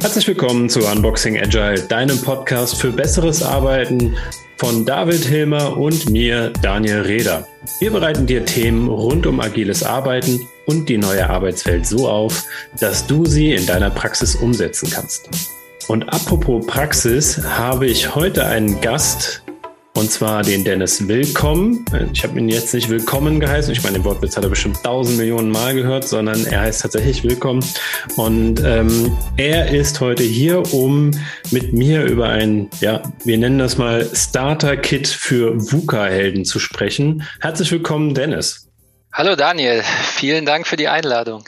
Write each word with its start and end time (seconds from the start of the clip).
Herzlich 0.00 0.28
willkommen 0.28 0.68
zu 0.68 0.80
Unboxing 0.80 1.38
Agile, 1.38 1.80
deinem 1.88 2.20
Podcast 2.20 2.78
für 2.78 2.92
besseres 2.92 3.42
Arbeiten 3.42 4.14
von 4.58 4.84
David 4.84 5.24
Hilmer 5.24 5.78
und 5.78 6.10
mir, 6.10 6.52
Daniel 6.60 7.00
Reder. 7.00 7.48
Wir 7.78 7.92
bereiten 7.92 8.26
dir 8.26 8.44
Themen 8.44 8.88
rund 8.88 9.26
um 9.26 9.40
agiles 9.40 9.82
Arbeiten 9.82 10.46
und 10.66 10.90
die 10.90 10.98
neue 10.98 11.30
Arbeitswelt 11.30 11.86
so 11.86 12.08
auf, 12.10 12.44
dass 12.78 13.06
du 13.06 13.24
sie 13.24 13.54
in 13.54 13.64
deiner 13.64 13.88
Praxis 13.88 14.36
umsetzen 14.36 14.90
kannst. 14.90 15.30
Und 15.88 16.08
apropos 16.08 16.64
Praxis 16.66 17.38
habe 17.44 17.86
ich 17.86 18.14
heute 18.14 18.46
einen 18.46 18.80
Gast, 18.80 19.41
und 19.94 20.10
zwar 20.10 20.42
den 20.42 20.64
Dennis 20.64 21.06
Willkommen. 21.06 21.84
Ich 22.12 22.24
habe 22.24 22.38
ihn 22.38 22.48
jetzt 22.48 22.72
nicht 22.72 22.88
Willkommen 22.88 23.40
geheißen. 23.40 23.72
Ich 23.72 23.82
meine, 23.82 23.98
den 23.98 24.04
Wortwitz 24.04 24.36
hat 24.36 24.44
er 24.44 24.50
bestimmt 24.50 24.82
tausend 24.82 25.18
Millionen 25.18 25.50
Mal 25.50 25.74
gehört, 25.74 26.08
sondern 26.08 26.46
er 26.46 26.60
heißt 26.60 26.82
tatsächlich 26.82 27.22
Willkommen. 27.24 27.64
Und 28.16 28.60
ähm, 28.64 29.16
er 29.36 29.70
ist 29.70 30.00
heute 30.00 30.22
hier, 30.22 30.72
um 30.72 31.10
mit 31.50 31.72
mir 31.72 32.04
über 32.04 32.28
ein, 32.28 32.70
ja, 32.80 33.02
wir 33.24 33.36
nennen 33.36 33.58
das 33.58 33.76
mal 33.76 34.08
Starter-Kit 34.14 35.08
für 35.08 35.54
VUCA-Helden 35.56 36.44
zu 36.44 36.58
sprechen. 36.58 37.26
Herzlich 37.40 37.70
willkommen, 37.70 38.14
Dennis. 38.14 38.68
Hallo 39.12 39.36
Daniel, 39.36 39.82
vielen 39.82 40.46
Dank 40.46 40.66
für 40.66 40.76
die 40.76 40.88
Einladung. 40.88 41.44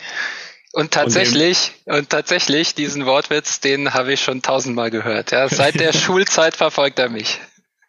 Und 0.73 0.91
tatsächlich, 0.91 1.73
und, 1.87 1.95
und, 1.95 2.11
tatsächlich, 2.11 2.75
diesen 2.75 3.07
Wortwitz, 3.07 3.61
den 3.61 3.95
habe 3.95 4.13
ich 4.13 4.21
schon 4.21 4.43
tausendmal 4.43 4.91
gehört. 4.91 5.31
Ja, 5.31 5.49
seit 5.49 5.81
der 5.81 5.93
Schulzeit 5.95 6.57
verfolgt 6.57 6.99
er 6.99 7.09
mich. 7.09 7.39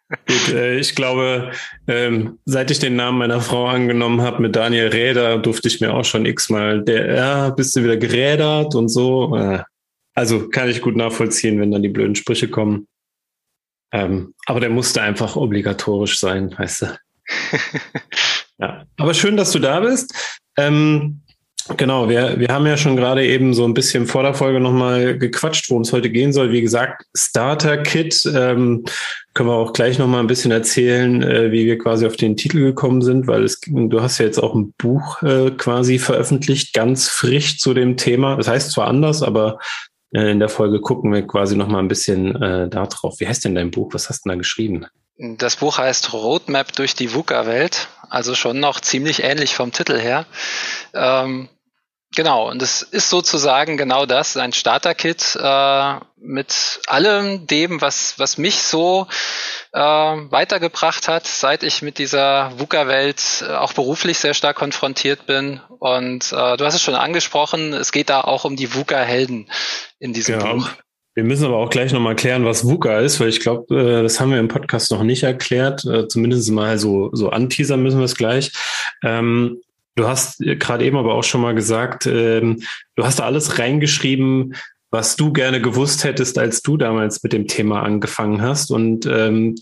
Gut, 0.08 0.54
äh, 0.54 0.78
ich 0.78 0.94
glaube, 0.94 1.50
ähm, 1.88 2.38
seit 2.44 2.70
ich 2.70 2.78
den 2.78 2.94
Namen 2.94 3.18
meiner 3.18 3.40
Frau 3.40 3.66
angenommen 3.66 4.20
habe 4.20 4.40
mit 4.40 4.54
Daniel 4.54 4.88
Räder, 4.88 5.38
durfte 5.38 5.66
ich 5.66 5.80
mir 5.80 5.92
auch 5.94 6.04
schon 6.04 6.26
x-mal, 6.26 6.82
der, 6.82 7.14
ja, 7.14 7.50
bist 7.50 7.74
du 7.74 7.82
wieder 7.82 7.96
gerädert 7.96 8.74
und 8.76 8.88
so. 8.88 9.36
Äh, 9.36 9.62
also 10.14 10.48
kann 10.48 10.68
ich 10.68 10.80
gut 10.80 10.96
nachvollziehen, 10.96 11.60
wenn 11.60 11.72
dann 11.72 11.82
die 11.82 11.88
blöden 11.88 12.14
Sprüche 12.14 12.48
kommen. 12.48 12.86
Ähm, 13.92 14.34
aber 14.46 14.60
der 14.60 14.70
musste 14.70 15.02
einfach 15.02 15.36
obligatorisch 15.36 16.18
sein, 16.18 16.56
weißt 16.56 16.82
du. 16.82 16.98
ja. 18.58 18.84
Aber 18.96 19.12
schön, 19.12 19.36
dass 19.36 19.50
du 19.50 19.58
da 19.58 19.80
bist. 19.80 20.14
Ähm, 20.56 21.22
Genau, 21.76 22.08
wir, 22.08 22.38
wir 22.38 22.48
haben 22.48 22.66
ja 22.66 22.76
schon 22.76 22.96
gerade 22.96 23.26
eben 23.26 23.52
so 23.52 23.64
ein 23.64 23.74
bisschen 23.74 24.06
vor 24.06 24.22
der 24.22 24.34
Folge 24.34 24.60
nochmal 24.60 25.18
gequatscht, 25.18 25.68
worum 25.68 25.82
es 25.82 25.92
heute 25.92 26.10
gehen 26.10 26.32
soll. 26.32 26.52
Wie 26.52 26.62
gesagt, 26.62 27.04
Starter-Kit. 27.16 28.24
Ähm, 28.26 28.84
können 29.34 29.48
wir 29.48 29.54
auch 29.54 29.72
gleich 29.72 29.98
nochmal 29.98 30.20
ein 30.20 30.28
bisschen 30.28 30.52
erzählen, 30.52 31.22
äh, 31.22 31.50
wie 31.50 31.66
wir 31.66 31.76
quasi 31.76 32.06
auf 32.06 32.16
den 32.16 32.36
Titel 32.36 32.60
gekommen 32.60 33.02
sind, 33.02 33.26
weil 33.26 33.44
es, 33.44 33.60
du 33.60 34.00
hast 34.00 34.18
ja 34.18 34.26
jetzt 34.26 34.38
auch 34.38 34.54
ein 34.54 34.72
Buch 34.78 35.22
äh, 35.22 35.50
quasi 35.50 35.98
veröffentlicht, 35.98 36.72
ganz 36.72 37.08
frisch 37.08 37.58
zu 37.58 37.74
dem 37.74 37.96
Thema. 37.96 38.36
Das 38.36 38.48
heißt 38.48 38.70
zwar 38.70 38.86
anders, 38.86 39.22
aber 39.22 39.58
äh, 40.12 40.30
in 40.30 40.38
der 40.38 40.48
Folge 40.48 40.80
gucken 40.80 41.12
wir 41.12 41.26
quasi 41.26 41.56
nochmal 41.56 41.82
ein 41.82 41.88
bisschen 41.88 42.40
äh, 42.40 42.68
da 42.68 42.86
drauf. 42.86 43.16
Wie 43.18 43.26
heißt 43.26 43.44
denn 43.44 43.56
dein 43.56 43.70
Buch? 43.70 43.92
Was 43.92 44.08
hast 44.08 44.24
du 44.24 44.28
denn 44.28 44.38
da 44.38 44.40
geschrieben? 44.40 44.86
Das 45.18 45.56
Buch 45.56 45.78
heißt 45.78 46.12
Roadmap 46.12 46.72
durch 46.72 46.94
die 46.94 47.12
VUCA-Welt, 47.12 47.88
also 48.08 48.34
schon 48.34 48.60
noch 48.60 48.80
ziemlich 48.80 49.22
ähnlich 49.22 49.54
vom 49.54 49.72
Titel 49.72 49.98
her. 49.98 50.26
Ähm, 50.94 51.48
Genau, 52.16 52.48
und 52.48 52.62
es 52.62 52.80
ist 52.80 53.10
sozusagen 53.10 53.76
genau 53.76 54.06
das, 54.06 54.38
ein 54.38 54.54
Starter-Kit 54.54 55.38
äh, 55.38 55.94
mit 56.16 56.80
allem 56.86 57.46
dem, 57.46 57.82
was, 57.82 58.14
was 58.18 58.38
mich 58.38 58.62
so 58.62 59.06
äh, 59.74 59.78
weitergebracht 59.78 61.08
hat, 61.08 61.26
seit 61.26 61.62
ich 61.62 61.82
mit 61.82 61.98
dieser 61.98 62.58
VUCA-Welt 62.58 63.44
äh, 63.46 63.52
auch 63.52 63.74
beruflich 63.74 64.18
sehr 64.18 64.32
stark 64.32 64.56
konfrontiert 64.56 65.26
bin. 65.26 65.60
Und 65.78 66.32
äh, 66.32 66.56
du 66.56 66.64
hast 66.64 66.74
es 66.74 66.82
schon 66.82 66.94
angesprochen, 66.94 67.74
es 67.74 67.92
geht 67.92 68.08
da 68.08 68.22
auch 68.22 68.46
um 68.46 68.56
die 68.56 68.74
VUCA-Helden 68.74 69.50
in 69.98 70.14
diesem 70.14 70.38
genau. 70.38 70.54
Buch. 70.54 70.70
Wir 71.12 71.24
müssen 71.24 71.44
aber 71.44 71.58
auch 71.58 71.70
gleich 71.70 71.92
nochmal 71.92 72.16
klären, 72.16 72.46
was 72.46 72.64
VUCA 72.64 73.00
ist, 73.00 73.20
weil 73.20 73.28
ich 73.28 73.40
glaube, 73.40 73.74
äh, 73.74 74.02
das 74.02 74.20
haben 74.20 74.30
wir 74.30 74.38
im 74.38 74.48
Podcast 74.48 74.90
noch 74.90 75.02
nicht 75.02 75.22
erklärt. 75.22 75.84
Äh, 75.84 76.08
zumindest 76.08 76.50
mal 76.50 76.78
so, 76.78 77.10
so 77.12 77.28
anteasern 77.28 77.82
müssen 77.82 77.98
wir 77.98 78.06
es 78.06 78.16
gleich. 78.16 78.52
Ähm, 79.02 79.60
Du 79.96 80.06
hast 80.06 80.38
gerade 80.38 80.84
eben 80.84 80.96
aber 80.96 81.14
auch 81.14 81.24
schon 81.24 81.40
mal 81.40 81.54
gesagt, 81.54 82.06
ähm, 82.06 82.62
du 82.94 83.04
hast 83.04 83.18
da 83.18 83.24
alles 83.24 83.58
reingeschrieben, 83.58 84.54
was 84.90 85.16
du 85.16 85.32
gerne 85.32 85.60
gewusst 85.60 86.04
hättest, 86.04 86.38
als 86.38 86.62
du 86.62 86.76
damals 86.76 87.22
mit 87.22 87.32
dem 87.32 87.48
Thema 87.48 87.82
angefangen 87.82 88.42
hast. 88.42 88.70
Und 88.70 89.06
ähm, 89.06 89.56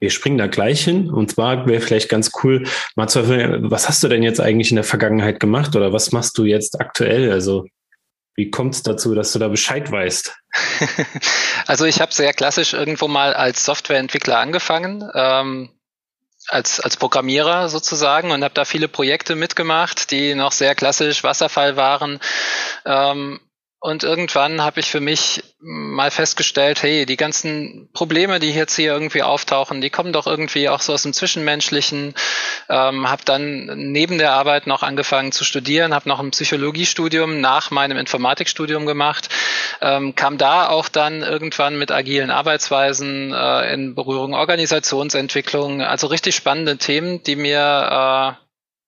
wir 0.00 0.10
springen 0.10 0.38
da 0.38 0.48
gleich 0.48 0.84
hin. 0.84 1.10
Und 1.10 1.30
zwar 1.30 1.66
wäre 1.66 1.80
vielleicht 1.80 2.08
ganz 2.08 2.32
cool, 2.42 2.64
mal 2.94 3.08
zu 3.08 3.20
erfahren, 3.20 3.70
was 3.70 3.88
hast 3.88 4.02
du 4.02 4.08
denn 4.08 4.22
jetzt 4.22 4.40
eigentlich 4.40 4.70
in 4.70 4.76
der 4.76 4.84
Vergangenheit 4.84 5.40
gemacht 5.40 5.74
oder 5.76 5.92
was 5.92 6.12
machst 6.12 6.36
du 6.38 6.44
jetzt 6.44 6.80
aktuell? 6.80 7.32
Also 7.32 7.66
wie 8.34 8.50
kommt 8.50 8.74
es 8.74 8.82
dazu, 8.82 9.14
dass 9.14 9.32
du 9.32 9.38
da 9.38 9.48
Bescheid 9.48 9.90
weißt? 9.90 10.36
Also 11.64 11.84
ich 11.84 12.00
habe 12.00 12.12
sehr 12.12 12.32
klassisch 12.32 12.72
irgendwo 12.72 13.06
mal 13.06 13.34
als 13.34 13.64
Softwareentwickler 13.64 14.38
angefangen. 14.38 15.08
Ähm, 15.14 15.70
als, 16.48 16.80
als 16.80 16.96
Programmierer 16.96 17.68
sozusagen 17.68 18.30
und 18.30 18.42
habe 18.44 18.54
da 18.54 18.64
viele 18.64 18.88
Projekte 18.88 19.34
mitgemacht, 19.34 20.10
die 20.10 20.34
noch 20.34 20.52
sehr 20.52 20.74
klassisch 20.74 21.24
Wasserfall 21.24 21.76
waren. 21.76 22.20
Ähm, 22.84 23.40
und 23.82 24.04
irgendwann 24.04 24.62
habe 24.62 24.78
ich 24.78 24.88
für 24.92 25.00
mich 25.00 25.42
mal 25.58 26.12
festgestellt, 26.12 26.84
hey, 26.84 27.04
die 27.04 27.16
ganzen 27.16 27.88
Probleme, 27.92 28.38
die 28.38 28.52
jetzt 28.52 28.76
hier 28.76 28.92
irgendwie 28.92 29.24
auftauchen, 29.24 29.80
die 29.80 29.90
kommen 29.90 30.12
doch 30.12 30.28
irgendwie 30.28 30.68
auch 30.68 30.80
so 30.80 30.92
aus 30.92 31.02
dem 31.02 31.12
Zwischenmenschlichen. 31.12 32.14
Ähm, 32.68 33.10
habe 33.10 33.22
dann 33.24 33.66
neben 33.90 34.18
der 34.18 34.34
Arbeit 34.34 34.68
noch 34.68 34.84
angefangen 34.84 35.32
zu 35.32 35.42
studieren, 35.42 35.94
habe 35.94 36.08
noch 36.08 36.20
ein 36.20 36.30
Psychologiestudium 36.30 37.40
nach 37.40 37.72
meinem 37.72 37.98
Informatikstudium 37.98 38.86
gemacht, 38.86 39.30
ähm, 39.80 40.14
kam 40.14 40.38
da 40.38 40.68
auch 40.68 40.88
dann 40.88 41.22
irgendwann 41.22 41.76
mit 41.76 41.90
agilen 41.90 42.30
Arbeitsweisen 42.30 43.32
äh, 43.32 43.74
in 43.74 43.96
Berührung, 43.96 44.34
Organisationsentwicklung, 44.34 45.82
also 45.82 46.06
richtig 46.06 46.36
spannende 46.36 46.78
Themen, 46.78 47.24
die 47.24 47.34
mir 47.34 48.38
äh, 48.38 48.41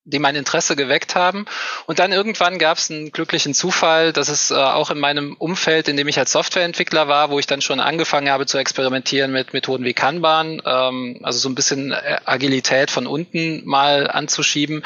die 0.04 0.19
mein 0.19 0.37
Interesse 0.37 0.76
geweckt 0.76 1.15
haben. 1.15 1.47
Und 1.87 1.98
dann 1.98 2.12
irgendwann 2.12 2.59
gab 2.59 2.78
es 2.78 2.91
einen 2.91 3.10
glücklichen 3.10 3.54
Zufall, 3.54 4.12
dass 4.12 4.28
es 4.28 4.50
äh, 4.50 4.54
auch 4.54 4.91
in 4.91 4.98
meinem 4.98 5.34
Umfeld, 5.38 5.88
in 5.88 5.97
dem 5.97 6.09
ich 6.09 6.19
als 6.19 6.32
Softwareentwickler 6.32 7.09
war, 7.09 7.31
wo 7.31 7.38
ich 7.38 7.47
dann 7.47 7.62
schon 7.62 7.81
angefangen 7.81 8.28
habe 8.28 8.44
zu 8.47 8.59
experimentieren 8.59 9.32
mit 9.32 9.54
Methoden 9.54 9.84
wie 9.84 9.94
Kanban, 9.94 10.60
ähm, 10.64 11.20
also 11.22 11.38
so 11.38 11.48
ein 11.48 11.54
bisschen 11.54 11.93
äh, 11.93 12.19
Agilität 12.25 12.91
von 12.91 13.06
unten 13.06 13.62
mal 13.64 14.10
anzuschieben, 14.10 14.82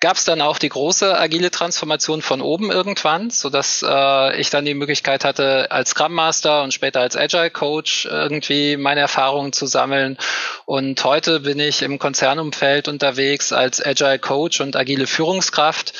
gab 0.00 0.16
es 0.16 0.24
dann 0.24 0.40
auch 0.40 0.58
die 0.58 0.70
große 0.70 1.16
agile 1.18 1.50
Transformation 1.50 2.22
von 2.22 2.40
oben 2.40 2.72
irgendwann, 2.72 3.30
so 3.30 3.50
dass 3.50 3.84
äh, 3.86 4.40
ich 4.40 4.48
dann 4.48 4.64
die 4.64 4.74
Möglichkeit 4.74 5.24
hatte, 5.24 5.70
als 5.70 5.90
Scrum 5.90 6.14
Master 6.14 6.62
und 6.62 6.72
später 6.72 7.00
als 7.00 7.16
Agile 7.16 7.50
Coach 7.50 8.06
irgendwie 8.06 8.78
meine 8.78 9.00
Erfahrungen 9.00 9.52
zu 9.52 9.66
sammeln. 9.66 10.16
Und 10.64 11.04
heute 11.04 11.40
bin 11.40 11.60
ich 11.60 11.82
im 11.82 11.98
Konzernumfeld 11.98 12.88
unterwegs 12.88 13.52
als 13.52 13.84
Agile 13.84 14.18
Coach 14.18 14.39
und 14.60 14.76
agile 14.76 15.06
Führungskraft. 15.06 15.92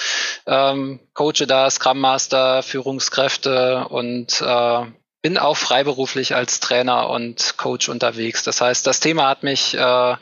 Ähm, 0.46 1.00
coache 1.14 1.46
da 1.46 1.68
Scrum 1.70 2.00
Master, 2.00 2.62
Führungskräfte 2.62 3.86
und 3.88 4.40
äh, 4.40 4.86
bin 5.22 5.38
auch 5.38 5.56
freiberuflich 5.56 6.34
als 6.34 6.60
Trainer 6.60 7.10
und 7.10 7.56
Coach 7.56 7.88
unterwegs. 7.88 8.42
Das 8.42 8.60
heißt, 8.60 8.86
das 8.86 9.00
Thema 9.00 9.28
hat 9.28 9.42
mich 9.42 9.76
äh, 9.76 10.16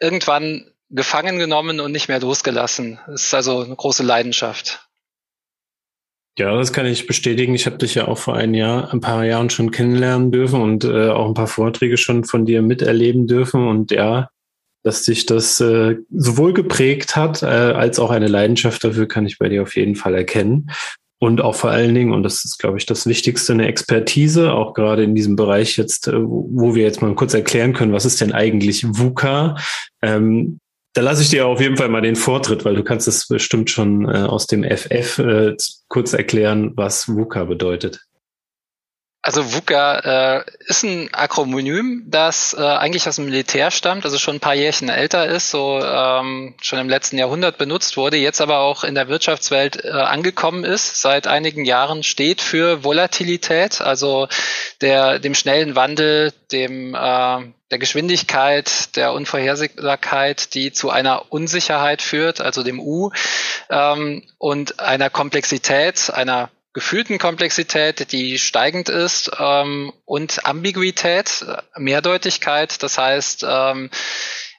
irgendwann 0.00 0.70
gefangen 0.90 1.38
genommen 1.38 1.80
und 1.80 1.92
nicht 1.92 2.08
mehr 2.08 2.20
losgelassen. 2.20 2.98
Es 3.14 3.26
ist 3.26 3.34
also 3.34 3.60
eine 3.60 3.76
große 3.76 4.02
Leidenschaft. 4.02 4.86
Ja, 6.38 6.56
das 6.56 6.72
kann 6.72 6.86
ich 6.86 7.06
bestätigen. 7.06 7.54
Ich 7.54 7.66
habe 7.66 7.78
dich 7.78 7.94
ja 7.94 8.08
auch 8.08 8.18
vor 8.18 8.34
ein 8.34 8.54
Jahr, 8.54 8.92
ein 8.92 9.00
paar 9.00 9.24
Jahren 9.24 9.50
schon 9.50 9.70
kennenlernen 9.70 10.32
dürfen 10.32 10.60
und 10.60 10.84
äh, 10.84 11.10
auch 11.10 11.26
ein 11.26 11.34
paar 11.34 11.46
Vorträge 11.46 11.96
schon 11.96 12.24
von 12.24 12.46
dir 12.46 12.62
miterleben 12.62 13.26
dürfen. 13.26 13.68
Und 13.68 13.90
ja, 13.90 14.30
dass 14.82 15.04
dich 15.04 15.26
das 15.26 15.60
äh, 15.60 15.96
sowohl 16.10 16.52
geprägt 16.52 17.16
hat, 17.16 17.42
äh, 17.42 17.46
als 17.46 17.98
auch 17.98 18.10
eine 18.10 18.28
Leidenschaft 18.28 18.82
dafür 18.82 19.06
kann 19.06 19.26
ich 19.26 19.38
bei 19.38 19.48
dir 19.48 19.62
auf 19.62 19.76
jeden 19.76 19.96
Fall 19.96 20.14
erkennen. 20.14 20.70
Und 21.22 21.42
auch 21.42 21.54
vor 21.54 21.70
allen 21.70 21.94
Dingen, 21.94 22.14
und 22.14 22.22
das 22.22 22.46
ist, 22.46 22.58
glaube 22.58 22.78
ich, 22.78 22.86
das 22.86 23.06
Wichtigste, 23.06 23.52
eine 23.52 23.68
Expertise, 23.68 24.54
auch 24.54 24.72
gerade 24.72 25.02
in 25.02 25.14
diesem 25.14 25.36
Bereich 25.36 25.76
jetzt, 25.76 26.08
äh, 26.08 26.14
wo 26.14 26.74
wir 26.74 26.82
jetzt 26.82 27.02
mal 27.02 27.14
kurz 27.14 27.34
erklären 27.34 27.74
können, 27.74 27.92
was 27.92 28.06
ist 28.06 28.20
denn 28.20 28.32
eigentlich 28.32 28.86
VUCA? 28.88 29.56
Ähm, 30.00 30.60
da 30.94 31.02
lasse 31.02 31.22
ich 31.22 31.28
dir 31.28 31.46
auf 31.46 31.60
jeden 31.60 31.76
Fall 31.76 31.88
mal 31.88 32.00
den 32.00 32.16
Vortritt, 32.16 32.64
weil 32.64 32.74
du 32.74 32.82
kannst 32.82 33.06
es 33.06 33.28
bestimmt 33.28 33.70
schon 33.70 34.08
äh, 34.08 34.22
aus 34.22 34.46
dem 34.46 34.64
FF 34.64 35.18
äh, 35.18 35.56
kurz 35.88 36.14
erklären, 36.14 36.72
was 36.74 37.06
VUCA 37.06 37.44
bedeutet. 37.44 38.00
Also 39.22 39.52
VUCA 39.52 40.38
äh, 40.38 40.44
ist 40.60 40.82
ein 40.82 41.12
Akronym, 41.12 42.04
das 42.06 42.56
äh, 42.58 42.62
eigentlich 42.62 43.06
aus 43.06 43.16
dem 43.16 43.26
Militär 43.26 43.70
stammt, 43.70 44.06
also 44.06 44.18
schon 44.18 44.36
ein 44.36 44.40
paar 44.40 44.54
Jährchen 44.54 44.88
älter 44.88 45.26
ist, 45.26 45.50
so 45.50 45.78
ähm, 45.78 46.54
schon 46.62 46.78
im 46.78 46.88
letzten 46.88 47.18
Jahrhundert 47.18 47.58
benutzt 47.58 47.98
wurde, 47.98 48.16
jetzt 48.16 48.40
aber 48.40 48.60
auch 48.60 48.82
in 48.82 48.94
der 48.94 49.08
Wirtschaftswelt 49.08 49.84
äh, 49.84 49.90
angekommen 49.90 50.64
ist, 50.64 51.02
seit 51.02 51.26
einigen 51.26 51.66
Jahren 51.66 52.02
steht 52.02 52.40
für 52.40 52.82
Volatilität, 52.82 53.82
also 53.82 54.26
der 54.80 55.18
dem 55.18 55.34
schnellen 55.34 55.76
Wandel, 55.76 56.32
dem 56.50 56.94
äh, 56.94 56.98
der 57.70 57.78
Geschwindigkeit, 57.78 58.96
der 58.96 59.12
Unvorhersehbarkeit, 59.12 60.54
die 60.54 60.72
zu 60.72 60.88
einer 60.88 61.30
Unsicherheit 61.30 62.00
führt, 62.00 62.40
also 62.40 62.62
dem 62.62 62.80
U, 62.80 63.10
ähm, 63.68 64.22
und 64.38 64.80
einer 64.80 65.10
Komplexität, 65.10 66.10
einer 66.10 66.48
gefühlten 66.72 67.18
Komplexität, 67.18 68.12
die 68.12 68.38
steigend 68.38 68.88
ist, 68.88 69.30
ähm, 69.38 69.92
und 70.04 70.46
Ambiguität, 70.46 71.44
Mehrdeutigkeit. 71.76 72.82
Das 72.82 72.98
heißt, 72.98 73.44
ähm, 73.48 73.90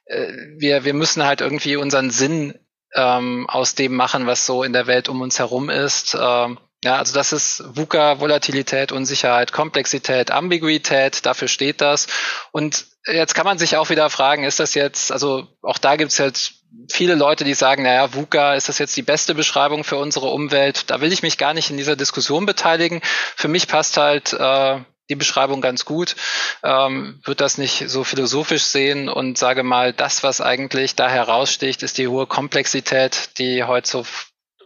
äh, 0.05 0.27
wir, 0.57 0.83
wir 0.83 0.93
müssen 0.93 1.23
halt 1.23 1.41
irgendwie 1.41 1.77
unseren 1.77 2.11
Sinn 2.11 2.59
ähm, 2.93 3.47
aus 3.49 3.75
dem 3.75 3.95
machen, 3.95 4.27
was 4.27 4.45
so 4.45 4.63
in 4.63 4.73
der 4.73 4.87
Welt 4.87 5.07
um 5.09 5.21
uns 5.21 5.39
herum 5.39 5.69
ist. 5.69 6.17
Ähm, 6.19 6.59
ja, 6.83 6.97
also 6.97 7.13
das 7.13 7.31
ist 7.31 7.63
VUCA, 7.75 8.19
Volatilität, 8.19 8.91
Unsicherheit, 8.91 9.51
Komplexität, 9.51 10.31
Ambiguität, 10.31 11.25
dafür 11.25 11.47
steht 11.47 11.79
das. 11.79 12.07
Und 12.51 12.85
jetzt 13.05 13.35
kann 13.35 13.45
man 13.45 13.59
sich 13.59 13.77
auch 13.77 13.89
wieder 13.89 14.09
fragen, 14.09 14.43
ist 14.43 14.59
das 14.59 14.73
jetzt, 14.73 15.11
also 15.11 15.47
auch 15.61 15.77
da 15.77 15.95
gibt's 15.95 16.17
jetzt 16.17 16.53
viele 16.89 17.15
Leute, 17.15 17.43
die 17.43 17.53
sagen, 17.53 17.83
naja, 17.83 18.13
VUCA, 18.13 18.55
ist 18.55 18.69
das 18.69 18.79
jetzt 18.79 18.95
die 18.97 19.03
beste 19.03 19.35
Beschreibung 19.35 19.83
für 19.83 19.97
unsere 19.97 20.27
Umwelt? 20.27 20.89
Da 20.89 21.01
will 21.01 21.11
ich 21.11 21.21
mich 21.21 21.37
gar 21.37 21.53
nicht 21.53 21.69
in 21.69 21.77
dieser 21.77 21.95
Diskussion 21.95 22.45
beteiligen. 22.45 23.01
Für 23.35 23.47
mich 23.47 23.67
passt 23.67 23.97
halt 23.97 24.33
äh, 24.33 24.79
die 25.09 25.15
Beschreibung 25.15 25.61
ganz 25.61 25.85
gut, 25.85 26.15
ähm, 26.63 27.19
wird 27.25 27.41
das 27.41 27.57
nicht 27.57 27.89
so 27.89 28.03
philosophisch 28.03 28.63
sehen 28.63 29.09
und 29.09 29.37
sage 29.37 29.61
mal, 29.63 29.93
das, 29.93 30.23
was 30.23 30.41
eigentlich 30.41 30.95
da 30.95 31.09
heraussticht, 31.09 31.83
ist 31.83 31.97
die 31.97 32.07
hohe 32.07 32.27
Komplexität, 32.27 33.37
die 33.37 33.65
heute 33.65 33.89
so 33.89 34.05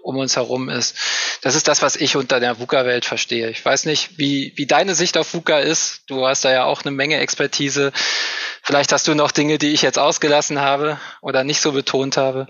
um 0.05 0.17
uns 0.17 0.35
herum 0.35 0.69
ist. 0.69 0.95
Das 1.41 1.55
ist 1.55 1.67
das, 1.67 1.81
was 1.81 1.95
ich 1.95 2.15
unter 2.15 2.39
der 2.39 2.59
VUCA-Welt 2.59 3.05
verstehe. 3.05 3.49
Ich 3.49 3.65
weiß 3.65 3.85
nicht, 3.85 4.17
wie, 4.17 4.53
wie 4.55 4.67
deine 4.67 4.93
Sicht 4.93 5.17
auf 5.17 5.33
VUCA 5.33 5.59
ist. 5.59 6.01
Du 6.07 6.27
hast 6.27 6.45
da 6.45 6.51
ja 6.51 6.63
auch 6.65 6.83
eine 6.83 6.91
Menge 6.91 7.17
Expertise. 7.17 7.91
Vielleicht 8.61 8.91
hast 8.91 9.07
du 9.07 9.15
noch 9.15 9.31
Dinge, 9.31 9.57
die 9.57 9.73
ich 9.73 9.81
jetzt 9.81 9.97
ausgelassen 9.97 10.61
habe 10.61 10.99
oder 11.21 11.43
nicht 11.43 11.59
so 11.59 11.71
betont 11.71 12.17
habe. 12.17 12.47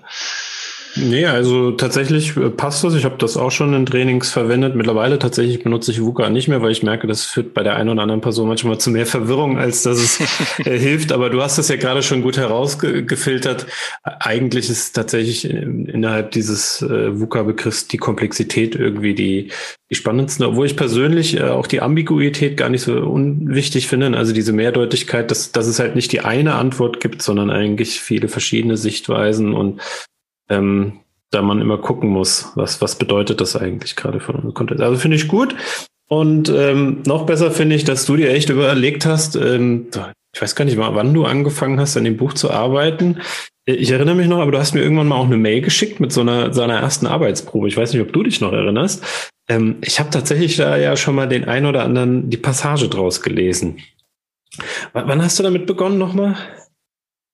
Nee, 0.98 1.26
also 1.26 1.72
tatsächlich 1.72 2.38
äh, 2.38 2.50
passt 2.50 2.84
das. 2.84 2.96
Ich 2.96 3.04
habe 3.04 3.18
das 3.18 3.36
auch 3.36 3.52
schon 3.52 3.74
in 3.74 3.86
Trainings 3.86 4.32
verwendet. 4.32 4.76
Mittlerweile 4.76 5.20
tatsächlich 5.20 5.62
benutze 5.62 5.92
ich 5.92 6.00
VUCA 6.00 6.30
nicht 6.30 6.48
mehr, 6.48 6.62
weil 6.62 6.72
ich 6.72 6.84
merke, 6.84 7.06
das 7.06 7.26
führt 7.26 7.54
bei 7.54 7.64
der 7.64 7.76
einen 7.76 7.90
oder 7.90 8.04
anderen 8.04 8.22
Person 8.22 8.48
manchmal 8.48 8.78
zu 8.78 8.92
mehr 8.92 9.06
Verwirrung, 9.06 9.58
als 9.58 9.84
dass 9.84 9.98
es 10.00 10.20
äh, 10.66 10.80
hilft. 10.80 11.12
Aber 11.12 11.30
du 11.30 11.42
hast 11.42 11.58
das 11.58 11.68
ja 11.68 11.76
gerade 11.76 12.02
schon 12.02 12.22
gut 12.22 12.38
herausgefiltert. 12.38 13.66
Eigentlich 14.04 14.70
ist 14.70 14.94
tatsächlich 14.94 15.50
innerhalb 15.50 16.32
dieses 16.32 16.82
äh, 16.82 17.20
VUCA-Begriffs 17.20 17.88
die 17.88 17.98
Komplexität 17.98 18.76
irgendwie 18.76 19.14
die, 19.14 19.52
die 19.90 19.96
spannendste, 19.96 20.48
obwohl 20.48 20.66
ich 20.66 20.78
persönlich 20.78 21.42
auch 21.42 21.68
die 21.68 21.82
Ambiguität 21.82 22.56
gar 22.56 22.70
nicht 22.70 22.84
so 22.84 22.94
unwichtig 22.94 23.88
finde. 23.88 24.16
Also 24.18 24.32
diese 24.34 24.54
Mehrdeutigkeit, 24.54 25.30
dass, 25.30 25.52
dass 25.52 25.68
es 25.68 25.80
halt 25.80 25.96
nicht 25.96 26.14
die 26.14 26.22
eine 26.22 26.56
Antwort 26.56 27.02
gibt, 27.02 27.22
sondern 27.22 27.50
eigentlich 27.50 28.00
viele 28.00 28.30
verschiedene 28.30 28.78
Sichtweisen 28.78 29.54
und 29.54 29.82
ähm, 30.50 31.00
da 31.32 31.42
man 31.42 31.62
immer 31.62 31.78
gucken 31.78 32.10
muss, 32.10 32.52
was, 32.56 32.82
was 32.82 32.98
bedeutet 32.98 33.42
das 33.42 33.56
eigentlich 33.56 33.96
gerade 33.96 34.20
für 34.20 34.34
unseren 34.34 34.54
Content. 34.54 34.82
Also 34.82 34.98
finde 34.98 35.18
ich 35.18 35.28
gut. 35.28 35.56
Und 36.08 36.50
ähm, 36.50 37.02
noch 37.06 37.26
besser 37.26 37.52
finde 37.52 37.76
ich, 37.76 37.84
dass 37.84 38.06
du 38.06 38.16
dir 38.16 38.30
echt 38.30 38.50
überlegt 38.50 39.06
hast, 39.06 39.36
ähm, 39.36 39.88
ich 40.34 40.42
weiß 40.42 40.56
gar 40.56 40.66
nicht 40.66 40.78
mal, 40.78 40.94
wann 40.96 41.14
du 41.14 41.26
angefangen 41.26 41.80
hast, 41.80 41.96
an 41.98 42.04
dem 42.04 42.18
Buch 42.18 42.34
zu 42.34 42.52
arbeiten. 42.52 43.22
Ich 43.66 43.90
erinnere 43.90 44.16
mich 44.16 44.28
noch, 44.28 44.40
aber 44.40 44.52
du 44.52 44.60
hast 44.60 44.76
mir 44.76 44.82
irgendwann 44.82 45.08
mal 45.08 45.16
auch 45.16 45.26
eine 45.26 45.38
Mail 45.38 45.62
geschickt 45.62 46.00
mit 46.00 46.12
so 46.12 46.22
einer, 46.22 46.54
so 46.54 46.62
einer 46.62 46.80
ersten 46.80 47.08
Arbeitsprobe. 47.08 47.68
Ich 47.68 47.78
weiß 47.78 47.94
nicht, 47.94 48.02
ob 48.02 48.14
du 48.14 48.22
dich 48.22 48.42
noch 48.42 48.54
erinnerst. 48.54 49.32
Ähm, 49.48 49.78
ich 49.82 50.00
habe 50.00 50.10
tatsächlich 50.10 50.58
da 50.58 50.78
ja 50.78 50.96
schon 50.98 51.16
mal 51.16 51.28
den 51.28 51.46
ein 51.46 51.66
oder 51.66 51.84
anderen, 51.84 52.30
die 52.30 52.38
Passage 52.38 52.90
draus 52.90 53.22
gelesen. 53.22 53.78
W 54.94 55.02
wann 55.06 55.24
hast 55.24 55.40
du 55.40 55.44
damit 55.44 55.66
begonnen 55.66 55.98
nochmal? 55.98 56.36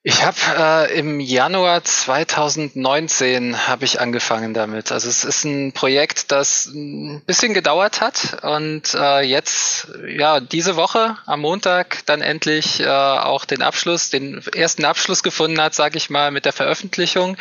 Ich 0.04 0.24
habe 0.26 0.38
äh, 0.58 0.98
im 0.98 1.20
Januar 1.20 1.84
2019 1.84 3.68
habe 3.68 3.86
ich 3.86 4.02
angefangen 4.02 4.56
damit. 4.56 4.92
Also 4.92 5.08
es 5.08 5.24
ist 5.24 5.44
ein 5.44 5.74
Projekt, 5.74 6.32
das 6.32 6.66
ein 6.66 7.22
bisschen 7.28 7.54
gedauert 7.54 8.02
hat 8.02 8.44
und 8.44 8.96
äh, 8.96 9.22
jetzt 9.22 9.90
ja 10.08 10.40
diese 10.40 10.76
Woche 10.76 11.18
am 11.28 11.42
Montag 11.42 12.04
dann 12.08 12.22
endlich 12.22 12.80
äh, 12.80 12.88
auch 12.88 13.46
den 13.46 13.62
Abschluss, 13.62 14.10
den 14.10 14.42
ersten 14.56 14.86
Abschluss 14.86 15.22
gefunden 15.22 15.62
hat, 15.62 15.76
sage 15.76 15.98
ich 15.98 16.10
mal, 16.10 16.32
mit 16.32 16.46
der 16.46 16.54
Veröffentlichung. 16.54 17.38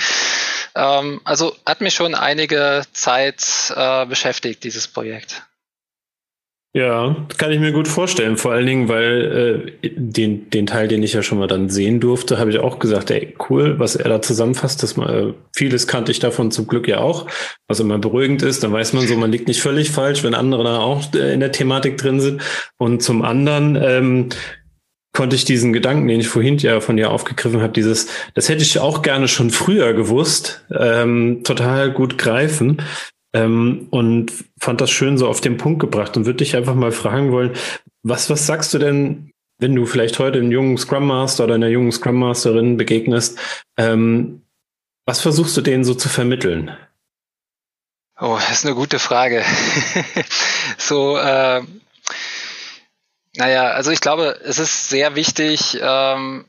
Ähm, 0.75 1.23
also 1.25 1.57
hat 1.65 1.81
mich 1.81 1.95
schon 1.95 2.15
einige 2.15 2.83
Zeit 2.93 3.73
äh, 3.75 4.05
beschäftigt 4.05 4.65
dieses 4.65 4.87
Projekt. 4.87 5.45
Ja, 6.73 7.27
kann 7.37 7.51
ich 7.51 7.59
mir 7.59 7.73
gut 7.73 7.89
vorstellen. 7.89 8.37
Vor 8.37 8.53
allen 8.53 8.67
Dingen, 8.67 8.89
weil 8.89 9.73
äh, 9.83 9.91
den, 9.97 10.51
den 10.51 10.67
Teil, 10.67 10.87
den 10.87 11.03
ich 11.03 11.15
ja 11.15 11.23
schon 11.23 11.39
mal 11.39 11.49
dann 11.49 11.69
sehen 11.69 11.99
durfte, 11.99 12.39
habe 12.39 12.51
ich 12.51 12.61
auch 12.61 12.79
gesagt, 12.79 13.11
ey, 13.11 13.35
cool, 13.49 13.81
was 13.81 13.97
er 13.97 14.09
da 14.09 14.23
zusammenfasst. 14.23 14.81
Das 14.85 14.97
mal, 14.97 15.35
vieles 15.53 15.89
kannte 15.89 16.13
ich 16.13 16.21
davon 16.21 16.53
zum 16.53 16.69
Glück 16.69 16.87
ja 16.87 16.99
auch, 16.99 17.27
was 17.67 17.81
immer 17.81 17.99
beruhigend 17.99 18.43
ist. 18.43 18.63
Dann 18.63 18.73
weiß 18.73 18.93
man 18.93 19.05
so, 19.09 19.17
man 19.17 19.33
liegt 19.33 19.49
nicht 19.49 19.61
völlig 19.61 19.91
falsch, 19.91 20.23
wenn 20.23 20.35
andere 20.35 20.63
da 20.63 20.79
auch 20.79 21.13
äh, 21.13 21.35
in 21.35 21.41
der 21.41 21.51
Thematik 21.51 21.99
drin 21.99 22.21
sind. 22.21 22.41
Und 22.79 23.03
zum 23.03 23.23
anderen 23.23 23.75
ähm, 23.75 24.29
konnte 25.13 25.35
ich 25.35 25.45
diesen 25.45 25.73
Gedanken, 25.73 26.07
den 26.07 26.21
ich 26.21 26.29
vorhin 26.29 26.59
ja 26.59 26.79
von 26.79 26.97
dir 26.97 27.11
aufgegriffen 27.11 27.63
habe, 27.63 27.73
dieses, 27.73 28.07
das 28.35 28.49
hätte 28.49 28.63
ich 28.63 28.79
auch 28.79 29.03
gerne 29.03 29.27
schon 29.27 29.51
früher 29.51 29.93
gewusst, 29.93 30.65
ähm, 30.73 31.43
total 31.43 31.91
gut 31.91 32.17
greifen. 32.17 32.81
Ähm, 33.33 33.87
und 33.91 34.33
fand 34.59 34.81
das 34.81 34.91
schön 34.91 35.17
so 35.17 35.29
auf 35.29 35.41
den 35.41 35.57
Punkt 35.57 35.81
gebracht 35.81 36.17
und 36.17 36.27
würde 36.27 36.39
dich 36.39 36.57
einfach 36.57 36.75
mal 36.75 36.93
fragen 36.93 37.31
wollen, 37.31 37.53
was, 38.03 38.29
was 38.29 38.47
sagst 38.47 38.75
du 38.75 38.79
denn, 38.79 39.31
wenn 39.59 39.75
du 39.75 39.87
vielleicht 39.87 40.19
heute 40.19 40.39
einem 40.39 40.51
jungen 40.51 40.79
Scrum 40.79 41.07
Master 41.07 41.45
oder 41.45 41.55
einer 41.55 41.69
jungen 41.69 41.93
Scrum 41.93 42.17
Masterin 42.17 42.77
begegnest, 42.77 43.39
ähm, 43.77 44.43
was 45.07 45.21
versuchst 45.21 45.57
du 45.57 45.61
denen 45.61 45.85
so 45.85 45.95
zu 45.95 46.09
vermitteln? 46.09 46.77
Oh, 48.19 48.37
das 48.37 48.51
ist 48.51 48.67
eine 48.67 48.75
gute 48.75 48.99
Frage. 48.99 49.45
so, 50.79 51.17
äh, 51.17 51.63
naja, 53.37 53.71
also 53.71 53.91
ich 53.91 54.01
glaube, 54.01 54.39
es 54.45 54.59
ist 54.59 54.89
sehr 54.89 55.15
wichtig, 55.15 55.79
ähm, 55.81 56.47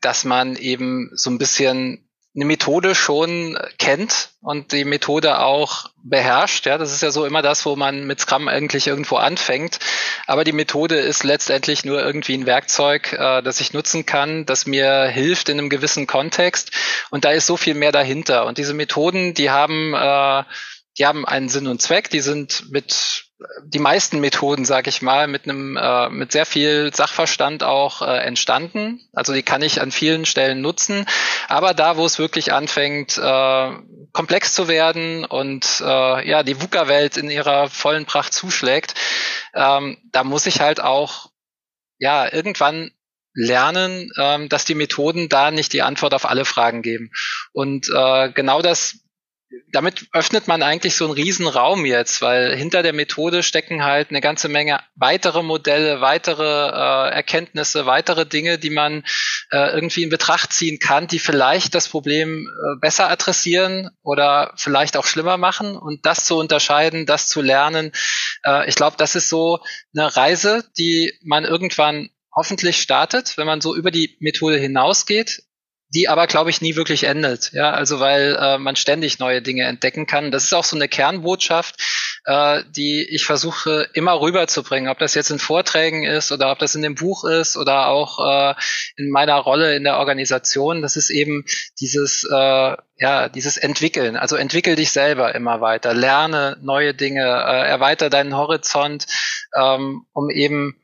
dass 0.00 0.24
man 0.24 0.56
eben 0.56 1.10
so 1.14 1.30
ein 1.30 1.38
bisschen 1.38 2.06
eine 2.34 2.44
Methode 2.44 2.94
schon 2.94 3.58
kennt 3.78 4.30
und 4.40 4.70
die 4.70 4.84
Methode 4.84 5.40
auch 5.40 5.90
beherrscht. 6.02 6.64
Ja, 6.66 6.78
das 6.78 6.92
ist 6.92 7.02
ja 7.02 7.10
so 7.10 7.26
immer 7.26 7.42
das, 7.42 7.66
wo 7.66 7.74
man 7.74 8.06
mit 8.06 8.20
Scrum 8.20 8.46
eigentlich 8.46 8.86
irgendwo 8.86 9.16
anfängt. 9.16 9.80
Aber 10.26 10.44
die 10.44 10.52
Methode 10.52 10.96
ist 10.96 11.24
letztendlich 11.24 11.84
nur 11.84 12.00
irgendwie 12.00 12.34
ein 12.34 12.46
Werkzeug, 12.46 13.12
äh, 13.14 13.42
das 13.42 13.60
ich 13.60 13.72
nutzen 13.72 14.06
kann, 14.06 14.46
das 14.46 14.66
mir 14.66 15.06
hilft 15.06 15.48
in 15.48 15.58
einem 15.58 15.70
gewissen 15.70 16.06
Kontext. 16.06 16.70
Und 17.10 17.24
da 17.24 17.32
ist 17.32 17.46
so 17.46 17.56
viel 17.56 17.74
mehr 17.74 17.92
dahinter. 17.92 18.46
Und 18.46 18.58
diese 18.58 18.74
Methoden, 18.74 19.34
die 19.34 19.50
haben, 19.50 19.92
äh, 19.94 20.44
die 20.98 21.06
haben 21.06 21.26
einen 21.26 21.48
Sinn 21.48 21.66
und 21.66 21.82
Zweck. 21.82 22.10
Die 22.10 22.20
sind 22.20 22.70
mit 22.70 23.29
die 23.64 23.78
meisten 23.78 24.20
Methoden, 24.20 24.64
sage 24.64 24.90
ich 24.90 25.02
mal, 25.02 25.26
mit 25.26 25.44
einem 25.44 25.76
äh, 25.76 26.08
mit 26.10 26.32
sehr 26.32 26.46
viel 26.46 26.92
Sachverstand 26.94 27.62
auch 27.62 28.02
äh, 28.02 28.18
entstanden. 28.18 29.00
Also 29.12 29.32
die 29.32 29.42
kann 29.42 29.62
ich 29.62 29.80
an 29.80 29.90
vielen 29.90 30.26
Stellen 30.26 30.60
nutzen. 30.60 31.06
Aber 31.48 31.74
da, 31.74 31.96
wo 31.96 32.04
es 32.04 32.18
wirklich 32.18 32.52
anfängt, 32.52 33.18
äh, 33.18 33.70
komplex 34.12 34.52
zu 34.52 34.68
werden 34.68 35.24
und 35.24 35.66
äh, 35.80 36.28
ja 36.28 36.42
die 36.42 36.60
VUCA-Welt 36.60 37.16
in 37.16 37.30
ihrer 37.30 37.68
vollen 37.68 38.06
Pracht 38.06 38.32
zuschlägt, 38.32 38.94
ähm, 39.54 39.98
da 40.12 40.24
muss 40.24 40.46
ich 40.46 40.60
halt 40.60 40.80
auch 40.80 41.30
ja 41.98 42.32
irgendwann 42.32 42.90
lernen, 43.32 44.10
ähm, 44.18 44.48
dass 44.48 44.64
die 44.64 44.74
Methoden 44.74 45.28
da 45.28 45.50
nicht 45.50 45.72
die 45.72 45.82
Antwort 45.82 46.14
auf 46.14 46.28
alle 46.28 46.44
Fragen 46.44 46.82
geben. 46.82 47.10
Und 47.52 47.88
äh, 47.88 48.32
genau 48.32 48.60
das 48.60 48.98
damit 49.72 50.06
öffnet 50.12 50.46
man 50.46 50.62
eigentlich 50.62 50.94
so 50.94 51.04
einen 51.04 51.14
riesen 51.14 51.46
Raum 51.46 51.84
jetzt, 51.84 52.22
weil 52.22 52.54
hinter 52.56 52.82
der 52.82 52.92
Methode 52.92 53.42
stecken 53.42 53.84
halt 53.84 54.10
eine 54.10 54.20
ganze 54.20 54.48
Menge 54.48 54.80
weitere 54.94 55.42
Modelle, 55.42 56.00
weitere 56.00 56.44
äh, 56.44 57.14
Erkenntnisse, 57.14 57.86
weitere 57.86 58.26
Dinge, 58.26 58.58
die 58.58 58.70
man 58.70 59.04
äh, 59.50 59.72
irgendwie 59.72 60.04
in 60.04 60.10
Betracht 60.10 60.52
ziehen 60.52 60.78
kann, 60.78 61.08
die 61.08 61.18
vielleicht 61.18 61.74
das 61.74 61.88
Problem 61.88 62.46
äh, 62.46 62.80
besser 62.80 63.10
adressieren 63.10 63.90
oder 64.02 64.52
vielleicht 64.56 64.96
auch 64.96 65.06
schlimmer 65.06 65.36
machen 65.36 65.76
und 65.76 66.06
das 66.06 66.26
zu 66.26 66.36
unterscheiden, 66.36 67.06
das 67.06 67.28
zu 67.28 67.40
lernen. 67.40 67.92
Äh, 68.44 68.68
ich 68.68 68.76
glaube, 68.76 68.96
das 68.98 69.16
ist 69.16 69.28
so 69.28 69.58
eine 69.96 70.16
Reise, 70.16 70.64
die 70.78 71.12
man 71.22 71.44
irgendwann 71.44 72.10
hoffentlich 72.32 72.80
startet, 72.80 73.36
wenn 73.36 73.46
man 73.46 73.60
so 73.60 73.74
über 73.74 73.90
die 73.90 74.16
Methode 74.20 74.56
hinausgeht 74.58 75.42
die 75.94 76.08
aber, 76.08 76.26
glaube 76.26 76.50
ich, 76.50 76.60
nie 76.60 76.76
wirklich 76.76 77.04
endet. 77.04 77.52
Ja, 77.52 77.72
also 77.72 78.00
weil 78.00 78.36
äh, 78.40 78.58
man 78.58 78.76
ständig 78.76 79.18
neue 79.18 79.42
Dinge 79.42 79.64
entdecken 79.64 80.06
kann. 80.06 80.30
Das 80.30 80.44
ist 80.44 80.52
auch 80.52 80.64
so 80.64 80.76
eine 80.76 80.88
Kernbotschaft. 80.88 81.76
äh, 82.26 82.62
die 82.76 83.06
ich 83.10 83.24
versuche 83.24 83.88
immer 83.94 84.20
rüberzubringen, 84.20 84.90
ob 84.90 84.98
das 84.98 85.14
jetzt 85.14 85.30
in 85.30 85.38
Vorträgen 85.38 86.04
ist 86.04 86.32
oder 86.32 86.52
ob 86.52 86.58
das 86.58 86.74
in 86.74 86.82
dem 86.82 86.94
Buch 86.94 87.24
ist 87.24 87.56
oder 87.56 87.88
auch 87.88 88.18
äh, 88.18 88.54
in 88.96 89.10
meiner 89.10 89.36
Rolle 89.36 89.74
in 89.74 89.84
der 89.84 89.98
Organisation. 89.98 90.82
Das 90.82 90.96
ist 90.96 91.10
eben 91.10 91.44
dieses 91.80 92.24
äh, 92.30 92.76
ja, 93.00 93.28
dieses 93.30 93.56
Entwickeln. 93.56 94.16
Also 94.16 94.36
entwickel 94.36 94.76
dich 94.76 94.92
selber 94.92 95.34
immer 95.34 95.60
weiter, 95.60 95.94
lerne 95.94 96.58
neue 96.60 96.94
Dinge, 96.94 97.22
äh, 97.22 97.68
erweiter 97.68 98.10
deinen 98.10 98.36
Horizont, 98.36 99.06
ähm, 99.56 100.04
um 100.12 100.28
eben 100.30 100.76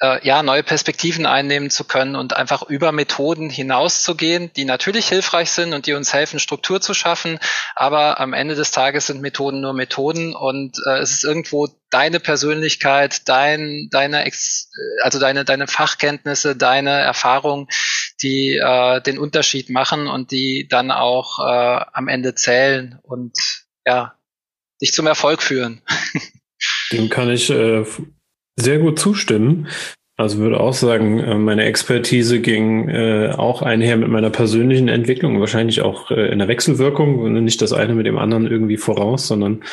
äh, 0.00 0.26
ja, 0.26 0.42
neue 0.42 0.62
Perspektiven 0.62 1.26
einnehmen 1.26 1.70
zu 1.70 1.84
können 1.84 2.16
und 2.16 2.36
einfach 2.36 2.62
über 2.62 2.92
Methoden 2.92 3.48
hinauszugehen, 3.48 4.52
die 4.54 4.64
natürlich 4.64 5.08
hilfreich 5.08 5.50
sind 5.50 5.72
und 5.72 5.86
die 5.86 5.92
uns 5.92 6.12
helfen, 6.12 6.40
Struktur 6.40 6.80
zu 6.80 6.94
schaffen. 6.94 7.38
Aber 7.76 8.20
am 8.20 8.32
Ende 8.32 8.54
des 8.54 8.70
Tages 8.70 9.06
sind 9.06 9.22
Methoden 9.22 9.60
nur 9.60 9.72
Methoden 9.72 10.34
und 10.34 10.78
äh, 10.86 10.98
es 10.98 11.12
ist 11.12 11.24
irgendwo 11.24 11.68
deine 11.90 12.18
Persönlichkeit, 12.18 13.28
dein, 13.28 13.88
deine, 13.90 14.24
Ex 14.24 14.70
also 15.02 15.20
deine, 15.20 15.44
deine 15.44 15.68
Fachkenntnisse, 15.68 16.56
deine 16.56 16.90
Erfahrung, 16.90 17.68
die 18.20 18.56
äh, 18.56 19.00
den 19.00 19.18
Unterschied 19.18 19.70
machen 19.70 20.08
und 20.08 20.32
die 20.32 20.66
dann 20.68 20.90
auch 20.90 21.38
äh, 21.38 21.84
am 21.92 22.08
Ende 22.08 22.34
zählen 22.34 22.98
und 23.02 23.38
ja, 23.86 24.14
dich 24.82 24.92
zum 24.92 25.06
Erfolg 25.06 25.42
führen. 25.42 25.82
Dem 26.92 27.10
kann 27.10 27.30
ich 27.30 27.50
äh, 27.50 27.84
sehr 28.56 28.78
gut 28.78 28.98
zustimmen. 28.98 29.68
Also 30.16 30.38
würde 30.38 30.60
auch 30.60 30.74
sagen, 30.74 31.18
äh, 31.18 31.34
meine 31.34 31.64
Expertise 31.64 32.40
ging 32.40 32.88
äh, 32.88 33.32
auch 33.36 33.62
einher 33.62 33.96
mit 33.96 34.08
meiner 34.08 34.30
persönlichen 34.30 34.88
Entwicklung, 34.88 35.40
wahrscheinlich 35.40 35.82
auch 35.82 36.10
äh, 36.10 36.28
in 36.28 36.38
der 36.38 36.46
Wechselwirkung, 36.46 37.32
nicht 37.42 37.60
das 37.60 37.72
eine 37.72 37.94
mit 37.94 38.06
dem 38.06 38.18
anderen 38.18 38.46
irgendwie 38.46 38.76
voraus, 38.76 39.26
sondern 39.26 39.64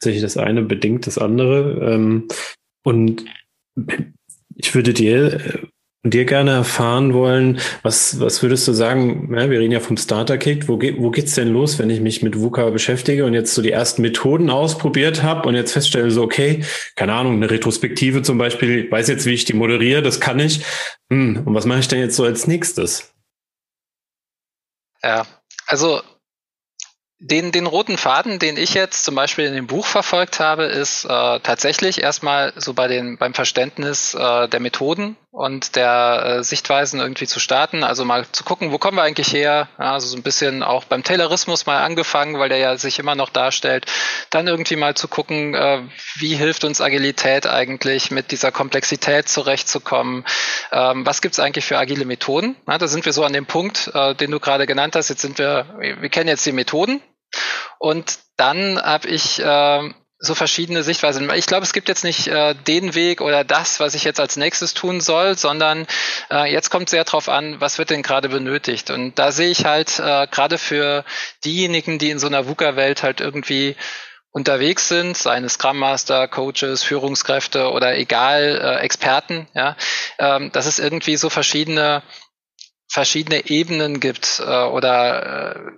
tatsächlich 0.00 0.22
das 0.22 0.36
eine 0.36 0.62
bedingt 0.62 1.06
das 1.06 1.16
andere. 1.16 1.94
Ähm, 1.94 2.28
und 2.84 3.24
ich 4.56 4.74
würde 4.74 4.92
dir 4.92 5.34
äh, 5.34 5.63
dir 6.04 6.26
gerne 6.26 6.50
erfahren 6.50 7.14
wollen, 7.14 7.58
was, 7.82 8.20
was 8.20 8.42
würdest 8.42 8.68
du 8.68 8.72
sagen, 8.72 9.34
ja, 9.34 9.48
wir 9.48 9.58
reden 9.58 9.72
ja 9.72 9.80
vom 9.80 9.96
Starter 9.96 10.36
Kit, 10.36 10.68
wo, 10.68 10.76
geht, 10.76 10.98
wo 10.98 11.10
geht's 11.10 11.34
denn 11.34 11.48
los, 11.48 11.78
wenn 11.78 11.88
ich 11.88 12.00
mich 12.00 12.22
mit 12.22 12.38
VUCA 12.38 12.70
beschäftige 12.70 13.24
und 13.24 13.32
jetzt 13.32 13.54
so 13.54 13.62
die 13.62 13.70
ersten 13.70 14.02
Methoden 14.02 14.50
ausprobiert 14.50 15.22
habe 15.22 15.48
und 15.48 15.54
jetzt 15.54 15.72
feststelle, 15.72 16.10
so 16.10 16.22
okay, 16.22 16.62
keine 16.94 17.14
Ahnung, 17.14 17.36
eine 17.36 17.50
Retrospektive 17.50 18.22
zum 18.22 18.36
Beispiel, 18.36 18.84
ich 18.84 18.92
weiß 18.92 19.08
jetzt, 19.08 19.24
wie 19.24 19.32
ich 19.32 19.46
die 19.46 19.54
moderiere, 19.54 20.02
das 20.02 20.20
kann 20.20 20.38
ich. 20.40 20.62
Hm, 21.10 21.42
und 21.46 21.54
was 21.54 21.64
mache 21.64 21.80
ich 21.80 21.88
denn 21.88 22.00
jetzt 22.00 22.16
so 22.16 22.24
als 22.24 22.46
nächstes? 22.46 23.14
Ja, 25.02 25.26
also 25.66 26.02
den, 27.20 27.52
den 27.52 27.66
roten 27.66 27.96
Faden, 27.96 28.38
den 28.38 28.56
ich 28.56 28.74
jetzt 28.74 29.04
zum 29.04 29.14
Beispiel 29.14 29.46
in 29.46 29.54
dem 29.54 29.66
Buch 29.66 29.86
verfolgt 29.86 30.40
habe, 30.40 30.64
ist 30.64 31.04
äh, 31.04 31.40
tatsächlich 31.40 32.02
erstmal 32.02 32.52
so 32.56 32.74
bei 32.74 32.88
den, 32.88 33.18
beim 33.18 33.34
Verständnis 33.34 34.14
äh, 34.14 34.48
der 34.48 34.60
Methoden 34.60 35.16
und 35.30 35.74
der 35.76 36.24
äh, 36.24 36.44
Sichtweisen 36.44 37.00
irgendwie 37.00 37.26
zu 37.26 37.40
starten. 37.40 37.82
Also 37.82 38.04
mal 38.04 38.26
zu 38.30 38.44
gucken, 38.44 38.72
wo 38.72 38.78
kommen 38.78 38.98
wir 38.98 39.02
eigentlich 39.02 39.32
her? 39.32 39.68
Ja, 39.78 39.94
also 39.94 40.08
so 40.08 40.16
ein 40.16 40.22
bisschen 40.22 40.62
auch 40.62 40.84
beim 40.84 41.02
Taylorismus 41.02 41.66
mal 41.66 41.82
angefangen, 41.82 42.38
weil 42.38 42.48
der 42.48 42.58
ja 42.58 42.76
sich 42.76 42.98
immer 42.98 43.14
noch 43.14 43.30
darstellt. 43.30 43.86
Dann 44.30 44.46
irgendwie 44.46 44.76
mal 44.76 44.94
zu 44.94 45.08
gucken, 45.08 45.54
äh, 45.54 45.82
wie 46.16 46.34
hilft 46.34 46.64
uns 46.64 46.80
Agilität 46.80 47.46
eigentlich, 47.46 48.10
mit 48.10 48.32
dieser 48.32 48.52
Komplexität 48.52 49.28
zurechtzukommen? 49.28 50.24
Ähm, 50.72 51.06
was 51.06 51.22
gibt's 51.22 51.40
eigentlich 51.40 51.64
für 51.64 51.78
agile 51.78 52.04
Methoden? 52.04 52.56
Ja, 52.68 52.76
da 52.76 52.86
sind 52.86 53.04
wir 53.04 53.12
so 53.12 53.24
an 53.24 53.32
dem 53.32 53.46
Punkt, 53.46 53.90
äh, 53.94 54.14
den 54.14 54.30
du 54.30 54.40
gerade 54.40 54.66
genannt 54.66 54.94
hast. 54.94 55.08
Jetzt 55.08 55.22
sind 55.22 55.38
wir, 55.38 55.66
wir 55.78 56.08
kennen 56.10 56.28
jetzt 56.28 56.44
die 56.44 56.52
Methoden. 56.52 57.00
Und 57.78 58.18
dann 58.36 58.80
habe 58.80 59.08
ich 59.08 59.40
äh, 59.40 59.90
so 60.18 60.34
verschiedene 60.34 60.82
Sichtweisen. 60.82 61.30
Ich 61.34 61.46
glaube, 61.46 61.64
es 61.64 61.72
gibt 61.72 61.88
jetzt 61.88 62.04
nicht 62.04 62.26
äh, 62.28 62.54
den 62.54 62.94
Weg 62.94 63.20
oder 63.20 63.44
das, 63.44 63.80
was 63.80 63.94
ich 63.94 64.04
jetzt 64.04 64.20
als 64.20 64.36
nächstes 64.36 64.74
tun 64.74 65.00
soll, 65.00 65.36
sondern 65.36 65.86
äh, 66.30 66.50
jetzt 66.50 66.70
kommt 66.70 66.88
sehr 66.88 67.04
darauf 67.04 67.28
an, 67.28 67.60
was 67.60 67.78
wird 67.78 67.90
denn 67.90 68.02
gerade 68.02 68.28
benötigt. 68.28 68.90
Und 68.90 69.18
da 69.18 69.32
sehe 69.32 69.50
ich 69.50 69.64
halt 69.64 69.98
äh, 69.98 70.26
gerade 70.30 70.58
für 70.58 71.04
diejenigen, 71.44 71.98
die 71.98 72.10
in 72.10 72.18
so 72.18 72.26
einer 72.26 72.46
VUCA-Welt 72.46 73.02
halt 73.02 73.20
irgendwie 73.20 73.76
unterwegs 74.30 74.88
sind, 74.88 75.16
seien 75.16 75.44
es 75.44 75.54
Scrum 75.54 75.78
Master, 75.78 76.26
Coaches, 76.26 76.82
Führungskräfte 76.82 77.70
oder 77.70 77.96
egal, 77.96 78.60
äh, 78.60 78.82
Experten, 78.82 79.46
ja, 79.54 79.76
ähm, 80.18 80.50
dass 80.50 80.66
es 80.66 80.78
irgendwie 80.78 81.16
so 81.16 81.30
verschiedene 81.30 82.02
verschiedene 82.88 83.46
Ebenen 83.46 84.00
gibt 84.00 84.40
äh, 84.44 84.64
oder 84.64 85.56
äh, 85.56 85.70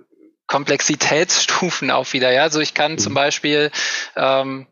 Komplexitätsstufen 0.47 1.91
auch 1.91 2.13
wieder. 2.13 2.31
Ja, 2.31 2.43
also 2.43 2.59
ich 2.59 2.73
kann 2.73 2.93
mhm. 2.93 2.97
zum 2.97 3.13
Beispiel 3.13 3.71
ähm, 4.15 4.67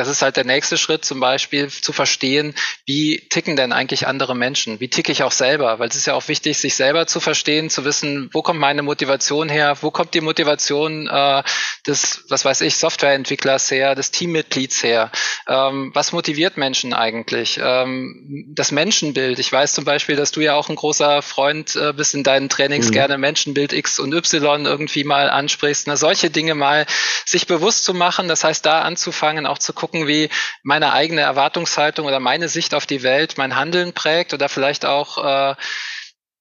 das 0.00 0.08
ist 0.08 0.22
halt 0.22 0.38
der 0.38 0.46
nächste 0.46 0.78
Schritt, 0.78 1.04
zum 1.04 1.20
Beispiel 1.20 1.68
zu 1.68 1.92
verstehen, 1.92 2.54
wie 2.86 3.18
ticken 3.28 3.54
denn 3.54 3.70
eigentlich 3.70 4.06
andere 4.06 4.34
Menschen? 4.34 4.80
Wie 4.80 4.88
ticke 4.88 5.12
ich 5.12 5.22
auch 5.24 5.30
selber? 5.30 5.78
Weil 5.78 5.90
es 5.90 5.96
ist 5.96 6.06
ja 6.06 6.14
auch 6.14 6.26
wichtig, 6.28 6.56
sich 6.56 6.74
selber 6.74 7.06
zu 7.06 7.20
verstehen, 7.20 7.68
zu 7.68 7.84
wissen, 7.84 8.30
wo 8.32 8.40
kommt 8.40 8.58
meine 8.58 8.80
Motivation 8.80 9.50
her? 9.50 9.76
Wo 9.82 9.90
kommt 9.90 10.14
die 10.14 10.22
Motivation 10.22 11.06
äh, 11.06 11.42
des, 11.86 12.24
was 12.30 12.46
weiß 12.46 12.62
ich, 12.62 12.76
Softwareentwicklers 12.76 13.70
her, 13.70 13.94
des 13.94 14.10
Teammitglieds 14.10 14.82
her? 14.82 15.12
Ähm, 15.46 15.90
was 15.92 16.12
motiviert 16.12 16.56
Menschen 16.56 16.94
eigentlich? 16.94 17.60
Ähm, 17.62 18.46
das 18.54 18.72
Menschenbild. 18.72 19.38
Ich 19.38 19.52
weiß 19.52 19.74
zum 19.74 19.84
Beispiel, 19.84 20.16
dass 20.16 20.32
du 20.32 20.40
ja 20.40 20.54
auch 20.54 20.70
ein 20.70 20.76
großer 20.76 21.20
Freund 21.20 21.76
äh, 21.76 21.92
bist 21.92 22.14
in 22.14 22.24
deinen 22.24 22.48
Trainings 22.48 22.88
mhm. 22.88 22.92
gerne 22.92 23.18
Menschenbild 23.18 23.74
X 23.74 23.98
und 23.98 24.14
Y 24.14 24.64
irgendwie 24.64 25.04
mal 25.04 25.28
ansprichst. 25.28 25.88
Na, 25.88 25.96
solche 25.96 26.30
Dinge 26.30 26.54
mal 26.54 26.86
sich 27.26 27.46
bewusst 27.46 27.84
zu 27.84 27.92
machen. 27.92 28.28
Das 28.28 28.44
heißt, 28.44 28.64
da 28.64 28.80
anzufangen, 28.80 29.44
auch 29.44 29.58
zu 29.58 29.74
gucken, 29.74 29.89
gucken, 29.90 30.06
wie 30.06 30.30
meine 30.62 30.92
eigene 30.92 31.22
Erwartungshaltung 31.22 32.06
oder 32.06 32.20
meine 32.20 32.48
Sicht 32.48 32.74
auf 32.74 32.86
die 32.86 33.02
Welt 33.02 33.38
mein 33.38 33.56
Handeln 33.56 33.92
prägt 33.92 34.32
oder 34.32 34.48
vielleicht 34.48 34.86
auch 34.86 35.18
äh, 35.24 35.54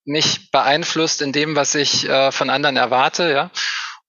mich 0.05 0.51
beeinflusst 0.51 1.21
in 1.21 1.31
dem, 1.31 1.55
was 1.55 1.75
ich 1.75 2.07
äh, 2.07 2.31
von 2.31 2.49
anderen 2.49 2.77
erwarte, 2.77 3.31
ja. 3.31 3.51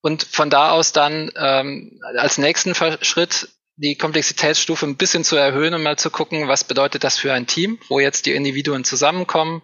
Und 0.03 0.25
von 0.25 0.49
da 0.49 0.71
aus 0.71 0.93
dann 0.93 1.31
ähm, 1.37 2.01
als 2.17 2.39
nächsten 2.39 2.75
Schritt 2.75 3.49
die 3.77 3.97
Komplexitätsstufe 3.97 4.87
ein 4.87 4.97
bisschen 4.97 5.25
zu 5.25 5.37
erhöhen 5.37 5.75
und 5.75 5.83
mal 5.83 5.99
zu 5.99 6.11
gucken, 6.11 6.49
was 6.49 6.65
bedeutet 6.65 7.05
das 7.05 7.19
für 7.19 7.33
ein 7.33 7.47
Team, 7.47 7.79
wo 7.89 7.99
jetzt 7.99 8.27
die 8.27 8.33
Individuen 8.35 8.85
zusammenkommen, 8.85 9.63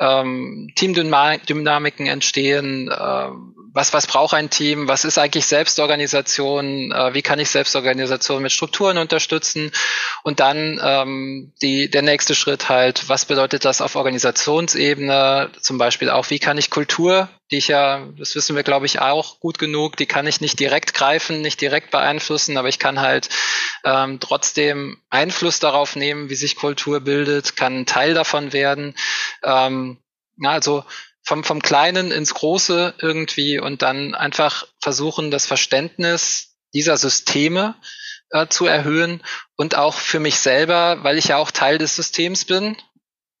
ähm, 0.00 0.70
Teamdynamiken 0.74 2.06
entstehen, 2.06 2.88
äh, 2.90 3.28
was, 3.72 3.92
was 3.92 4.06
braucht 4.06 4.34
ein 4.34 4.50
Team, 4.50 4.88
was 4.88 5.04
ist 5.04 5.18
eigentlich 5.18 5.46
Selbstorganisation, 5.46 6.92
äh, 6.92 7.14
wie 7.14 7.22
kann 7.22 7.38
ich 7.38 7.50
Selbstorganisation 7.50 8.42
mit 8.42 8.52
Strukturen 8.52 8.98
unterstützen 8.98 9.70
und 10.22 10.40
dann 10.40 10.80
ähm, 10.82 11.52
die, 11.62 11.90
der 11.90 12.02
nächste 12.02 12.34
Schritt 12.34 12.68
halt, 12.68 13.08
was 13.08 13.24
bedeutet 13.24 13.64
das 13.64 13.80
auf 13.80 13.94
Organisationsebene, 13.96 15.50
zum 15.60 15.78
Beispiel 15.78 16.10
auch, 16.10 16.30
wie 16.30 16.38
kann 16.38 16.58
ich 16.58 16.70
Kultur 16.70 17.28
die 17.50 17.56
ich 17.56 17.68
ja, 17.68 18.06
das 18.18 18.34
wissen 18.34 18.56
wir, 18.56 18.62
glaube 18.62 18.86
ich, 18.86 19.00
auch 19.00 19.40
gut 19.40 19.58
genug, 19.58 19.96
die 19.96 20.06
kann 20.06 20.26
ich 20.26 20.40
nicht 20.40 20.60
direkt 20.60 20.92
greifen, 20.92 21.40
nicht 21.40 21.60
direkt 21.60 21.90
beeinflussen, 21.90 22.58
aber 22.58 22.68
ich 22.68 22.78
kann 22.78 23.00
halt 23.00 23.30
ähm, 23.84 24.20
trotzdem 24.20 25.00
Einfluss 25.10 25.60
darauf 25.60 25.96
nehmen, 25.96 26.30
wie 26.30 26.34
sich 26.34 26.56
Kultur 26.56 27.00
bildet, 27.00 27.56
kann 27.56 27.80
ein 27.80 27.86
Teil 27.86 28.14
davon 28.14 28.52
werden. 28.52 28.94
Ähm, 29.42 29.98
ja, 30.36 30.50
also 30.50 30.84
vom, 31.22 31.44
vom 31.44 31.60
Kleinen 31.60 32.10
ins 32.10 32.34
Große 32.34 32.94
irgendwie 32.98 33.58
und 33.58 33.82
dann 33.82 34.14
einfach 34.14 34.66
versuchen, 34.80 35.30
das 35.30 35.46
Verständnis 35.46 36.56
dieser 36.74 36.96
Systeme 36.96 37.74
äh, 38.30 38.46
zu 38.48 38.66
erhöhen 38.66 39.22
und 39.56 39.74
auch 39.74 39.94
für 39.94 40.20
mich 40.20 40.38
selber, 40.38 41.02
weil 41.02 41.18
ich 41.18 41.28
ja 41.28 41.36
auch 41.36 41.50
Teil 41.50 41.78
des 41.78 41.96
Systems 41.96 42.44
bin 42.44 42.76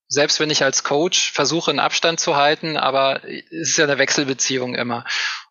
selbst 0.08 0.40
wenn 0.40 0.50
ich 0.50 0.64
als 0.64 0.84
Coach 0.84 1.32
versuche, 1.32 1.70
einen 1.70 1.80
Abstand 1.80 2.18
zu 2.18 2.36
halten, 2.36 2.76
aber 2.76 3.22
es 3.24 3.70
ist 3.70 3.76
ja 3.76 3.84
eine 3.84 3.98
Wechselbeziehung 3.98 4.74
immer. 4.74 5.04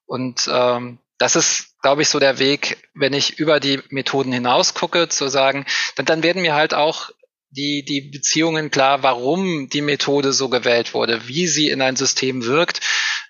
Und 0.05 0.49
ähm, 0.51 0.99
das 1.17 1.35
ist, 1.35 1.79
glaube 1.81 2.01
ich, 2.01 2.09
so 2.09 2.19
der 2.19 2.39
Weg, 2.39 2.89
wenn 2.93 3.13
ich 3.13 3.39
über 3.39 3.59
die 3.59 3.81
Methoden 3.89 4.31
hinaus 4.31 4.73
gucke, 4.73 5.09
zu 5.09 5.29
sagen, 5.29 5.65
dann, 5.95 6.05
dann 6.05 6.23
werden 6.23 6.41
mir 6.41 6.53
halt 6.53 6.73
auch 6.73 7.09
die, 7.49 7.83
die 7.83 8.01
Beziehungen 8.01 8.71
klar, 8.71 9.03
warum 9.03 9.69
die 9.69 9.81
Methode 9.81 10.33
so 10.33 10.49
gewählt 10.49 10.93
wurde, 10.93 11.27
wie 11.27 11.47
sie 11.47 11.69
in 11.69 11.81
ein 11.81 11.95
System 11.95 12.45
wirkt. 12.45 12.81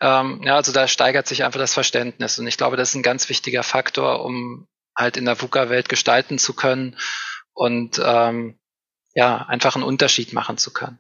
Ähm, 0.02 0.42
ja, 0.44 0.56
also 0.56 0.72
da 0.72 0.88
steigert 0.88 1.28
sich 1.28 1.44
einfach 1.44 1.60
das 1.60 1.74
Verständnis. 1.74 2.38
Und 2.40 2.48
ich 2.48 2.58
glaube, 2.58 2.78
das 2.78 2.90
ist 2.90 2.96
ein 2.96 3.04
ganz 3.04 3.30
wichtiger 3.30 3.64
Faktor, 3.64 4.26
um 4.26 4.68
halt 4.96 5.18
in 5.18 5.26
der 5.26 5.40
VUCA-Welt 5.40 5.88
gestalten 5.90 6.40
zu 6.40 6.54
können 6.54 6.98
und 7.54 8.02
ähm, 8.04 8.60
ja, 9.14 9.46
einfach 9.48 9.76
einen 9.76 9.84
Unterschied 9.84 10.34
machen 10.34 10.58
zu 10.58 10.74
können. 10.74 11.00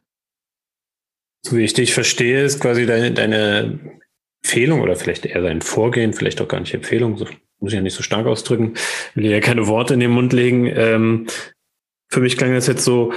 So 1.42 1.58
wie 1.58 1.64
ich 1.64 1.74
dich 1.74 1.94
verstehe, 1.94 2.44
ist 2.44 2.60
quasi 2.60 2.86
deine, 2.86 3.12
deine 3.12 4.00
Empfehlung 4.44 4.82
oder 4.82 4.96
vielleicht 4.96 5.26
eher 5.26 5.42
dein 5.42 5.62
Vorgehen, 5.62 6.14
vielleicht 6.14 6.42
auch 6.42 6.48
gar 6.48 6.60
nicht 6.60 6.74
Empfehlung, 6.74 7.20
muss 7.60 7.72
ich 7.72 7.76
ja 7.76 7.82
nicht 7.82 7.96
so 7.96 8.04
stark 8.04 8.28
ausdrücken, 8.28 8.74
will 9.16 9.26
ja 9.26 9.40
keine 9.40 9.68
Worte 9.68 9.94
in 9.94 10.00
den 10.00 10.12
Mund 10.12 10.34
legen. 10.34 10.68
Ähm, 10.68 11.28
für 12.10 12.22
mich 12.22 12.38
klang 12.38 12.54
das 12.54 12.68
jetzt 12.68 12.84
so, 12.84 13.12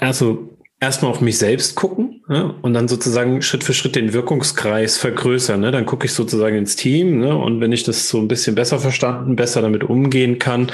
also 0.00 0.54
erstmal 0.80 1.10
auf 1.10 1.20
mich 1.20 1.38
selbst 1.38 1.76
gucken 1.76 2.22
ja, 2.28 2.54
und 2.62 2.74
dann 2.74 2.88
sozusagen 2.88 3.42
Schritt 3.42 3.64
für 3.64 3.72
Schritt 3.72 3.96
den 3.96 4.12
Wirkungskreis 4.12 4.98
vergrößern. 4.98 5.60
Ne? 5.60 5.70
Dann 5.70 5.86
gucke 5.86 6.06
ich 6.06 6.12
sozusagen 6.12 6.56
ins 6.56 6.76
Team 6.76 7.20
ne? 7.20 7.36
und 7.36 7.60
wenn 7.60 7.72
ich 7.72 7.84
das 7.84 8.08
so 8.08 8.18
ein 8.18 8.28
bisschen 8.28 8.54
besser 8.54 8.78
verstanden, 8.78 9.36
besser 9.36 9.62
damit 9.62 9.84
umgehen 9.84 10.38
kann, 10.38 10.70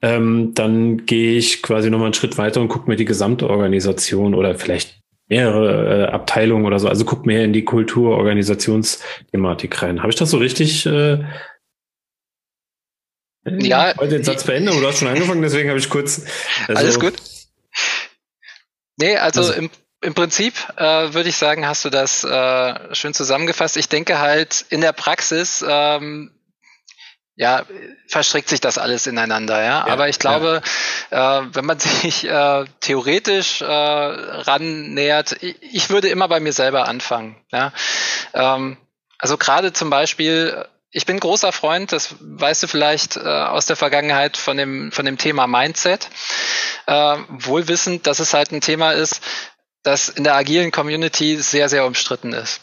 ähm, 0.00 0.52
dann 0.54 1.06
gehe 1.06 1.36
ich 1.36 1.62
quasi 1.62 1.90
nochmal 1.90 2.06
einen 2.06 2.14
Schritt 2.14 2.38
weiter 2.38 2.60
und 2.60 2.68
gucke 2.68 2.88
mir 2.88 2.96
die 2.96 3.04
gesamte 3.04 3.50
Organisation 3.50 4.34
oder 4.34 4.54
vielleicht 4.54 4.97
mehrere 5.28 6.06
äh, 6.06 6.10
Abteilungen 6.10 6.64
oder 6.64 6.78
so, 6.78 6.88
also 6.88 7.04
guck 7.04 7.26
mehr 7.26 7.44
in 7.44 7.52
die 7.52 7.64
Kultur-Organisationsthematik 7.64 9.82
rein. 9.82 10.00
Habe 10.00 10.10
ich 10.10 10.16
das 10.16 10.30
so 10.30 10.38
richtig 10.38 10.86
äh, 10.86 11.18
ja, 13.44 13.92
ich 13.92 13.98
wollte 13.98 14.16
den 14.16 14.24
Satz 14.24 14.44
beenden, 14.44 14.68
aber 14.68 14.80
du 14.80 14.86
hast 14.86 14.98
schon 14.98 15.08
angefangen, 15.08 15.42
deswegen 15.42 15.68
habe 15.68 15.78
ich 15.78 15.88
kurz. 15.88 16.22
Also, 16.66 16.82
alles 16.82 17.00
gut. 17.00 17.14
Nee, 18.96 19.16
also, 19.16 19.40
also 19.40 19.52
im, 19.54 19.70
im 20.00 20.14
Prinzip 20.14 20.54
äh, 20.76 21.14
würde 21.14 21.28
ich 21.28 21.36
sagen, 21.36 21.66
hast 21.66 21.84
du 21.84 21.90
das 21.90 22.24
äh, 22.24 22.94
schön 22.94 23.14
zusammengefasst. 23.14 23.76
Ich 23.76 23.88
denke 23.88 24.18
halt 24.18 24.66
in 24.70 24.80
der 24.80 24.92
Praxis 24.92 25.64
ähm, 25.66 26.32
ja, 27.38 27.64
verstrickt 28.08 28.48
sich 28.48 28.60
das 28.60 28.78
alles 28.78 29.06
ineinander, 29.06 29.62
ja. 29.62 29.86
ja 29.86 29.92
Aber 29.92 30.08
ich 30.08 30.18
glaube, 30.18 30.60
ja. 31.12 31.38
äh, 31.38 31.54
wenn 31.54 31.64
man 31.64 31.78
sich 31.78 32.24
äh, 32.24 32.64
theoretisch 32.80 33.62
äh, 33.62 33.64
rannähert, 33.64 35.36
ich, 35.40 35.56
ich 35.62 35.90
würde 35.90 36.08
immer 36.08 36.26
bei 36.26 36.40
mir 36.40 36.52
selber 36.52 36.88
anfangen. 36.88 37.36
Ja? 37.52 37.72
Ähm, 38.34 38.76
also 39.18 39.36
gerade 39.38 39.72
zum 39.72 39.88
Beispiel, 39.88 40.66
ich 40.90 41.06
bin 41.06 41.20
großer 41.20 41.52
Freund, 41.52 41.92
das 41.92 42.16
weißt 42.18 42.64
du 42.64 42.66
vielleicht 42.66 43.16
äh, 43.16 43.20
aus 43.20 43.66
der 43.66 43.76
Vergangenheit 43.76 44.36
von 44.36 44.56
dem, 44.56 44.90
von 44.90 45.04
dem 45.04 45.16
Thema 45.16 45.46
Mindset, 45.46 46.08
äh, 46.86 47.16
wohlwissend, 47.28 48.08
dass 48.08 48.18
es 48.18 48.34
halt 48.34 48.50
ein 48.50 48.60
Thema 48.60 48.92
ist, 48.92 49.22
das 49.84 50.08
in 50.08 50.24
der 50.24 50.34
agilen 50.34 50.72
Community 50.72 51.36
sehr, 51.36 51.68
sehr 51.68 51.86
umstritten 51.86 52.32
ist. 52.32 52.62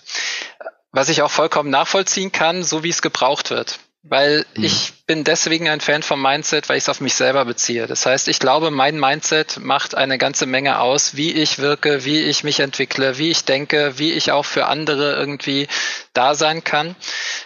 Was 0.91 1.07
ich 1.07 1.21
auch 1.21 1.31
vollkommen 1.31 1.69
nachvollziehen 1.69 2.33
kann, 2.33 2.63
so 2.63 2.83
wie 2.83 2.89
es 2.89 3.01
gebraucht 3.01 3.51
wird. 3.51 3.79
Weil 4.07 4.45
mhm. 4.55 4.63
ich 4.63 4.93
bin 5.07 5.23
deswegen 5.23 5.67
ein 5.67 5.81
Fan 5.81 6.03
vom 6.03 6.21
Mindset, 6.21 6.69
weil 6.69 6.77
ich 6.77 6.83
es 6.83 6.89
auf 6.89 7.01
mich 7.01 7.15
selber 7.15 7.43
beziehe. 7.43 7.87
Das 7.87 8.05
heißt, 8.05 8.27
ich 8.27 8.39
glaube, 8.39 8.69
mein 8.69 8.99
Mindset 8.99 9.57
macht 9.59 9.95
eine 9.95 10.19
ganze 10.19 10.45
Menge 10.45 10.79
aus, 10.79 11.15
wie 11.15 11.31
ich 11.31 11.57
wirke, 11.57 12.05
wie 12.05 12.21
ich 12.21 12.43
mich 12.43 12.59
entwickle, 12.59 13.17
wie 13.17 13.31
ich 13.31 13.45
denke, 13.45 13.97
wie 13.97 14.13
ich 14.13 14.31
auch 14.31 14.45
für 14.45 14.67
andere 14.67 15.15
irgendwie 15.15 15.67
da 16.13 16.35
sein 16.35 16.63
kann. 16.63 16.95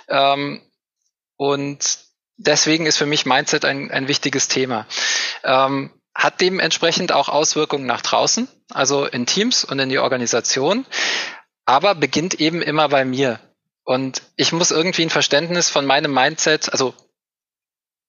Ähm, 0.10 0.62
und 1.38 2.00
deswegen 2.36 2.86
ist 2.88 2.98
für 2.98 3.06
mich 3.06 3.26
Mindset 3.26 3.64
ein, 3.64 3.90
ein 3.90 4.10
wichtiges 4.10 4.50
Thema. 4.50 4.86
Ähm, 5.46 5.92
hat 6.14 6.42
dementsprechend 6.42 7.14
auch 7.14 7.30
Auswirkungen 7.30 7.86
nach 7.86 8.02
draußen, 8.02 8.50
also 8.70 9.06
in 9.06 9.26
Teams 9.26 9.64
und 9.64 9.80
in 9.80 9.88
die 9.88 10.00
Organisation, 10.00 10.86
aber 11.64 11.96
beginnt 11.96 12.34
eben 12.34 12.62
immer 12.62 12.90
bei 12.90 13.06
mir. 13.06 13.40
Und 13.90 14.22
ich 14.36 14.52
muss 14.52 14.70
irgendwie 14.70 15.02
ein 15.02 15.10
Verständnis 15.10 15.72
von 15.72 15.84
meinem 15.84 16.14
Mindset, 16.14 16.72
also 16.72 16.94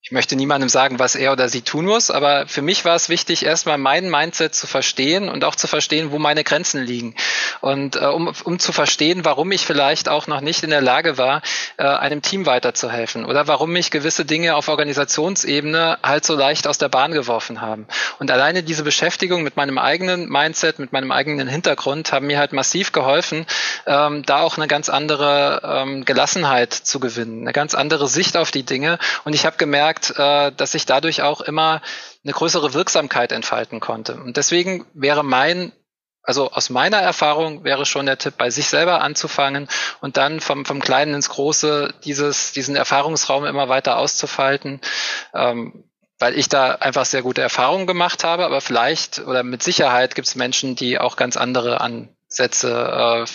ich 0.02 0.12
möchte 0.12 0.35
niemandem 0.35 0.71
sagen, 0.71 0.99
was 0.99 1.14
er 1.14 1.30
oder 1.30 1.50
sie 1.50 1.61
tun 1.61 1.85
muss, 1.85 2.11
aber 2.11 2.47
für 2.47 2.62
mich 2.62 2.87
war 2.87 2.97
es 2.97 3.11
wichtig, 3.11 3.45
erstmal 3.45 3.76
mein 3.76 4.09
Mindset 4.09 4.54
zu 4.54 4.66
verstehen 4.66 5.28
und 5.28 5.45
auch 5.45 5.54
zu 5.54 5.66
verstehen, 5.66 6.11
wo 6.11 6.19
meine 6.19 6.42
Grenzen 6.42 6.83
liegen. 6.83 7.14
Und 7.61 7.97
äh, 7.97 8.07
um, 8.07 8.33
um 8.45 8.59
zu 8.59 8.73
verstehen, 8.73 9.26
warum 9.26 9.52
ich 9.52 9.66
vielleicht 9.66 10.09
auch 10.09 10.26
noch 10.26 10.40
nicht 10.40 10.64
in 10.64 10.71
der 10.71 10.80
Lage 10.80 11.19
war, 11.19 11.42
äh, 11.76 11.85
einem 11.85 12.23
Team 12.23 12.47
weiterzuhelfen 12.47 13.26
oder 13.26 13.47
warum 13.47 13.73
mich 13.73 13.90
gewisse 13.90 14.25
Dinge 14.25 14.57
auf 14.57 14.69
Organisationsebene 14.69 15.99
halt 16.02 16.25
so 16.25 16.35
leicht 16.35 16.66
aus 16.66 16.78
der 16.78 16.88
Bahn 16.88 17.12
geworfen 17.12 17.61
haben. 17.61 17.87
Und 18.19 18.30
alleine 18.30 18.62
diese 18.62 18.85
Beschäftigung 18.85 19.42
mit 19.42 19.57
meinem 19.57 19.76
eigenen 19.76 20.30
Mindset, 20.30 20.78
mit 20.78 20.92
meinem 20.92 21.12
eigenen 21.12 21.47
Hintergrund 21.47 22.11
haben 22.11 22.26
mir 22.26 22.38
halt 22.38 22.54
massiv 22.54 22.92
geholfen, 22.92 23.45
ähm, 23.87 24.23
da 24.25 24.40
auch 24.40 24.57
eine 24.57 24.66
ganz 24.66 24.88
andere 24.88 25.61
ähm, 25.62 26.07
Gelassenheit 26.07 26.73
zu 26.73 27.00
gewinnen, 27.00 27.42
eine 27.42 27.52
ganz 27.52 27.75
andere 27.75 28.09
Sicht 28.09 28.38
auf 28.38 28.50
die 28.50 28.62
Dinge. 28.62 28.99
Und 29.25 29.35
ich 29.35 29.45
habe 29.45 29.59
gemerkt, 29.59 29.89
gemerkt, 29.90 30.18
äh, 30.18 30.52
dass 30.56 30.75
ich 30.75 30.87
dadurch 30.87 31.23
auch 31.23 31.40
immer 31.40 31.82
eine 32.25 32.32
größere 32.32 32.75
Wirksamkeit 32.75 33.32
entfalten 33.32 33.80
konnte. 33.80 34.14
Und 34.14 34.37
deswegen 34.37 34.87
wäre 34.94 35.25
mein 35.25 35.73
also 36.23 36.50
aus 36.50 36.68
meiner 36.68 36.99
Erfahrung 36.99 37.64
wäre 37.64 37.87
schon 37.87 38.04
der 38.04 38.18
Tipp, 38.18 38.35
bei 38.37 38.50
sich 38.50 38.68
selber 38.68 39.00
anzufangen 39.00 39.68
und 40.02 40.18
dann 40.18 40.40
vom, 40.40 40.66
vom 40.66 40.78
Kleinen 40.78 41.14
ins 41.14 41.30
Große 41.30 41.94
dieses, 42.04 42.52
diesen 42.52 42.76
Erfahrungsraum 42.76 43.47
immer 43.47 43.70
weiter 43.70 43.97
auszufalten, 43.97 44.82
ähm, 45.32 45.85
weil 46.18 46.38
ich 46.38 46.50
da 46.50 46.73
einfach 46.73 47.06
sehr 47.06 47.23
gute 47.23 47.40
Erfahrungen 47.40 47.87
gemacht 47.87 48.23
habe. 48.23 48.44
Aber 48.44 48.61
vielleicht 48.61 49.20
oder 49.20 49.42
mit 49.42 49.62
Sicherheit 49.62 50.14
gibt 50.14 50.28
es 50.28 50.35
Menschen, 50.35 50.76
die 50.76 50.99
auch 50.99 51.16
ganz 51.16 51.38
andere 51.38 51.80
Ansätze 51.80 53.25
äh, 53.25 53.30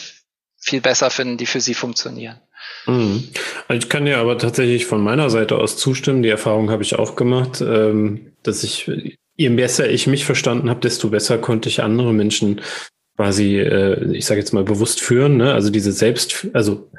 viel 0.59 0.81
besser 0.81 1.09
finden, 1.09 1.37
die 1.37 1.47
für 1.47 1.61
sie 1.61 1.73
funktionieren. 1.73 2.39
Mhm. 2.87 3.23
Also 3.67 3.79
ich 3.79 3.89
kann 3.89 4.05
dir 4.05 4.17
aber 4.17 4.37
tatsächlich 4.37 4.85
von 4.85 5.03
meiner 5.03 5.29
Seite 5.29 5.57
aus 5.57 5.77
zustimmen. 5.77 6.23
Die 6.23 6.29
Erfahrung 6.29 6.69
habe 6.69 6.83
ich 6.83 6.95
auch 6.95 7.15
gemacht, 7.15 7.61
ähm, 7.61 8.33
dass 8.43 8.63
ich, 8.63 8.91
je 9.35 9.49
besser 9.49 9.89
ich 9.89 10.07
mich 10.07 10.25
verstanden 10.25 10.69
habe, 10.69 10.81
desto 10.81 11.09
besser 11.09 11.37
konnte 11.37 11.69
ich 11.69 11.81
andere 11.81 12.13
Menschen 12.13 12.61
quasi, 13.15 13.59
äh, 13.59 14.13
ich 14.13 14.25
sage 14.25 14.39
jetzt 14.39 14.53
mal 14.53 14.63
bewusst 14.63 15.01
führen. 15.01 15.37
Ne? 15.37 15.53
Also 15.53 15.69
diese 15.69 15.91
Selbst, 15.91 16.47
also 16.53 16.89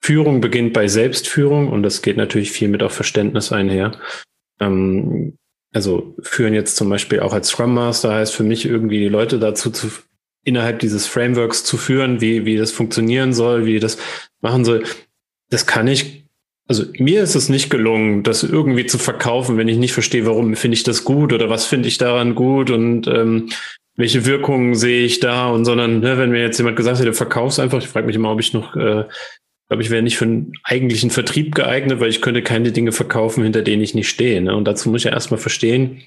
Führung 0.00 0.40
beginnt 0.40 0.72
bei 0.72 0.88
Selbstführung 0.88 1.68
und 1.68 1.82
das 1.82 2.02
geht 2.02 2.16
natürlich 2.16 2.50
viel 2.50 2.68
mit 2.68 2.82
auch 2.82 2.90
Verständnis 2.90 3.52
einher. 3.52 3.92
Ähm, 4.60 5.36
also 5.72 6.14
führen 6.20 6.52
jetzt 6.52 6.76
zum 6.76 6.90
Beispiel 6.90 7.20
auch 7.20 7.32
als 7.32 7.48
Scrum 7.48 7.72
Master 7.72 8.12
heißt 8.12 8.34
für 8.34 8.42
mich 8.42 8.66
irgendwie 8.66 8.98
die 8.98 9.08
Leute 9.08 9.38
dazu 9.38 9.70
zu 9.70 9.90
innerhalb 10.44 10.80
dieses 10.80 11.06
Frameworks 11.06 11.64
zu 11.64 11.76
führen, 11.76 12.20
wie, 12.20 12.44
wie 12.44 12.56
das 12.56 12.72
funktionieren 12.72 13.32
soll, 13.32 13.64
wie 13.64 13.78
das 13.78 13.98
machen 14.40 14.64
soll. 14.64 14.84
Das 15.50 15.66
kann 15.66 15.86
ich, 15.86 16.24
also 16.68 16.84
mir 16.98 17.22
ist 17.22 17.34
es 17.34 17.48
nicht 17.48 17.70
gelungen, 17.70 18.22
das 18.22 18.42
irgendwie 18.42 18.86
zu 18.86 18.98
verkaufen, 18.98 19.56
wenn 19.56 19.68
ich 19.68 19.78
nicht 19.78 19.92
verstehe, 19.92 20.26
warum 20.26 20.54
finde 20.56 20.76
ich 20.76 20.82
das 20.82 21.04
gut 21.04 21.32
oder 21.32 21.48
was 21.48 21.66
finde 21.66 21.88
ich 21.88 21.98
daran 21.98 22.34
gut 22.34 22.70
und 22.70 23.06
ähm, 23.06 23.50
welche 23.96 24.24
Wirkungen 24.24 24.74
sehe 24.74 25.04
ich 25.04 25.20
da 25.20 25.48
und 25.48 25.64
sondern, 25.64 26.00
ne, 26.00 26.18
wenn 26.18 26.30
mir 26.30 26.40
jetzt 26.40 26.58
jemand 26.58 26.76
gesagt 26.76 26.98
hätte, 26.98 27.12
verkauf's 27.12 27.58
einfach, 27.58 27.78
ich 27.78 27.88
frage 27.88 28.06
mich 28.06 28.16
immer, 28.16 28.32
ob 28.32 28.40
ich 28.40 28.52
noch, 28.52 28.74
äh, 28.74 29.04
glaube 29.68 29.82
ich, 29.82 29.90
wäre 29.90 30.02
nicht 30.02 30.16
für 30.16 30.24
einen 30.24 30.52
eigentlichen 30.64 31.10
Vertrieb 31.10 31.54
geeignet, 31.54 32.00
weil 32.00 32.08
ich 32.08 32.22
könnte 32.22 32.42
keine 32.42 32.72
Dinge 32.72 32.92
verkaufen, 32.92 33.44
hinter 33.44 33.62
denen 33.62 33.82
ich 33.82 33.94
nicht 33.94 34.08
stehe. 34.08 34.40
Ne? 34.40 34.56
Und 34.56 34.64
dazu 34.64 34.88
muss 34.88 35.02
ich 35.02 35.04
ja 35.04 35.12
erstmal 35.12 35.40
verstehen, 35.40 36.02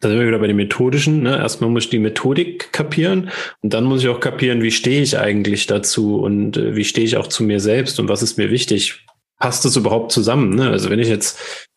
da 0.00 0.08
sind 0.08 0.18
wir 0.18 0.26
wieder 0.26 0.38
bei 0.38 0.46
den 0.46 0.56
methodischen. 0.56 1.22
Ne? 1.22 1.36
Erstmal 1.36 1.70
muss 1.70 1.84
ich 1.84 1.90
die 1.90 1.98
Methodik 1.98 2.72
kapieren 2.72 3.30
und 3.62 3.74
dann 3.74 3.84
muss 3.84 4.02
ich 4.02 4.08
auch 4.08 4.20
kapieren, 4.20 4.62
wie 4.62 4.70
stehe 4.70 5.02
ich 5.02 5.18
eigentlich 5.18 5.66
dazu 5.66 6.20
und 6.20 6.56
äh, 6.56 6.74
wie 6.74 6.84
stehe 6.84 7.06
ich 7.06 7.16
auch 7.16 7.26
zu 7.26 7.44
mir 7.44 7.60
selbst 7.60 8.00
und 8.00 8.08
was 8.08 8.22
ist 8.22 8.38
mir 8.38 8.50
wichtig. 8.50 9.04
Passt 9.38 9.64
das 9.64 9.76
überhaupt 9.76 10.12
zusammen? 10.12 10.54
Ne? 10.54 10.70
Also 10.70 10.90
wenn 10.90 10.98
ich 10.98 11.08
jetzt 11.08 11.68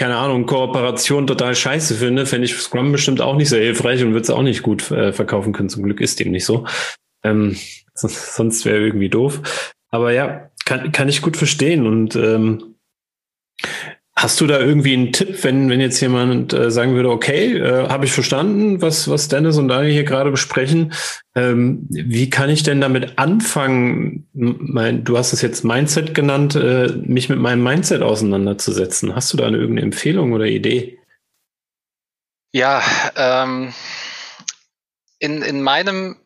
keine 0.00 0.16
Ahnung, 0.16 0.46
Kooperation 0.46 1.26
total 1.26 1.54
scheiße 1.54 1.94
finde, 1.94 2.24
fände 2.24 2.46
ich 2.46 2.56
Scrum 2.56 2.90
bestimmt 2.90 3.20
auch 3.20 3.36
nicht 3.36 3.50
sehr 3.50 3.60
hilfreich 3.60 4.02
und 4.02 4.12
würde 4.12 4.22
es 4.22 4.30
auch 4.30 4.42
nicht 4.42 4.62
gut 4.62 4.90
äh, 4.90 5.12
verkaufen 5.12 5.52
können. 5.52 5.68
Zum 5.68 5.82
Glück 5.82 6.00
ist 6.00 6.18
dem 6.20 6.30
nicht 6.30 6.46
so. 6.46 6.66
Ähm, 7.22 7.56
sonst 7.94 8.64
wäre 8.64 8.78
irgendwie 8.78 9.10
doof. 9.10 9.74
Aber 9.90 10.12
ja, 10.12 10.50
kann, 10.64 10.90
kann 10.92 11.10
ich 11.10 11.20
gut 11.20 11.36
verstehen. 11.36 11.86
Und 11.86 12.16
ähm, 12.16 12.76
Hast 14.22 14.38
du 14.38 14.46
da 14.46 14.60
irgendwie 14.60 14.92
einen 14.92 15.12
Tipp, 15.14 15.42
wenn, 15.44 15.70
wenn 15.70 15.80
jetzt 15.80 15.98
jemand 15.98 16.52
äh, 16.52 16.70
sagen 16.70 16.94
würde, 16.94 17.08
okay, 17.08 17.56
äh, 17.56 17.88
habe 17.88 18.04
ich 18.04 18.12
verstanden, 18.12 18.82
was, 18.82 19.08
was 19.08 19.28
Dennis 19.28 19.56
und 19.56 19.68
Daniel 19.68 19.94
hier 19.94 20.04
gerade 20.04 20.30
besprechen. 20.30 20.92
Ähm, 21.34 21.86
wie 21.88 22.28
kann 22.28 22.50
ich 22.50 22.62
denn 22.62 22.82
damit 22.82 23.18
anfangen, 23.18 24.28
mein, 24.34 25.04
du 25.04 25.16
hast 25.16 25.32
es 25.32 25.40
jetzt 25.40 25.64
Mindset 25.64 26.14
genannt, 26.14 26.54
äh, 26.54 26.88
mich 27.02 27.30
mit 27.30 27.38
meinem 27.38 27.62
Mindset 27.62 28.02
auseinanderzusetzen? 28.02 29.14
Hast 29.14 29.32
du 29.32 29.38
da 29.38 29.46
eine 29.46 29.56
irgendeine 29.56 29.86
Empfehlung 29.86 30.34
oder 30.34 30.44
Idee? 30.44 30.98
Ja, 32.52 32.82
ähm, 33.16 33.72
in, 35.18 35.40
in 35.40 35.62
meinem 35.62 36.16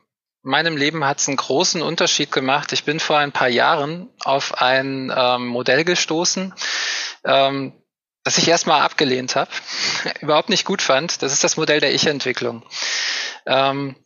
meinem 0.43 0.77
Leben 0.77 1.05
hat 1.05 1.21
es 1.21 1.29
einen 1.29 1.39
großen 1.39 1.81
Unterschied 1.81 2.31
gemacht. 2.31 2.73
Ich 2.73 2.85
bin 2.85 3.01
vor 3.01 3.19
ein 3.19 3.33
paar 3.33 3.49
Jahren 3.49 4.11
auf 4.25 4.61
ein 4.61 5.13
ähm, 5.17 5.47
Modell 5.47 5.85
gestoßen, 5.85 6.53
ähm, 7.25 7.73
das 8.25 8.39
ich 8.39 8.49
erstmal 8.49 8.81
abgelehnt 8.81 9.37
habe, 9.37 9.51
überhaupt 10.21 10.49
nicht 10.49 10.65
gut 10.65 10.83
fand, 10.83 11.23
das 11.23 11.33
ist 11.33 11.45
das 11.45 11.57
Modell 11.57 11.81
der 11.81 11.95
Ich-Entwicklung. 11.95 12.65
Ähm, 13.47 13.97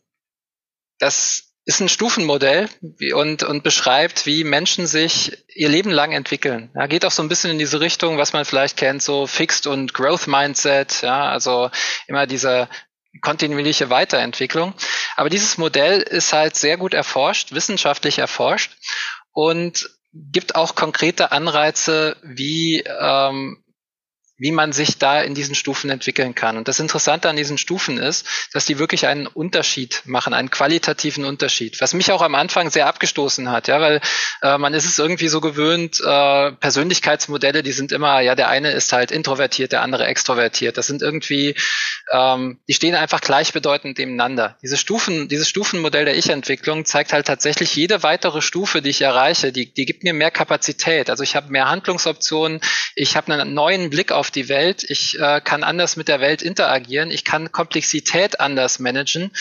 das 0.99 1.49
ist 1.65 1.81
ein 1.81 1.89
Stufenmodell 1.89 2.67
und, 3.13 3.43
und 3.43 3.63
beschreibt, 3.63 4.25
wie 4.25 4.43
Menschen 4.43 4.87
sich 4.87 5.45
ihr 5.53 5.69
Leben 5.69 5.91
lang 5.91 6.11
entwickeln. 6.11 6.71
Ja, 6.75 6.87
geht 6.87 7.05
auch 7.05 7.11
so 7.11 7.21
ein 7.21 7.29
bisschen 7.29 7.51
in 7.51 7.59
diese 7.59 7.79
Richtung, 7.79 8.17
was 8.17 8.33
man 8.33 8.43
vielleicht 8.43 8.75
kennt, 8.75 9.03
so 9.03 9.27
Fixed 9.27 9.67
und 9.67 9.93
Growth 9.93 10.27
Mindset, 10.27 11.01
ja, 11.03 11.29
also 11.29 11.69
immer 12.07 12.25
diese 12.25 12.69
kontinuierliche 13.21 13.89
Weiterentwicklung. 13.89 14.73
Aber 15.15 15.29
dieses 15.29 15.57
Modell 15.57 16.01
ist 16.01 16.33
halt 16.33 16.55
sehr 16.55 16.77
gut 16.77 16.93
erforscht, 16.93 17.51
wissenschaftlich 17.51 18.17
erforscht 18.17 18.71
und 19.31 19.89
gibt 20.11 20.55
auch 20.55 20.75
konkrete 20.75 21.31
Anreize, 21.31 22.17
wie 22.23 22.79
ähm, 22.81 23.63
wie 24.39 24.51
man 24.51 24.71
sich 24.71 24.97
da 24.97 25.21
in 25.21 25.35
diesen 25.35 25.53
Stufen 25.53 25.89
entwickeln 25.89 26.33
kann. 26.33 26.57
Und 26.57 26.67
das 26.67 26.79
Interessante 26.79 27.29
an 27.29 27.35
diesen 27.35 27.57
Stufen 27.57 27.97
ist, 27.97 28.25
dass 28.53 28.65
die 28.65 28.79
wirklich 28.79 29.05
einen 29.05 29.27
Unterschied 29.27 30.01
machen, 30.05 30.33
einen 30.33 30.49
qualitativen 30.49 31.25
Unterschied, 31.25 31.79
was 31.81 31.93
mich 31.93 32.11
auch 32.11 32.21
am 32.21 32.35
Anfang 32.35 32.71
sehr 32.71 32.87
abgestoßen 32.87 33.51
hat, 33.51 33.67
ja, 33.67 33.81
weil 33.81 34.01
äh, 34.41 34.57
man 34.57 34.73
ist 34.73 34.85
es 34.85 34.97
irgendwie 34.97 35.27
so 35.27 35.41
gewöhnt, 35.41 35.99
äh, 35.99 36.51
Persönlichkeitsmodelle, 36.53 37.63
die 37.63 37.73
sind 37.73 37.91
immer, 37.91 38.21
ja, 38.21 38.35
der 38.35 38.49
eine 38.49 38.71
ist 38.71 38.93
halt 38.93 39.11
introvertiert, 39.11 39.71
der 39.71 39.81
andere 39.81 40.07
extrovertiert. 40.07 40.77
Das 40.77 40.87
sind 40.87 41.01
irgendwie, 41.01 41.55
ähm, 42.11 42.59
die 42.67 42.73
stehen 42.73 42.95
einfach 42.95 43.21
gleichbedeutend 43.21 43.97
nebeneinander. 43.97 44.57
Diese 44.61 44.77
Stufen, 44.77 45.27
dieses 45.27 45.49
Stufenmodell 45.49 46.05
der 46.05 46.17
Ich-Entwicklung 46.17 46.85
zeigt 46.85 47.11
halt 47.11 47.27
tatsächlich 47.27 47.75
jede 47.75 48.03
weitere 48.03 48.41
Stufe, 48.41 48.81
die 48.81 48.89
ich 48.89 49.01
erreiche, 49.01 49.51
die, 49.51 49.73
die 49.73 49.85
gibt 49.85 50.03
mir 50.03 50.13
mehr 50.13 50.31
Kapazität. 50.31 51.09
Also 51.09 51.23
ich 51.23 51.35
habe 51.35 51.51
mehr 51.51 51.69
Handlungsoptionen, 51.69 52.61
ich 52.95 53.17
habe 53.17 53.33
einen 53.33 53.53
neuen 53.53 53.89
Blick 53.89 54.11
auf 54.11 54.28
die 54.31 54.49
Welt, 54.49 54.83
ich 54.87 55.19
äh, 55.19 55.41
kann 55.41 55.63
anders 55.63 55.95
mit 55.95 56.07
der 56.07 56.19
Welt 56.19 56.41
interagieren, 56.41 57.11
ich 57.11 57.23
kann 57.23 57.51
Komplexität 57.51 58.39
anders 58.39 58.79
managen, 58.79 59.31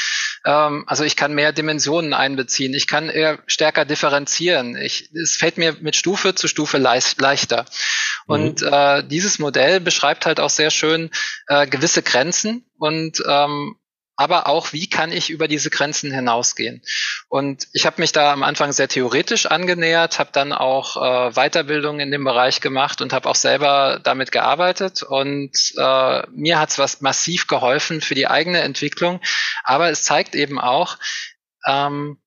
ähm, 0.45 0.85
also 0.87 1.05
ich 1.05 1.17
kann 1.17 1.35
mehr 1.35 1.53
Dimensionen 1.53 2.13
einbeziehen, 2.13 2.75
ich 2.75 2.87
kann 2.87 3.09
eher 3.09 3.39
stärker 3.47 3.85
differenzieren. 3.85 4.77
Ich, 4.77 5.11
es 5.15 5.37
fällt 5.37 5.59
mir 5.59 5.77
mit 5.81 5.97
Stufe 5.97 6.35
zu 6.35 6.49
Stufe 6.49 6.79
leicht, 6.79 7.21
leichter. 7.21 7.65
Mhm. 8.27 8.35
Und 8.35 8.63
äh, 8.63 9.05
dieses 9.05 9.39
Modell 9.39 9.81
beschreibt 9.81 10.27
halt 10.27 10.41
auch 10.41 10.51
sehr 10.51 10.71
schön 10.71 11.11
äh, 11.47 11.67
gewisse 11.67 12.03
Grenzen 12.03 12.65
und 12.79 13.23
ähm, 13.27 13.77
aber 14.19 14.49
auch, 14.49 14.73
wie 14.73 14.91
kann 14.91 15.13
ich 15.13 15.31
über 15.31 15.47
diese 15.47 15.71
Grenzen 15.71 16.13
hinausgehen. 16.13 16.83
Und 17.29 17.69
ich 17.73 17.87
habe 17.87 18.01
mich 18.01 18.11
da 18.11 18.33
am 18.33 18.43
Anfang 18.43 18.73
sehr 18.73 18.89
theoretisch 18.89 19.47
angenähert, 19.47 20.19
habe 20.19 20.31
dann 20.33 20.53
auch 20.53 20.97
äh, 20.97 21.31
Weiterbildung 21.35 22.01
in 22.01 22.11
dem 22.11 22.25
Bereich 22.25 22.61
gemacht 22.61 23.01
und 23.01 23.13
habe 23.13 23.29
auch 23.29 23.37
selber 23.37 24.01
damit 24.03 24.33
gearbeitet. 24.33 25.05
Und 25.05 25.53
äh, 25.77 26.23
mir 26.33 26.59
hat 26.59 26.71
es 26.71 26.79
was 26.79 27.01
massiv 27.01 27.47
geholfen 27.47 28.01
für 28.01 28.17
die 28.17 28.27
eigene 28.27 28.61
Entwicklung. 28.61 29.21
Aber 29.63 29.89
es 29.89 30.03
zeigt 30.03 30.35
eben 30.35 30.59
auch, 30.59 30.99
ähm, 31.65 32.19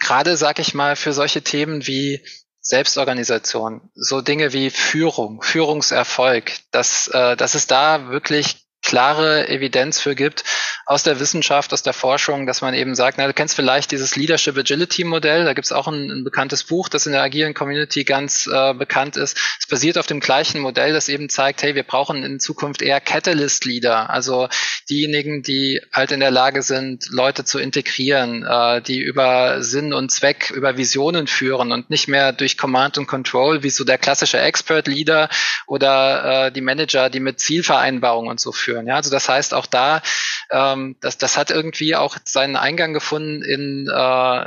gerade, 0.00 0.36
sag 0.36 0.60
ich 0.60 0.74
mal, 0.74 0.94
für 0.94 1.12
solche 1.12 1.42
Themen 1.42 1.88
wie 1.88 2.24
Selbstorganisation, 2.60 3.90
so 3.94 4.20
Dinge 4.20 4.52
wie 4.52 4.70
Führung, 4.70 5.42
Führungserfolg, 5.42 6.52
dass, 6.70 7.08
äh, 7.08 7.36
dass 7.36 7.56
es 7.56 7.66
da 7.66 8.10
wirklich 8.10 8.69
klare 8.82 9.48
Evidenz 9.48 10.00
für 10.00 10.14
gibt 10.14 10.44
aus 10.90 11.04
der 11.04 11.20
Wissenschaft, 11.20 11.72
aus 11.72 11.84
der 11.84 11.92
Forschung, 11.92 12.48
dass 12.48 12.62
man 12.62 12.74
eben 12.74 12.96
sagt, 12.96 13.16
na, 13.16 13.28
du 13.28 13.32
kennst 13.32 13.54
vielleicht 13.54 13.92
dieses 13.92 14.16
Leadership 14.16 14.58
Agility 14.58 15.04
Modell, 15.04 15.44
da 15.44 15.52
gibt 15.52 15.66
es 15.66 15.70
auch 15.70 15.86
ein, 15.86 16.10
ein, 16.10 16.24
bekanntes 16.24 16.64
Buch, 16.64 16.88
das 16.88 17.06
in 17.06 17.12
der 17.12 17.22
agilen 17.22 17.54
Community 17.54 18.02
ganz 18.02 18.48
äh, 18.52 18.74
bekannt 18.74 19.16
ist. 19.16 19.38
Es 19.60 19.68
basiert 19.68 19.98
auf 19.98 20.08
dem 20.08 20.18
gleichen 20.18 20.60
Modell, 20.60 20.92
das 20.92 21.08
eben 21.08 21.28
zeigt, 21.28 21.62
hey, 21.62 21.76
wir 21.76 21.84
brauchen 21.84 22.24
in 22.24 22.40
Zukunft 22.40 22.82
eher 22.82 23.00
Catalyst 23.00 23.64
Leader, 23.66 24.10
also 24.10 24.48
diejenigen, 24.90 25.44
die 25.44 25.80
halt 25.92 26.10
in 26.10 26.18
der 26.18 26.32
Lage 26.32 26.62
sind, 26.62 27.08
Leute 27.10 27.44
zu 27.44 27.60
integrieren, 27.60 28.44
äh, 28.44 28.82
die 28.82 29.00
über 29.00 29.62
Sinn 29.62 29.92
und 29.92 30.10
Zweck, 30.10 30.50
über 30.50 30.76
Visionen 30.76 31.28
führen 31.28 31.70
und 31.70 31.88
nicht 31.90 32.08
mehr 32.08 32.32
durch 32.32 32.58
Command 32.58 32.98
und 32.98 33.06
Control, 33.06 33.62
wie 33.62 33.70
so 33.70 33.84
der 33.84 33.98
klassische 33.98 34.40
Expert 34.40 34.88
Leader 34.88 35.28
oder 35.68 36.46
äh, 36.46 36.52
die 36.52 36.62
Manager, 36.62 37.10
die 37.10 37.20
mit 37.20 37.38
Zielvereinbarungen 37.38 38.28
und 38.28 38.40
so 38.40 38.50
führen. 38.50 38.69
Ja, 38.86 38.96
also 38.96 39.10
das 39.10 39.28
heißt 39.28 39.54
auch 39.54 39.66
da, 39.66 40.02
ähm, 40.50 40.96
das, 41.00 41.18
das 41.18 41.36
hat 41.36 41.50
irgendwie 41.50 41.96
auch 41.96 42.16
seinen 42.24 42.56
Eingang 42.56 42.92
gefunden 42.92 43.42
in, 43.42 43.88
äh, 43.92 44.44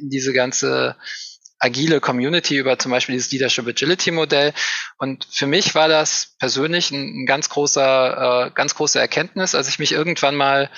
in 0.00 0.10
diese 0.10 0.32
ganze 0.32 0.96
agile 1.58 2.00
Community 2.00 2.58
über 2.58 2.78
zum 2.78 2.90
Beispiel 2.90 3.14
dieses 3.14 3.32
Leadership 3.32 3.66
Agility 3.66 4.10
Modell. 4.10 4.52
Und 4.98 5.26
für 5.30 5.46
mich 5.46 5.74
war 5.74 5.88
das 5.88 6.34
persönlich 6.38 6.90
ein, 6.90 7.22
ein 7.22 7.26
ganz 7.26 7.48
großer, 7.48 8.46
äh, 8.46 8.50
ganz 8.54 8.74
große 8.74 9.00
Erkenntnis, 9.00 9.54
als 9.54 9.68
ich 9.68 9.78
mich 9.78 9.92
irgendwann 9.92 10.36
mal 10.36 10.70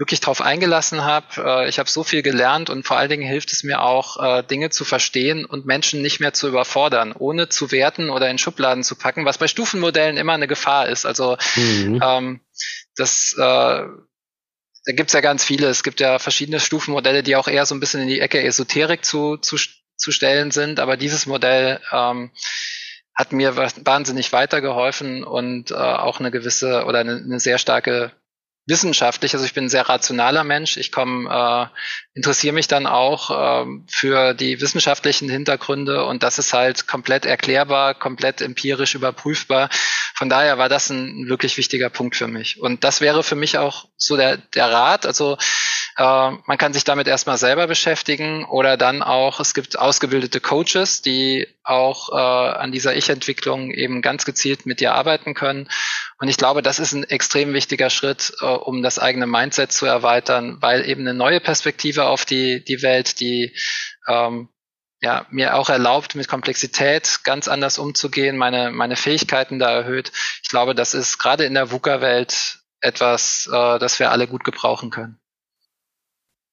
wirklich 0.00 0.20
darauf 0.20 0.40
eingelassen 0.40 1.04
habe. 1.04 1.26
Äh, 1.36 1.68
ich 1.68 1.78
habe 1.78 1.88
so 1.88 2.02
viel 2.02 2.22
gelernt 2.22 2.70
und 2.70 2.86
vor 2.86 2.96
allen 2.96 3.10
Dingen 3.10 3.28
hilft 3.28 3.52
es 3.52 3.62
mir 3.62 3.82
auch, 3.82 4.16
äh, 4.16 4.42
Dinge 4.42 4.70
zu 4.70 4.86
verstehen 4.86 5.44
und 5.44 5.66
Menschen 5.66 6.00
nicht 6.00 6.20
mehr 6.20 6.32
zu 6.32 6.48
überfordern, 6.48 7.12
ohne 7.12 7.50
zu 7.50 7.70
werten 7.70 8.08
oder 8.08 8.30
in 8.30 8.38
Schubladen 8.38 8.82
zu 8.82 8.96
packen, 8.96 9.26
was 9.26 9.36
bei 9.36 9.46
Stufenmodellen 9.46 10.16
immer 10.16 10.32
eine 10.32 10.48
Gefahr 10.48 10.88
ist. 10.88 11.04
Also 11.04 11.36
mhm. 11.54 12.00
ähm, 12.02 12.40
das 12.96 13.34
äh, 13.38 13.82
da 14.86 14.92
gibt's 14.92 15.12
ja 15.12 15.20
ganz 15.20 15.44
viele. 15.44 15.68
Es 15.68 15.82
gibt 15.82 16.00
ja 16.00 16.18
verschiedene 16.18 16.60
Stufenmodelle, 16.60 17.22
die 17.22 17.36
auch 17.36 17.46
eher 17.46 17.66
so 17.66 17.74
ein 17.74 17.80
bisschen 17.80 18.00
in 18.00 18.08
die 18.08 18.20
Ecke 18.20 18.42
Esoterik 18.42 19.04
zu, 19.04 19.36
zu, 19.36 19.58
zu 19.96 20.10
stellen 20.10 20.50
sind. 20.50 20.80
Aber 20.80 20.96
dieses 20.96 21.26
Modell 21.26 21.78
ähm, 21.92 22.30
hat 23.14 23.32
mir 23.32 23.54
wahnsinnig 23.54 24.32
weitergeholfen 24.32 25.24
und 25.24 25.72
äh, 25.72 25.74
auch 25.74 26.20
eine 26.20 26.30
gewisse 26.30 26.86
oder 26.86 27.00
eine, 27.00 27.16
eine 27.16 27.38
sehr 27.38 27.58
starke 27.58 28.12
wissenschaftlich. 28.70 29.34
Also 29.34 29.44
ich 29.44 29.52
bin 29.52 29.64
ein 29.64 29.68
sehr 29.68 29.86
rationaler 29.88 30.44
Mensch. 30.44 30.78
Ich 30.78 30.90
komme, 30.90 31.28
äh, 31.28 32.16
interessiere 32.16 32.54
mich 32.54 32.68
dann 32.68 32.86
auch 32.86 33.30
äh, 33.30 33.66
für 33.88 34.32
die 34.32 34.62
wissenschaftlichen 34.62 35.28
Hintergründe 35.28 36.06
und 36.06 36.22
das 36.22 36.38
ist 36.38 36.54
halt 36.54 36.86
komplett 36.86 37.26
erklärbar, 37.26 37.94
komplett 37.94 38.40
empirisch 38.40 38.94
überprüfbar. 38.94 39.68
Von 40.14 40.30
daher 40.30 40.56
war 40.56 40.70
das 40.70 40.88
ein 40.88 41.28
wirklich 41.28 41.58
wichtiger 41.58 41.90
Punkt 41.90 42.16
für 42.16 42.28
mich. 42.28 42.60
Und 42.60 42.84
das 42.84 43.02
wäre 43.02 43.22
für 43.22 43.36
mich 43.36 43.58
auch 43.58 43.88
so 43.96 44.16
der, 44.16 44.38
der 44.38 44.72
Rat. 44.72 45.04
Also 45.04 45.36
äh, 46.00 46.30
man 46.46 46.56
kann 46.56 46.72
sich 46.72 46.84
damit 46.84 47.06
erstmal 47.08 47.36
selber 47.36 47.66
beschäftigen 47.66 48.46
oder 48.46 48.78
dann 48.78 49.02
auch, 49.02 49.38
es 49.38 49.52
gibt 49.52 49.78
ausgebildete 49.78 50.40
Coaches, 50.40 51.02
die 51.02 51.46
auch 51.62 52.08
äh, 52.10 52.56
an 52.56 52.72
dieser 52.72 52.96
Ich-Entwicklung 52.96 53.70
eben 53.70 54.00
ganz 54.00 54.24
gezielt 54.24 54.64
mit 54.64 54.80
dir 54.80 54.94
arbeiten 54.94 55.34
können. 55.34 55.68
Und 56.18 56.28
ich 56.28 56.38
glaube, 56.38 56.62
das 56.62 56.78
ist 56.78 56.92
ein 56.92 57.04
extrem 57.04 57.52
wichtiger 57.52 57.90
Schritt, 57.90 58.32
äh, 58.40 58.46
um 58.46 58.82
das 58.82 58.98
eigene 58.98 59.26
Mindset 59.26 59.72
zu 59.72 59.84
erweitern, 59.84 60.56
weil 60.60 60.88
eben 60.88 61.02
eine 61.02 61.12
neue 61.12 61.38
Perspektive 61.38 62.06
auf 62.06 62.24
die, 62.24 62.64
die 62.64 62.80
Welt, 62.80 63.20
die 63.20 63.54
ähm, 64.08 64.48
ja, 65.02 65.26
mir 65.28 65.54
auch 65.54 65.68
erlaubt, 65.68 66.14
mit 66.14 66.28
Komplexität 66.28 67.20
ganz 67.24 67.46
anders 67.46 67.76
umzugehen, 67.76 68.38
meine, 68.38 68.70
meine 68.70 68.96
Fähigkeiten 68.96 69.58
da 69.58 69.70
erhöht. 69.70 70.12
Ich 70.42 70.48
glaube, 70.48 70.74
das 70.74 70.94
ist 70.94 71.18
gerade 71.18 71.44
in 71.44 71.52
der 71.52 71.70
VUCA-Welt 71.70 72.60
etwas, 72.80 73.50
äh, 73.52 73.78
das 73.78 73.98
wir 73.98 74.10
alle 74.10 74.26
gut 74.26 74.44
gebrauchen 74.44 74.88
können. 74.88 75.19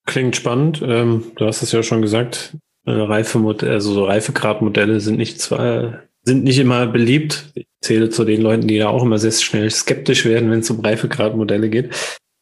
Klingt 0.08 0.38
spannend. 0.38 0.82
Ähm, 0.84 1.26
du 1.36 1.46
hast 1.46 1.62
es 1.62 1.74
ja 1.74 1.84
schon 1.84 2.02
gesagt. 2.02 2.56
Äh, 2.86 2.92
Reifemodelle, 2.92 3.74
also 3.74 3.94
so 3.94 4.06
Reifegradmodelle 4.06 5.02
sind 5.02 5.18
nicht 5.18 5.42
zwar, 5.42 6.04
sind 6.24 6.46
nicht 6.46 6.58
immer 6.60 6.88
beliebt. 6.88 7.52
Ich 7.56 7.68
zähle 7.82 8.10
zu 8.10 8.24
den 8.24 8.42
Leuten, 8.42 8.68
die 8.68 8.80
da 8.80 8.88
auch 8.88 9.04
immer 9.04 9.20
sehr 9.20 9.34
schnell 9.34 9.70
skeptisch 9.70 10.26
werden, 10.26 10.50
wenn 10.50 10.62
es 10.62 10.70
um 10.70 10.80
Reifegradmodelle 10.80 11.70
geht. 11.70 11.94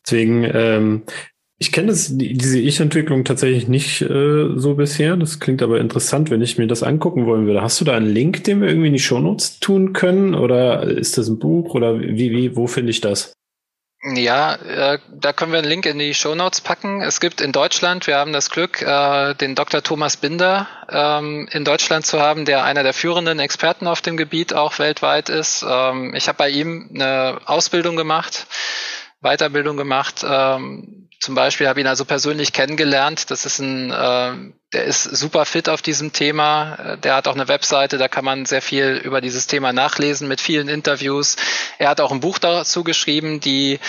Deswegen, 0.06 0.48
ähm, 0.54 1.02
ich 1.58 1.72
kenne 1.72 1.92
diese 1.92 2.60
Ich-Entwicklung 2.60 3.24
tatsächlich 3.24 3.68
nicht 3.68 4.04
äh, 4.04 4.50
so 4.56 4.76
bisher. 4.76 5.18
Das 5.18 5.40
klingt 5.40 5.64
aber 5.64 5.80
interessant, 5.80 6.30
wenn 6.30 6.44
ich 6.44 6.60
mir 6.60 6.68
das 6.68 6.84
angucken 6.84 7.26
wollen 7.26 7.48
würde. 7.48 7.64
Hast 7.64 7.82
du 7.82 7.86
da 7.86 7.96
einen 7.96 8.14
Link, 8.14 8.44
den 8.44 8.62
wir 8.62 8.68
irgendwie 8.68 8.88
in 8.88 8.94
die 8.94 9.00
Shownotes 9.00 9.60
tun 9.60 9.92
können? 9.94 10.36
Oder 10.36 10.84
ist 10.84 11.18
das 11.18 11.30
ein 11.30 11.40
Buch? 11.40 11.74
Oder 11.74 12.00
wie, 12.00 12.30
wie, 12.30 12.56
wo 12.56 12.68
finde 12.68 12.92
ich 12.92 13.02
das? 13.02 13.34
Ja, 14.14 14.54
äh, 14.54 15.00
da 15.10 15.34
können 15.34 15.52
wir 15.52 15.58
einen 15.58 15.68
Link 15.68 15.88
in 15.88 15.98
die 15.98 16.14
Show 16.14 16.36
Notes 16.36 16.62
packen. 16.62 17.02
Es 17.02 17.20
gibt 17.20 17.42
in 17.42 17.52
Deutschland, 17.52 18.06
wir 18.06 18.18
haben 18.18 18.34
das 18.34 18.52
Glück, 18.52 18.84
äh, 18.84 19.34
den 19.34 19.56
Dr. 19.56 19.82
Thomas 19.82 20.16
Binder 20.16 20.68
ähm, 20.92 21.50
in 21.52 21.66
Deutschland 21.66 22.06
zu 22.06 22.22
haben, 22.22 22.46
der 22.46 22.64
einer 22.66 22.84
der 22.84 22.94
führenden 22.94 23.40
Experten 23.40 23.88
auf 23.88 24.04
dem 24.04 24.16
Gebiet 24.16 24.54
auch 24.54 24.78
weltweit 24.78 25.30
ist. 25.30 25.66
Ähm, 25.68 26.14
ich 26.14 26.28
habe 26.28 26.38
bei 26.38 26.50
ihm 26.50 26.92
eine 26.94 27.40
Ausbildung 27.46 27.96
gemacht, 27.96 28.46
Weiterbildung 29.26 29.76
gemacht. 29.76 30.24
Ähm, 30.28 31.10
zum 31.20 31.34
Beispiel 31.34 31.68
habe 31.68 31.82
ihn 31.82 31.88
also 31.88 32.06
persönlich 32.06 32.54
kennengelernt. 32.54 33.32
Das 33.32 33.46
ist 33.46 33.60
ein, 33.60 33.90
äh, 33.90 34.54
der 34.74 34.84
ist 34.84 35.04
super 35.04 35.46
fit 35.46 35.68
auf 35.70 35.82
diesem 35.82 36.14
Thema. 36.14 36.76
Äh, 36.76 36.98
der 37.00 37.16
hat 37.16 37.28
auch 37.28 37.34
eine 37.34 37.48
Webseite, 37.48 37.98
da 37.98 38.08
kann 38.08 38.24
man 38.24 38.46
sehr 38.46 38.62
viel 38.62 39.02
über 39.04 39.22
dieses 39.22 39.48
Thema 39.48 39.74
nachlesen 39.74 40.28
mit 40.28 40.42
vielen 40.42 40.70
Interviews. 40.70 41.38
Er 41.80 41.90
hat 41.90 42.00
auch 42.02 42.12
ein 42.12 42.20
Buch 42.20 42.38
dazu 42.38 42.84
geschrieben, 42.84 43.40
die 43.40 43.80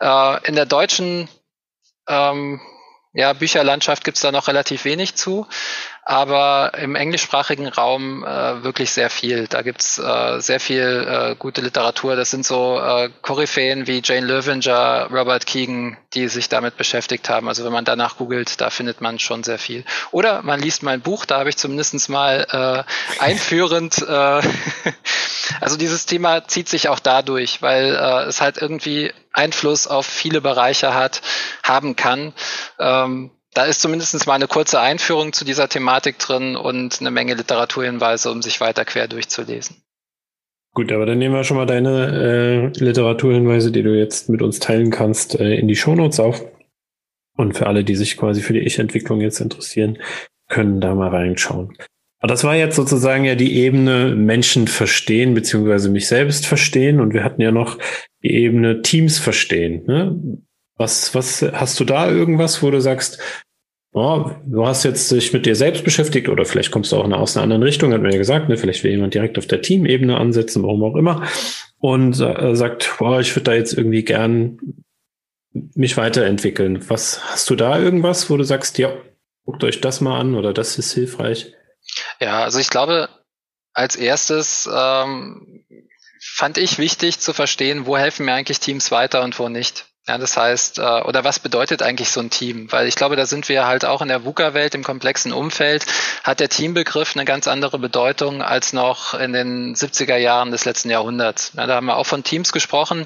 äh, 0.00 0.46
in 0.46 0.54
der 0.54 0.66
deutschen 0.66 1.28
ähm, 2.08 2.60
ja, 3.12 3.32
Bücherlandschaft 3.32 4.04
gibt's 4.04 4.20
da 4.20 4.30
noch 4.30 4.46
relativ 4.46 4.84
wenig 4.84 5.16
zu 5.16 5.48
aber 6.08 6.70
im 6.78 6.94
englischsprachigen 6.94 7.66
Raum 7.66 8.24
äh, 8.24 8.62
wirklich 8.62 8.92
sehr 8.92 9.10
viel. 9.10 9.48
Da 9.48 9.62
gibt's 9.62 9.98
äh, 9.98 10.40
sehr 10.40 10.60
viel 10.60 11.04
äh, 11.04 11.34
gute 11.36 11.62
Literatur. 11.62 12.14
Das 12.14 12.30
sind 12.30 12.46
so 12.46 12.78
äh, 12.78 13.10
Koryphäen 13.22 13.88
wie 13.88 14.00
Jane 14.04 14.24
Loevinger, 14.24 15.08
Robert 15.10 15.46
Keegan, 15.46 15.96
die 16.14 16.28
sich 16.28 16.48
damit 16.48 16.76
beschäftigt 16.76 17.28
haben. 17.28 17.48
Also 17.48 17.64
wenn 17.64 17.72
man 17.72 17.84
danach 17.84 18.18
googelt, 18.18 18.60
da 18.60 18.70
findet 18.70 19.00
man 19.00 19.18
schon 19.18 19.42
sehr 19.42 19.58
viel. 19.58 19.84
Oder 20.12 20.42
man 20.42 20.60
liest 20.60 20.84
mein 20.84 21.00
Buch, 21.00 21.24
da 21.26 21.40
habe 21.40 21.48
ich 21.48 21.56
zumindest 21.56 22.08
mal 22.08 22.46
äh, 22.52 22.84
einführend, 23.20 23.98
äh, 23.98 24.06
also 25.60 25.76
dieses 25.76 26.06
Thema 26.06 26.46
zieht 26.46 26.68
sich 26.68 26.88
auch 26.88 27.00
dadurch, 27.00 27.62
weil 27.62 27.96
äh, 27.96 28.28
es 28.28 28.40
halt 28.40 28.58
irgendwie 28.58 29.12
Einfluss 29.32 29.88
auf 29.88 30.06
viele 30.06 30.40
Bereiche 30.40 30.94
hat, 30.94 31.20
haben 31.64 31.96
kann. 31.96 32.32
Ähm, 32.78 33.32
da 33.56 33.64
ist 33.64 33.80
zumindest 33.80 34.26
mal 34.26 34.34
eine 34.34 34.48
kurze 34.48 34.80
Einführung 34.80 35.32
zu 35.32 35.44
dieser 35.44 35.68
Thematik 35.68 36.18
drin 36.18 36.56
und 36.56 37.00
eine 37.00 37.10
Menge 37.10 37.34
Literaturhinweise, 37.34 38.30
um 38.30 38.42
sich 38.42 38.60
weiter 38.60 38.84
quer 38.84 39.08
durchzulesen. 39.08 39.76
Gut, 40.74 40.92
aber 40.92 41.06
dann 41.06 41.18
nehmen 41.18 41.34
wir 41.34 41.42
schon 41.42 41.56
mal 41.56 41.64
deine 41.64 42.72
äh, 42.76 42.78
Literaturhinweise, 42.78 43.72
die 43.72 43.82
du 43.82 43.96
jetzt 43.96 44.28
mit 44.28 44.42
uns 44.42 44.58
teilen 44.58 44.90
kannst, 44.90 45.40
äh, 45.40 45.54
in 45.54 45.68
die 45.68 45.76
Shownotes 45.76 46.20
auf. 46.20 46.44
Und 47.38 47.56
für 47.56 47.66
alle, 47.66 47.82
die 47.82 47.96
sich 47.96 48.18
quasi 48.18 48.42
für 48.42 48.52
die 48.52 48.60
Ich-Entwicklung 48.60 49.22
jetzt 49.22 49.40
interessieren, 49.40 49.98
können 50.48 50.82
da 50.82 50.94
mal 50.94 51.08
reinschauen. 51.08 51.76
Aber 52.18 52.28
das 52.28 52.44
war 52.44 52.56
jetzt 52.56 52.76
sozusagen 52.76 53.24
ja 53.24 53.36
die 53.36 53.56
Ebene 53.56 54.14
Menschen 54.14 54.68
verstehen, 54.68 55.32
beziehungsweise 55.32 55.88
mich 55.88 56.08
selbst 56.08 56.46
verstehen. 56.46 57.00
Und 57.00 57.14
wir 57.14 57.24
hatten 57.24 57.40
ja 57.40 57.52
noch 57.52 57.78
die 58.22 58.34
Ebene 58.34 58.82
Teams 58.82 59.18
verstehen. 59.18 59.84
Ne? 59.86 60.20
Was, 60.76 61.14
was 61.14 61.40
hast 61.40 61.80
du 61.80 61.84
da 61.84 62.10
irgendwas, 62.10 62.62
wo 62.62 62.70
du 62.70 62.80
sagst, 62.80 63.18
oh, 63.96 64.30
du 64.44 64.66
hast 64.66 64.84
jetzt 64.84 65.10
dich 65.10 65.32
mit 65.32 65.46
dir 65.46 65.56
selbst 65.56 65.82
beschäftigt 65.82 66.28
oder 66.28 66.44
vielleicht 66.44 66.70
kommst 66.70 66.92
du 66.92 66.96
auch 66.96 67.10
aus 67.10 67.34
einer 67.34 67.44
anderen 67.44 67.62
Richtung, 67.62 67.94
hat 67.94 68.02
mir 68.02 68.12
ja 68.12 68.18
gesagt, 68.18 68.48
ne? 68.48 68.58
vielleicht 68.58 68.84
will 68.84 68.90
jemand 68.90 69.14
direkt 69.14 69.38
auf 69.38 69.46
der 69.46 69.62
Teamebene 69.62 70.18
ansetzen, 70.18 70.62
warum 70.62 70.84
auch 70.84 70.96
immer, 70.96 71.26
und 71.78 72.20
äh, 72.20 72.54
sagt, 72.54 72.94
boah, 72.98 73.20
ich 73.20 73.34
würde 73.34 73.44
da 73.44 73.54
jetzt 73.54 73.72
irgendwie 73.72 74.04
gern 74.04 74.58
mich 75.74 75.96
weiterentwickeln. 75.96 76.90
Was 76.90 77.24
hast 77.24 77.48
du 77.48 77.56
da 77.56 77.78
irgendwas, 77.78 78.28
wo 78.28 78.36
du 78.36 78.44
sagst, 78.44 78.76
ja, 78.76 78.92
guckt 79.46 79.64
euch 79.64 79.80
das 79.80 80.02
mal 80.02 80.20
an 80.20 80.34
oder 80.34 80.52
das 80.52 80.76
ist 80.76 80.92
hilfreich? 80.92 81.54
Ja, 82.20 82.44
also 82.44 82.58
ich 82.58 82.68
glaube, 82.68 83.08
als 83.72 83.96
erstes 83.96 84.68
ähm, 84.70 85.64
fand 86.20 86.58
ich 86.58 86.78
wichtig 86.78 87.18
zu 87.20 87.32
verstehen, 87.32 87.86
wo 87.86 87.96
helfen 87.96 88.26
mir 88.26 88.34
eigentlich 88.34 88.60
Teams 88.60 88.90
weiter 88.90 89.24
und 89.24 89.38
wo 89.38 89.48
nicht. 89.48 89.86
Ja, 90.08 90.18
das 90.18 90.36
heißt, 90.36 90.78
äh, 90.78 90.82
oder 90.82 91.24
was 91.24 91.40
bedeutet 91.40 91.82
eigentlich 91.82 92.10
so 92.10 92.20
ein 92.20 92.30
Team? 92.30 92.70
Weil 92.70 92.86
ich 92.86 92.94
glaube, 92.94 93.16
da 93.16 93.26
sind 93.26 93.48
wir 93.48 93.66
halt 93.66 93.84
auch 93.84 94.02
in 94.02 94.08
der 94.08 94.24
VUCA-Welt, 94.24 94.76
im 94.76 94.84
komplexen 94.84 95.32
Umfeld, 95.32 95.84
hat 96.22 96.38
der 96.38 96.48
Teambegriff 96.48 97.16
eine 97.16 97.24
ganz 97.24 97.48
andere 97.48 97.80
Bedeutung 97.80 98.40
als 98.40 98.72
noch 98.72 99.14
in 99.14 99.32
den 99.32 99.74
70er 99.74 100.16
Jahren 100.16 100.52
des 100.52 100.64
letzten 100.64 100.90
Jahrhunderts. 100.90 101.52
Ja, 101.56 101.66
da 101.66 101.74
haben 101.74 101.86
wir 101.86 101.96
auch 101.96 102.06
von 102.06 102.22
Teams 102.22 102.52
gesprochen. 102.52 103.04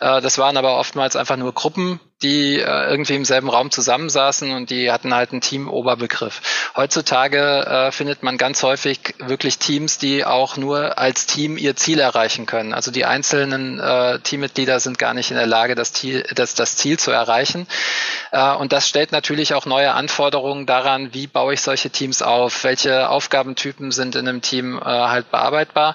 Äh, 0.00 0.20
das 0.20 0.36
waren 0.36 0.58
aber 0.58 0.76
oftmals 0.78 1.16
einfach 1.16 1.38
nur 1.38 1.54
Gruppen, 1.54 2.00
die 2.22 2.58
äh, 2.58 2.90
irgendwie 2.90 3.14
im 3.14 3.24
selben 3.24 3.48
Raum 3.48 3.70
zusammensaßen 3.70 4.52
und 4.52 4.70
die 4.70 4.90
hatten 4.90 5.14
halt 5.14 5.32
einen 5.32 5.40
Team-Oberbegriff. 5.40 6.40
Heutzutage 6.76 7.38
äh, 7.38 7.92
findet 7.92 8.22
man 8.22 8.38
ganz 8.38 8.62
häufig 8.62 9.14
wirklich 9.18 9.58
Teams, 9.58 9.98
die 9.98 10.24
auch 10.24 10.56
nur 10.56 10.98
als 10.98 11.26
Team 11.26 11.56
ihr 11.56 11.76
Ziel 11.76 12.00
erreichen 12.00 12.46
können. 12.46 12.72
Also 12.72 12.90
die 12.90 13.04
einzelnen 13.04 13.80
äh, 13.80 14.20
Teammitglieder 14.20 14.80
sind 14.80 14.98
gar 14.98 15.14
nicht 15.14 15.30
in 15.30 15.36
der 15.36 15.46
Lage, 15.46 15.74
das 15.74 15.92
Ziel, 15.92 16.24
das, 16.34 16.54
das 16.54 16.76
Ziel 16.76 16.98
zu 16.98 17.10
erreichen. 17.10 17.66
Äh, 18.30 18.54
und 18.54 18.72
das 18.72 18.88
stellt 18.88 19.12
natürlich 19.12 19.54
auch 19.54 19.66
neue 19.66 19.92
Anforderungen 19.92 20.66
daran, 20.66 21.12
wie 21.14 21.26
baue 21.26 21.54
ich 21.54 21.60
solche 21.60 21.90
Teams 21.90 22.22
auf, 22.22 22.64
welche 22.64 23.08
Aufgabentypen 23.08 23.90
sind 23.90 24.14
in 24.14 24.28
einem 24.28 24.42
Team 24.42 24.78
äh, 24.78 24.84
halt 24.84 25.30
bearbeitbar 25.30 25.94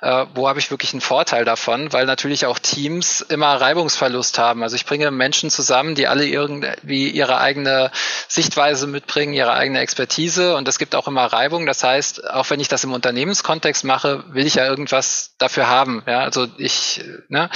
äh, 0.00 0.26
wo 0.34 0.48
habe 0.48 0.58
ich 0.58 0.70
wirklich 0.70 0.92
einen 0.92 1.00
Vorteil 1.00 1.44
davon, 1.44 1.92
weil 1.92 2.06
natürlich 2.06 2.46
auch 2.46 2.58
Teams 2.58 3.20
immer 3.20 3.60
Reibungsverlust 3.60 4.38
haben. 4.38 4.62
Also 4.62 4.76
ich 4.76 4.86
bringe 4.86 5.10
Menschen 5.10 5.50
zusammen, 5.50 5.94
die 5.94 6.06
alle 6.06 6.26
irgendwie 6.26 7.08
ihre 7.10 7.38
eigene 7.38 7.90
Sichtweise 8.28 8.86
mitbringen, 8.86 9.34
ihre 9.34 9.52
eigene 9.52 9.80
Expertise 9.80 10.56
und 10.56 10.68
es 10.68 10.78
gibt 10.78 10.94
auch 10.94 11.08
immer 11.08 11.26
Reibung. 11.26 11.66
Das 11.66 11.82
heißt, 11.82 12.30
auch 12.30 12.48
wenn 12.50 12.60
ich 12.60 12.68
das 12.68 12.84
im 12.84 12.92
Unternehmenskontext 12.92 13.84
mache, 13.84 14.24
will 14.28 14.46
ich 14.46 14.54
ja 14.54 14.66
irgendwas 14.66 15.34
dafür 15.38 15.68
haben. 15.68 16.02
Ja, 16.06 16.20
also 16.20 16.46
ich, 16.58 17.02
ne? 17.28 17.50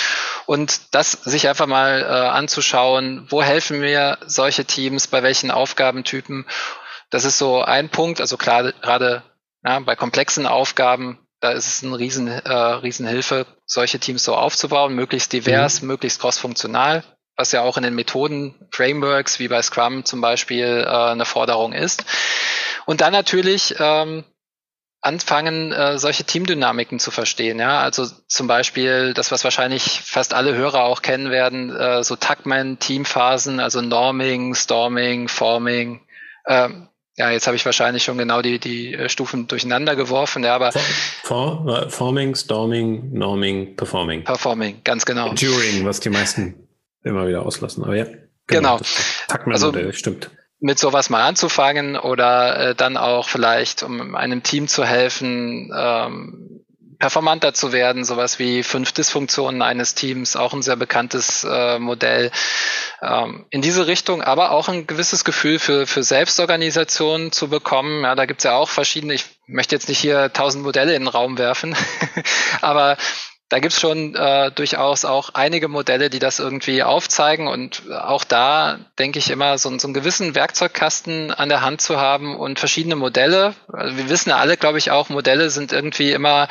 Und 0.46 0.94
das 0.94 1.12
sich 1.12 1.48
einfach 1.48 1.66
mal 1.66 2.02
äh, 2.02 2.06
anzuschauen, 2.06 3.26
wo 3.28 3.42
helfen 3.42 3.80
mir 3.80 4.18
solche 4.26 4.64
Teams, 4.64 5.06
bei 5.06 5.22
welchen 5.22 5.50
Aufgabentypen. 5.50 6.46
Das 7.10 7.24
ist 7.24 7.38
so 7.38 7.62
ein 7.62 7.88
Punkt. 7.90 8.20
Also 8.20 8.36
klar, 8.36 8.72
gerade 8.72 9.22
ja, 9.64 9.78
bei 9.80 9.94
komplexen 9.94 10.46
Aufgaben 10.46 11.18
da 11.42 11.50
ist 11.50 11.66
es 11.66 11.84
eine 11.84 11.98
riesen, 11.98 12.28
äh, 12.28 12.52
Riesenhilfe, 12.52 13.46
solche 13.66 13.98
Teams 13.98 14.22
so 14.22 14.36
aufzubauen, 14.36 14.94
möglichst 14.94 15.32
divers, 15.32 15.82
mhm. 15.82 15.88
möglichst 15.88 16.20
crossfunktional, 16.20 17.02
was 17.36 17.50
ja 17.50 17.62
auch 17.62 17.76
in 17.76 17.82
den 17.82 17.96
Methoden, 17.96 18.54
Frameworks 18.70 19.40
wie 19.40 19.48
bei 19.48 19.60
Scrum 19.60 20.04
zum 20.04 20.20
Beispiel 20.20 20.84
äh, 20.86 20.88
eine 20.88 21.24
Forderung 21.24 21.72
ist. 21.72 22.04
Und 22.86 23.00
dann 23.00 23.12
natürlich 23.12 23.74
ähm, 23.80 24.22
anfangen, 25.00 25.72
äh, 25.72 25.98
solche 25.98 26.22
Teamdynamiken 26.22 27.00
zu 27.00 27.10
verstehen. 27.10 27.58
Ja, 27.58 27.80
also 27.80 28.06
zum 28.28 28.46
Beispiel 28.46 29.12
das, 29.12 29.32
was 29.32 29.42
wahrscheinlich 29.42 30.00
fast 30.00 30.34
alle 30.34 30.54
Hörer 30.54 30.84
auch 30.84 31.02
kennen 31.02 31.32
werden, 31.32 31.74
äh, 31.74 32.04
so 32.04 32.14
Tuckman, 32.14 32.78
Teamphasen, 32.78 33.58
also 33.58 33.80
Norming, 33.80 34.54
Storming, 34.54 35.26
Forming, 35.26 36.06
ähm, 36.46 36.88
ja, 37.16 37.30
jetzt 37.30 37.46
habe 37.46 37.56
ich 37.56 37.64
wahrscheinlich 37.66 38.04
schon 38.04 38.16
genau 38.16 38.40
die, 38.40 38.58
die 38.58 38.94
äh, 38.94 39.08
Stufen 39.08 39.46
durcheinander 39.46 39.96
geworfen, 39.96 40.44
ja, 40.44 40.54
aber. 40.54 40.72
For, 40.72 40.80
for, 41.22 41.90
forming, 41.90 42.34
Storming, 42.34 43.12
Norming, 43.12 43.76
Performing. 43.76 44.24
Performing, 44.24 44.80
ganz 44.82 45.04
genau. 45.04 45.34
During, 45.34 45.84
was 45.84 46.00
die 46.00 46.10
meisten 46.10 46.68
immer 47.04 47.26
wieder 47.26 47.44
auslassen, 47.44 47.84
aber 47.84 47.96
ja. 47.96 48.06
Genau. 48.46 48.78
genau. 49.28 49.52
Also, 49.52 49.92
stimmt. 49.92 50.30
Mit 50.60 50.78
sowas 50.78 51.10
mal 51.10 51.22
anzufangen 51.22 51.96
oder 51.96 52.70
äh, 52.70 52.74
dann 52.74 52.96
auch 52.96 53.28
vielleicht, 53.28 53.82
um 53.82 54.14
einem 54.14 54.42
Team 54.42 54.68
zu 54.68 54.84
helfen, 54.84 55.70
ähm, 55.76 56.64
performanter 57.02 57.52
zu 57.52 57.72
werden, 57.72 58.04
sowas 58.04 58.38
wie 58.38 58.62
fünf 58.62 58.92
Dysfunktionen 58.92 59.60
eines 59.60 59.96
Teams, 59.96 60.36
auch 60.36 60.54
ein 60.54 60.62
sehr 60.62 60.76
bekanntes 60.76 61.42
äh, 61.42 61.80
Modell 61.80 62.30
ähm, 63.02 63.44
in 63.50 63.60
diese 63.60 63.88
Richtung, 63.88 64.22
aber 64.22 64.52
auch 64.52 64.68
ein 64.68 64.86
gewisses 64.86 65.24
Gefühl 65.24 65.58
für, 65.58 65.88
für 65.88 66.04
Selbstorganisation 66.04 67.32
zu 67.32 67.48
bekommen. 67.48 68.04
Ja, 68.04 68.14
da 68.14 68.24
gibt's 68.24 68.44
ja 68.44 68.54
auch 68.54 68.68
verschiedene, 68.68 69.14
ich 69.14 69.24
möchte 69.48 69.74
jetzt 69.74 69.88
nicht 69.88 69.98
hier 69.98 70.32
tausend 70.32 70.62
Modelle 70.62 70.94
in 70.94 71.02
den 71.02 71.08
Raum 71.08 71.38
werfen, 71.38 71.74
aber 72.60 72.96
da 73.52 73.58
gibt's 73.58 73.78
schon 73.78 74.14
äh, 74.14 74.50
durchaus 74.50 75.04
auch 75.04 75.34
einige 75.34 75.68
Modelle, 75.68 76.08
die 76.08 76.18
das 76.18 76.38
irgendwie 76.38 76.82
aufzeigen. 76.82 77.48
Und 77.48 77.82
auch 77.90 78.24
da 78.24 78.78
denke 78.98 79.18
ich 79.18 79.28
immer, 79.28 79.58
so, 79.58 79.78
so 79.78 79.86
einen 79.86 79.92
gewissen 79.92 80.34
Werkzeugkasten 80.34 81.30
an 81.30 81.50
der 81.50 81.60
Hand 81.60 81.82
zu 81.82 82.00
haben 82.00 82.34
und 82.34 82.58
verschiedene 82.58 82.96
Modelle. 82.96 83.54
Also 83.70 83.98
wir 83.98 84.08
wissen 84.08 84.30
ja 84.30 84.38
alle, 84.38 84.56
glaube 84.56 84.78
ich, 84.78 84.90
auch, 84.90 85.10
Modelle 85.10 85.50
sind 85.50 85.70
irgendwie 85.70 86.12
immer, 86.12 86.48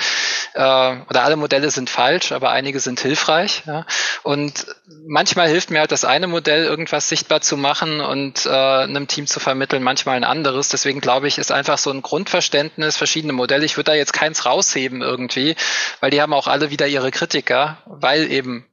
äh, 0.54 0.60
oder 0.60 1.24
alle 1.24 1.38
Modelle 1.38 1.72
sind 1.72 1.90
falsch, 1.90 2.34
aber 2.34 2.52
einige 2.52 2.80
sind 2.80 3.00
hilfreich. 3.00 3.64
Ja? 3.66 3.88
Und 4.22 4.68
manchmal 5.08 5.48
hilft 5.48 5.72
mir 5.72 5.80
halt 5.80 5.92
das 5.92 6.06
eine 6.06 6.28
Modell, 6.28 6.66
irgendwas 6.66 7.10
sichtbar 7.10 7.42
zu 7.42 7.58
machen 7.58 8.00
und 8.00 8.46
äh, 8.46 8.50
einem 8.50 9.08
Team 9.08 9.26
zu 9.26 9.40
vermitteln, 9.40 9.82
manchmal 9.82 10.18
ein 10.18 10.24
anderes. 10.24 10.70
Deswegen 10.70 11.02
glaube 11.02 11.28
ich, 11.28 11.40
ist 11.40 11.52
einfach 11.52 11.80
so 11.80 11.90
ein 11.90 12.04
Grundverständnis, 12.04 12.96
verschiedene 12.96 13.34
Modelle. 13.34 13.66
Ich 13.66 13.76
würde 13.76 13.90
da 13.90 13.96
jetzt 13.96 14.14
keins 14.14 14.46
rausheben 14.46 15.02
irgendwie, 15.02 15.56
weil 16.00 16.12
die 16.12 16.22
haben 16.22 16.34
auch 16.34 16.48
alle 16.48 16.70
wieder 16.70 16.91
ihre 16.92 17.12
Kritiker, 17.12 17.78
weil 17.86 18.32
eben 18.32 18.66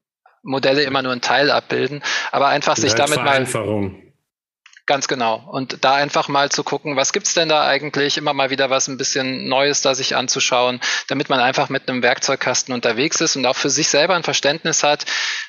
Modelle 0.42 0.82
immer 0.82 1.02
nur 1.02 1.12
einen 1.12 1.20
Teil 1.20 1.50
abbilden, 1.50 2.02
aber 2.32 2.48
einfach 2.48 2.76
sich 2.76 2.94
damit 2.94 3.22
mal 3.22 3.46
Ganz 4.86 5.06
genau. 5.06 5.46
Und 5.52 5.84
da 5.84 5.96
einfach 5.96 6.28
mal 6.28 6.50
zu 6.50 6.64
gucken, 6.64 6.96
was 6.96 7.12
gibt's 7.12 7.34
denn 7.34 7.50
da 7.50 7.66
eigentlich, 7.66 8.16
immer 8.16 8.32
mal 8.32 8.48
wieder 8.48 8.70
was 8.70 8.88
ein 8.88 8.96
bisschen 8.96 9.46
Neues 9.46 9.82
da 9.82 9.94
sich 9.94 10.16
anzuschauen, 10.16 10.80
damit 11.08 11.28
man 11.28 11.40
einfach 11.40 11.68
mit 11.68 11.88
einem 11.88 12.02
Werkzeugkasten 12.02 12.72
unterwegs 12.72 13.20
ist 13.20 13.36
und 13.36 13.44
auch 13.44 13.56
für 13.56 13.68
sich 13.68 13.88
selber 13.88 14.14
ein 14.14 14.22
Verständnis 14.22 14.82
hat, 14.82 15.04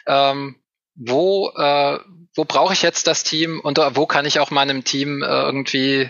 ähm, 0.08 0.58
wo, 0.96 1.54
äh, 1.56 2.00
wo 2.36 2.44
brauche 2.44 2.74
ich 2.74 2.82
jetzt 2.82 3.08
das 3.08 3.24
Team 3.24 3.62
und 3.62 3.78
wo 3.78 4.06
kann 4.06 4.26
ich 4.26 4.42
auch 4.42 4.52
meinem 4.52 4.84
Team 4.84 5.24
äh, 5.24 5.26
irgendwie 5.26 6.10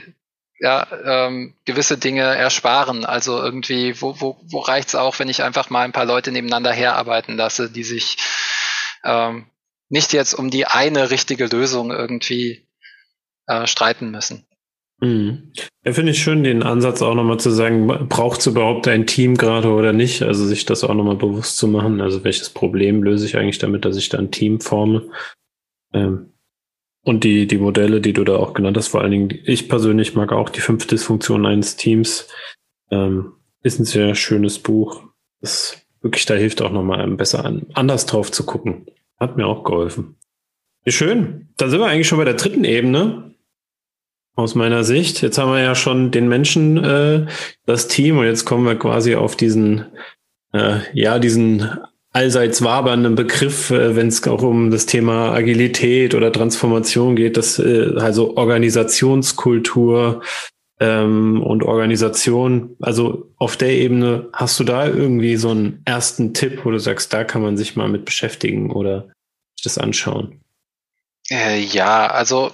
ja, 0.59 0.87
ähm, 1.05 1.55
gewisse 1.65 1.97
Dinge 1.97 2.23
ersparen. 2.23 3.05
Also 3.05 3.41
irgendwie, 3.41 4.01
wo, 4.01 4.19
wo, 4.19 4.37
wo 4.43 4.59
reicht's 4.59 4.95
auch, 4.95 5.19
wenn 5.19 5.29
ich 5.29 5.43
einfach 5.43 5.69
mal 5.69 5.83
ein 5.83 5.93
paar 5.93 6.05
Leute 6.05 6.31
nebeneinander 6.31 6.71
herarbeiten 6.71 7.37
lasse, 7.37 7.69
die 7.69 7.83
sich 7.83 8.17
ähm, 9.03 9.45
nicht 9.89 10.13
jetzt 10.13 10.33
um 10.33 10.49
die 10.49 10.65
eine 10.65 11.11
richtige 11.11 11.45
Lösung 11.45 11.91
irgendwie 11.91 12.67
äh, 13.47 13.65
streiten 13.67 14.11
müssen. 14.11 14.45
Mhm. 15.01 15.53
Ja, 15.85 15.93
finde 15.93 16.11
ich 16.11 16.21
schön, 16.21 16.43
den 16.43 16.61
Ansatz 16.61 17.01
auch 17.01 17.15
nochmal 17.15 17.39
zu 17.39 17.51
sagen, 17.51 17.87
braucht 18.09 18.41
es 18.41 18.47
überhaupt 18.47 18.87
ein 18.87 19.07
Team 19.07 19.37
gerade 19.37 19.69
oder 19.69 19.93
nicht? 19.93 20.21
Also 20.23 20.45
sich 20.45 20.65
das 20.65 20.83
auch 20.83 20.93
nochmal 20.93 21.15
bewusst 21.15 21.57
zu 21.57 21.67
machen. 21.67 22.01
Also 22.01 22.23
welches 22.23 22.49
Problem 22.49 23.01
löse 23.01 23.25
ich 23.25 23.37
eigentlich 23.37 23.59
damit, 23.59 23.85
dass 23.85 23.95
ich 23.95 24.09
da 24.09 24.17
ein 24.17 24.31
Team 24.31 24.59
forme? 24.59 25.09
Ähm, 25.93 26.33
und 27.03 27.23
die, 27.23 27.47
die 27.47 27.57
Modelle, 27.57 28.01
die 28.01 28.13
du 28.13 28.23
da 28.23 28.35
auch 28.35 28.53
genannt 28.53 28.77
hast, 28.77 28.89
vor 28.89 29.01
allen 29.01 29.12
Dingen, 29.12 29.39
ich 29.45 29.69
persönlich 29.69 30.15
mag 30.15 30.31
auch 30.31 30.49
die 30.49 30.62
fünf 30.62 30.85
Dysfunktionen 30.88 31.45
eines 31.45 31.75
Teams. 31.75 32.27
Ähm, 32.91 33.33
ist 33.62 33.79
ein 33.79 33.85
sehr 33.85 34.15
schönes 34.15 34.59
Buch. 34.59 35.03
Das 35.41 35.81
wirklich, 36.01 36.25
da 36.25 36.35
hilft 36.35 36.62
auch 36.62 36.71
nochmal 36.71 37.07
besser 37.12 37.45
an, 37.45 37.67
anders 37.73 38.05
drauf 38.05 38.31
zu 38.31 38.45
gucken. 38.45 38.85
Hat 39.17 39.38
mir 39.38 39.47
auch 39.47 39.63
geholfen. 39.63 40.15
Schön. 40.88 41.49
Da 41.57 41.69
sind 41.69 41.79
wir 41.79 41.88
eigentlich 41.88 42.07
schon 42.07 42.17
bei 42.17 42.25
der 42.25 42.35
dritten 42.35 42.63
Ebene. 42.63 43.35
Aus 44.35 44.55
meiner 44.55 44.85
Sicht. 44.85 45.21
Jetzt 45.21 45.38
haben 45.38 45.51
wir 45.51 45.62
ja 45.62 45.75
schon 45.75 46.12
den 46.12 46.29
Menschen, 46.29 46.81
äh, 46.81 47.27
das 47.65 47.89
Team, 47.89 48.19
und 48.19 48.25
jetzt 48.25 48.45
kommen 48.45 48.65
wir 48.65 48.75
quasi 48.75 49.15
auf 49.15 49.35
diesen, 49.35 49.85
äh, 50.53 50.79
ja, 50.93 51.19
diesen 51.19 51.77
allseits 52.19 52.62
wabernden 52.62 53.15
Begriff, 53.15 53.71
äh, 53.71 53.95
wenn 53.95 54.08
es 54.08 54.27
auch 54.27 54.41
um 54.41 54.71
das 54.71 54.86
Thema 54.86 55.32
Agilität 55.32 56.13
oder 56.13 56.32
Transformation 56.32 57.15
geht, 57.15 57.38
das 57.38 57.60
äh, 57.60 57.93
also 57.97 58.36
Organisationskultur, 58.36 60.21
ähm, 60.79 61.43
und 61.43 61.63
Organisation. 61.63 62.75
Also 62.82 63.32
auf 63.38 63.58
der 63.58 63.71
Ebene 63.71 64.29
hast 64.34 64.60
du 64.60 64.63
da 64.63 64.88
irgendwie 64.88 65.36
so 65.36 65.51
einen 65.51 65.82
ersten 65.86 66.34
Tipp, 66.34 66.62
wo 66.63 66.71
du 66.71 66.79
sagst, 66.79 67.13
da 67.13 67.23
kann 67.23 67.41
man 67.41 67.58
sich 67.58 67.75
mal 67.75 67.89
mit 67.89 68.05
beschäftigen 68.05 68.71
oder 68.71 69.08
sich 69.55 69.63
das 69.63 69.77
anschauen? 69.77 70.41
Äh, 71.29 71.60
ja, 71.60 72.08
also 72.08 72.51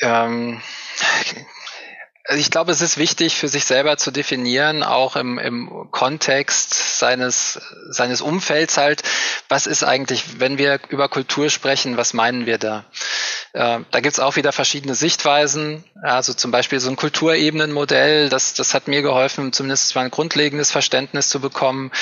ähm, 0.00 0.60
also 2.34 2.42
ich 2.42 2.50
glaube, 2.50 2.72
es 2.72 2.80
ist 2.80 2.98
wichtig 2.98 3.36
für 3.36 3.46
sich 3.46 3.64
selber 3.64 3.96
zu 3.96 4.10
definieren, 4.10 4.82
auch 4.82 5.14
im, 5.14 5.38
im 5.38 5.88
Kontext 5.92 6.98
seines, 6.98 7.60
seines 7.90 8.20
Umfelds 8.20 8.76
halt, 8.76 9.04
was 9.48 9.68
ist 9.68 9.84
eigentlich, 9.84 10.40
wenn 10.40 10.58
wir 10.58 10.80
über 10.88 11.08
Kultur 11.08 11.48
sprechen, 11.48 11.96
was 11.96 12.12
meinen 12.12 12.44
wir 12.44 12.58
da? 12.58 12.86
Äh, 13.52 13.78
da 13.88 14.00
gibt's 14.00 14.18
auch 14.18 14.34
wieder 14.34 14.50
verschiedene 14.50 14.96
Sichtweisen, 14.96 15.84
also 16.02 16.34
zum 16.34 16.50
Beispiel 16.50 16.80
so 16.80 16.90
ein 16.90 16.96
Kulturebenenmodell, 16.96 18.30
das, 18.30 18.54
das 18.54 18.74
hat 18.74 18.88
mir 18.88 19.02
geholfen, 19.02 19.52
zumindest 19.52 19.94
mal 19.94 20.06
ein 20.06 20.10
grundlegendes 20.10 20.72
Verständnis 20.72 21.28
zu 21.28 21.38
bekommen. 21.38 21.92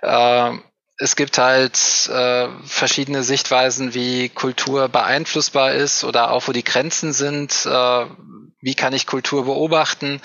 Äh, 0.00 0.52
es 0.98 1.16
gibt 1.16 1.38
halt 1.38 1.76
äh, 2.08 2.46
verschiedene 2.66 3.24
Sichtweisen, 3.24 3.94
wie 3.94 4.28
Kultur 4.28 4.88
beeinflussbar 4.88 5.72
ist 5.72 6.04
oder 6.04 6.30
auch 6.30 6.46
wo 6.46 6.52
die 6.52 6.62
Grenzen 6.62 7.12
sind. 7.12 7.66
Äh, 7.66 8.06
wie 8.62 8.74
kann 8.74 8.94
ich 8.94 9.06
Kultur 9.06 9.44
beobachten? 9.44 10.22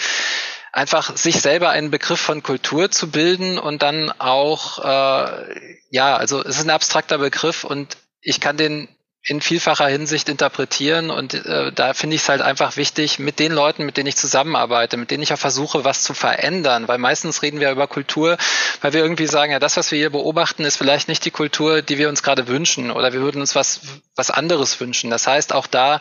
Einfach 0.71 1.17
sich 1.17 1.41
selber 1.41 1.71
einen 1.71 1.91
Begriff 1.91 2.21
von 2.21 2.43
Kultur 2.43 2.91
zu 2.91 3.09
bilden 3.09 3.57
und 3.57 3.81
dann 3.81 4.11
auch, 4.11 4.79
äh, 4.79 5.77
ja, 5.89 6.15
also 6.15 6.41
es 6.41 6.57
ist 6.57 6.63
ein 6.63 6.69
abstrakter 6.69 7.17
Begriff 7.17 7.63
und 7.63 7.97
ich 8.21 8.39
kann 8.39 8.57
den 8.57 8.87
in 9.27 9.41
vielfacher 9.41 9.87
Hinsicht 9.87 10.29
interpretieren 10.29 11.11
und 11.11 11.33
äh, 11.33 11.73
da 11.73 11.93
finde 11.93 12.15
ich 12.15 12.21
es 12.21 12.29
halt 12.29 12.41
einfach 12.41 12.77
wichtig, 12.77 13.19
mit 13.19 13.39
den 13.39 13.51
Leuten, 13.51 13.85
mit 13.85 13.97
denen 13.97 14.07
ich 14.07 14.15
zusammenarbeite, 14.15 14.95
mit 14.95 15.11
denen 15.11 15.21
ich 15.21 15.33
auch 15.33 15.37
versuche, 15.37 15.83
was 15.83 16.01
zu 16.01 16.13
verändern, 16.13 16.87
weil 16.87 16.97
meistens 16.97 17.41
reden 17.41 17.59
wir 17.59 17.69
über 17.71 17.87
Kultur, 17.87 18.37
weil 18.79 18.93
wir 18.93 19.01
irgendwie 19.01 19.27
sagen, 19.27 19.51
ja, 19.51 19.59
das, 19.59 19.75
was 19.75 19.91
wir 19.91 19.99
hier 19.99 20.11
beobachten, 20.11 20.63
ist 20.63 20.77
vielleicht 20.77 21.09
nicht 21.09 21.25
die 21.25 21.31
Kultur, 21.31 21.81
die 21.81 21.97
wir 21.97 22.07
uns 22.07 22.23
gerade 22.23 22.47
wünschen 22.47 22.89
oder 22.89 23.11
wir 23.11 23.19
würden 23.19 23.41
uns 23.41 23.53
was, 23.53 23.81
was 24.15 24.31
anderes 24.31 24.79
wünschen. 24.79 25.09
Das 25.09 25.27
heißt, 25.27 25.53
auch 25.53 25.67
da 25.67 25.99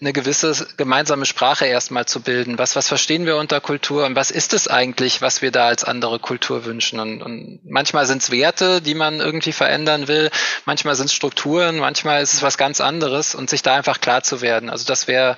eine 0.00 0.14
gewisse 0.14 0.66
gemeinsame 0.78 1.26
Sprache 1.26 1.66
erstmal 1.66 2.06
zu 2.06 2.22
bilden. 2.22 2.56
Was, 2.56 2.74
was 2.74 2.88
verstehen 2.88 3.26
wir 3.26 3.36
unter 3.36 3.60
Kultur 3.60 4.06
und 4.06 4.16
was 4.16 4.30
ist 4.30 4.54
es 4.54 4.66
eigentlich, 4.66 5.20
was 5.20 5.42
wir 5.42 5.50
da 5.50 5.66
als 5.66 5.84
andere 5.84 6.18
Kultur 6.20 6.64
wünschen? 6.64 7.00
Und, 7.00 7.22
und 7.22 7.60
manchmal 7.64 8.06
sind 8.06 8.22
es 8.22 8.30
Werte, 8.30 8.80
die 8.80 8.94
man 8.94 9.20
irgendwie 9.20 9.52
verändern 9.52 10.08
will, 10.08 10.30
manchmal 10.64 10.94
sind 10.94 11.06
es 11.06 11.14
Strukturen, 11.14 11.78
manchmal 11.78 12.22
ist 12.22 12.32
es 12.32 12.42
was 12.42 12.56
ganz 12.62 12.80
anderes 12.80 13.34
und 13.34 13.50
sich 13.50 13.62
da 13.62 13.74
einfach 13.74 14.00
klar 14.00 14.22
zu 14.22 14.40
werden. 14.40 14.70
Also 14.70 14.86
das 14.86 15.08
wäre, 15.08 15.36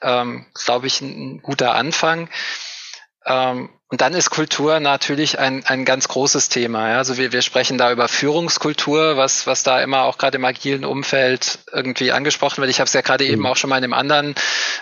ähm, 0.00 0.46
glaube 0.64 0.86
ich, 0.86 1.02
ein, 1.02 1.42
guter 1.42 1.74
Anfang. 1.74 2.30
Ähm, 3.26 3.68
und 3.90 4.00
dann 4.00 4.14
ist 4.14 4.30
Kultur 4.30 4.80
natürlich 4.80 5.38
ein, 5.38 5.62
ein 5.66 5.84
ganz 5.84 6.08
großes 6.08 6.48
Thema. 6.48 6.88
Ja? 6.88 6.96
Also 6.96 7.18
wir, 7.18 7.32
wir 7.32 7.42
sprechen 7.42 7.76
da 7.76 7.92
über 7.92 8.08
Führungskultur, 8.08 9.18
was, 9.18 9.46
was 9.46 9.62
da 9.62 9.82
immer 9.82 10.04
auch 10.04 10.16
gerade 10.16 10.38
im 10.38 10.44
agilen 10.46 10.86
Umfeld 10.86 11.58
irgendwie 11.70 12.12
angesprochen 12.12 12.62
wird. 12.62 12.70
Ich 12.70 12.80
habe 12.80 12.88
es 12.88 12.94
ja 12.94 13.02
gerade 13.02 13.24
mhm. 13.24 13.32
eben 13.32 13.46
auch 13.46 13.56
schon 13.56 13.68
mal 13.68 13.76
in 13.76 13.84
einem 13.84 13.92
anderen 13.92 14.34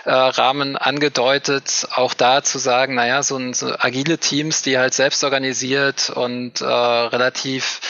äh, 0.05 0.11
Rahmen 0.13 0.77
angedeutet, 0.77 1.85
auch 1.95 2.13
da 2.13 2.43
zu 2.43 2.59
sagen, 2.59 2.95
naja, 2.95 3.23
so, 3.23 3.35
ein, 3.35 3.53
so 3.53 3.75
agile 3.77 4.19
Teams, 4.19 4.61
die 4.61 4.77
halt 4.77 4.93
selbst 4.93 5.25
organisiert 5.25 6.09
und 6.09 6.61
äh, 6.61 6.65
relativ 6.65 7.81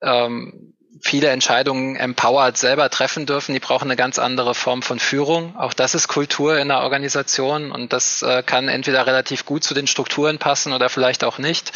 ähm, 0.00 0.73
viele 1.04 1.28
Entscheidungen 1.28 1.96
empowered 1.96 2.56
selber 2.56 2.88
treffen 2.88 3.26
dürfen. 3.26 3.52
Die 3.52 3.60
brauchen 3.60 3.84
eine 3.84 3.96
ganz 3.96 4.18
andere 4.18 4.54
Form 4.54 4.80
von 4.82 4.98
Führung. 4.98 5.54
Auch 5.56 5.74
das 5.74 5.94
ist 5.94 6.08
Kultur 6.08 6.58
in 6.58 6.68
der 6.68 6.80
Organisation 6.80 7.70
und 7.70 7.92
das 7.92 8.22
äh, 8.22 8.42
kann 8.42 8.68
entweder 8.68 9.06
relativ 9.06 9.44
gut 9.44 9.62
zu 9.62 9.74
den 9.74 9.86
Strukturen 9.86 10.38
passen 10.38 10.72
oder 10.72 10.88
vielleicht 10.88 11.22
auch 11.22 11.38
nicht. 11.38 11.72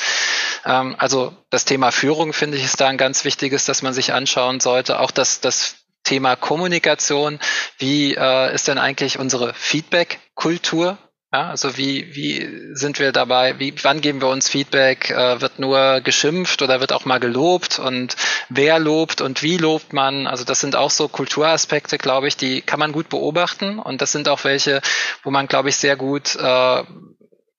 Ähm, 0.64 0.96
also 0.98 1.34
das 1.50 1.66
Thema 1.66 1.92
Führung 1.92 2.32
finde 2.32 2.56
ich 2.56 2.64
ist 2.64 2.80
da 2.80 2.88
ein 2.88 2.96
ganz 2.96 3.24
wichtiges, 3.24 3.66
dass 3.66 3.82
man 3.82 3.92
sich 3.92 4.14
anschauen 4.14 4.60
sollte. 4.60 4.98
Auch 4.98 5.10
das, 5.10 5.40
das 5.40 5.76
Thema 6.04 6.34
Kommunikation. 6.34 7.38
Wie 7.76 8.14
äh, 8.14 8.54
ist 8.54 8.66
denn 8.66 8.78
eigentlich 8.78 9.18
unsere 9.18 9.52
Feedback-Kultur? 9.52 10.96
Ja, 11.30 11.50
also 11.50 11.76
wie, 11.76 12.14
wie 12.14 12.74
sind 12.74 12.98
wir 12.98 13.12
dabei, 13.12 13.58
wie, 13.58 13.74
wann 13.82 14.00
geben 14.00 14.22
wir 14.22 14.28
uns 14.28 14.48
Feedback? 14.48 15.10
Äh, 15.10 15.42
wird 15.42 15.58
nur 15.58 16.00
geschimpft 16.00 16.62
oder 16.62 16.80
wird 16.80 16.90
auch 16.90 17.04
mal 17.04 17.20
gelobt? 17.20 17.78
Und 17.78 18.16
wer 18.48 18.78
lobt 18.78 19.20
und 19.20 19.42
wie 19.42 19.58
lobt 19.58 19.92
man? 19.92 20.26
Also 20.26 20.44
das 20.44 20.60
sind 20.60 20.74
auch 20.74 20.90
so 20.90 21.06
Kulturaspekte, 21.06 21.98
glaube 21.98 22.28
ich, 22.28 22.38
die 22.38 22.62
kann 22.62 22.78
man 22.78 22.92
gut 22.92 23.10
beobachten. 23.10 23.78
Und 23.78 24.00
das 24.00 24.10
sind 24.12 24.26
auch 24.26 24.44
welche, 24.44 24.80
wo 25.22 25.30
man, 25.30 25.48
glaube 25.48 25.68
ich, 25.68 25.76
sehr 25.76 25.96
gut 25.96 26.34
äh, 26.36 26.82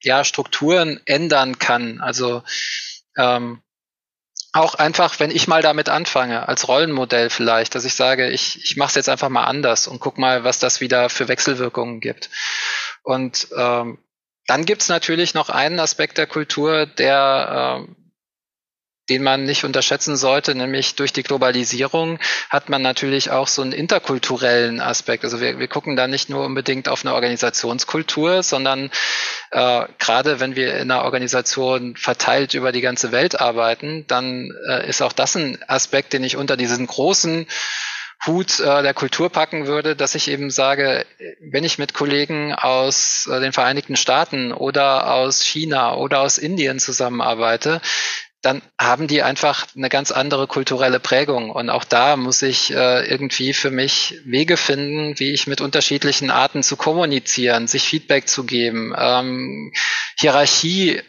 ja, 0.02 0.24
Strukturen 0.24 1.00
ändern 1.06 1.60
kann. 1.60 2.02
Also 2.02 2.42
ähm, 3.18 3.62
auch 4.52 4.74
einfach, 4.76 5.20
wenn 5.20 5.30
ich 5.30 5.48
mal 5.48 5.62
damit 5.62 5.90
anfange, 5.90 6.48
als 6.48 6.68
Rollenmodell 6.68 7.30
vielleicht, 7.30 7.76
dass 7.76 7.86
ich 7.86 7.94
sage, 7.94 8.30
ich, 8.30 8.64
ich 8.64 8.78
mache 8.78 8.90
es 8.90 8.96
jetzt 8.96 9.10
einfach 9.10 9.30
mal 9.30 9.44
anders 9.44 9.88
und 9.88 10.00
guck 10.00 10.18
mal, 10.18 10.44
was 10.44 10.58
das 10.58 10.82
wieder 10.82 11.10
für 11.10 11.28
Wechselwirkungen 11.28 12.00
gibt. 12.00 12.32
Und 13.10 13.48
ähm, 13.58 13.98
dann 14.46 14.66
gibt's 14.66 14.88
natürlich 14.88 15.34
noch 15.34 15.50
einen 15.50 15.80
Aspekt 15.80 16.20
der 16.20 16.28
Kultur, 16.28 16.86
der 16.86 17.88
äh, 17.88 17.92
den 19.10 19.24
man 19.24 19.46
nicht 19.46 19.64
unterschätzen 19.64 20.16
sollte, 20.16 20.54
nämlich 20.54 20.94
durch 20.94 21.12
die 21.12 21.24
Globalisierung 21.24 22.20
hat 22.52 22.70
man 22.70 22.84
natürlich 22.84 23.32
auch 23.32 23.48
so 23.48 23.64
einen 23.64 23.72
interkulturellen 23.72 24.80
Aspekt. 24.80 25.24
Also 25.24 25.42
wir, 25.42 25.58
wir 25.58 25.68
gucken 25.68 25.96
da 25.96 26.08
nicht 26.08 26.30
nur 26.30 26.46
unbedingt 26.46 26.88
auf 26.88 27.04
eine 27.04 27.16
Organisationskultur, 27.16 28.44
sondern 28.44 28.92
äh, 29.50 29.86
gerade 29.98 30.40
wenn 30.40 30.56
wir 30.56 30.76
in 30.76 30.92
einer 30.92 31.04
Organisation 31.04 31.96
verteilt 31.96 32.54
über 32.54 32.72
die 32.72 32.82
ganze 32.82 33.12
Welt 33.12 33.42
arbeiten, 33.42 34.06
dann 34.06 34.52
äh, 34.68 34.88
ist 34.88 35.02
auch 35.02 35.14
das 35.14 35.36
ein 35.36 35.58
Aspekt, 35.68 36.14
den 36.14 36.24
ich 36.24 36.38
unter 36.38 36.56
diesen 36.56 36.86
großen 36.86 37.48
Hut 38.26 38.60
äh, 38.60 38.84
der 38.84 38.94
Kultur 38.94 39.30
packen 39.30 39.68
würde, 39.68 39.96
dass 39.96 40.16
ich 40.16 40.30
eben 40.30 40.50
sage, 40.52 41.06
wenn 41.40 41.64
ich 41.64 41.80
mit 41.80 41.94
Kollegen 41.94 42.54
aus 42.54 43.28
äh, 43.32 43.40
den 43.40 43.54
Vereinigten 43.54 43.96
Staaten 43.96 44.52
oder 44.52 45.14
aus 45.14 45.42
China 45.42 45.96
oder 45.96 46.22
aus 46.22 46.38
Indien 46.38 46.80
zusammenarbeite, 46.80 47.82
dann 48.42 48.62
haben 48.80 49.08
die 49.08 49.22
einfach 49.22 49.68
eine 49.76 49.90
ganz 49.90 50.12
andere 50.12 50.48
kulturelle 50.48 51.00
Prägung. 51.00 51.50
Und 51.50 51.70
auch 51.70 51.84
da 51.84 52.16
muss 52.16 52.42
ich 52.42 52.74
äh, 52.74 53.06
irgendwie 53.06 53.54
für 53.54 53.70
mich 53.70 54.16
Wege 54.24 54.56
finden, 54.56 55.20
wie 55.20 55.32
ich 55.32 55.48
mit 55.48 55.60
unterschiedlichen 55.60 56.32
Arten 56.32 56.64
zu 56.64 56.78
kommunizieren, 56.78 57.68
sich 57.68 57.84
Feedback 57.84 58.30
zu 58.30 58.46
geben, 58.46 58.94
ähm, 58.98 59.74
Hierarchie 60.18 61.02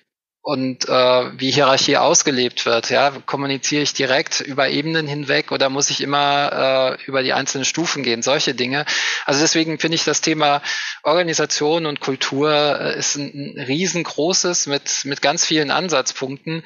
und 0.43 0.89
äh, 0.89 1.39
wie 1.39 1.51
Hierarchie 1.51 1.99
ausgelebt 1.99 2.65
wird. 2.65 2.91
Ja, 2.91 3.11
kommuniziere 3.27 3.83
ich 3.83 3.93
direkt 3.93 4.41
über 4.41 4.69
Ebenen 4.69 5.07
hinweg 5.07 5.53
oder 5.53 5.69
muss 5.69 5.91
ich 5.91 6.01
immer 6.01 6.97
äh, 6.99 7.05
über 7.05 7.23
die 7.23 7.33
einzelnen 7.33 7.65
Stufen 7.65 8.03
gehen? 8.03 8.23
Solche 8.23 8.55
Dinge. 8.55 8.87
Also 9.27 9.41
deswegen 9.41 9.79
finde 9.79 9.97
ich 9.97 10.05
das 10.05 10.23
Thema 10.23 10.63
Organisation 11.03 11.85
und 11.85 12.01
Kultur 12.01 12.51
äh, 12.81 12.99
ist 12.99 13.17
ein, 13.17 13.55
ein 13.57 13.61
riesengroßes 13.61 14.67
mit 14.67 15.05
mit 15.05 15.21
ganz 15.21 15.45
vielen 15.45 15.71
Ansatzpunkten, 15.71 16.63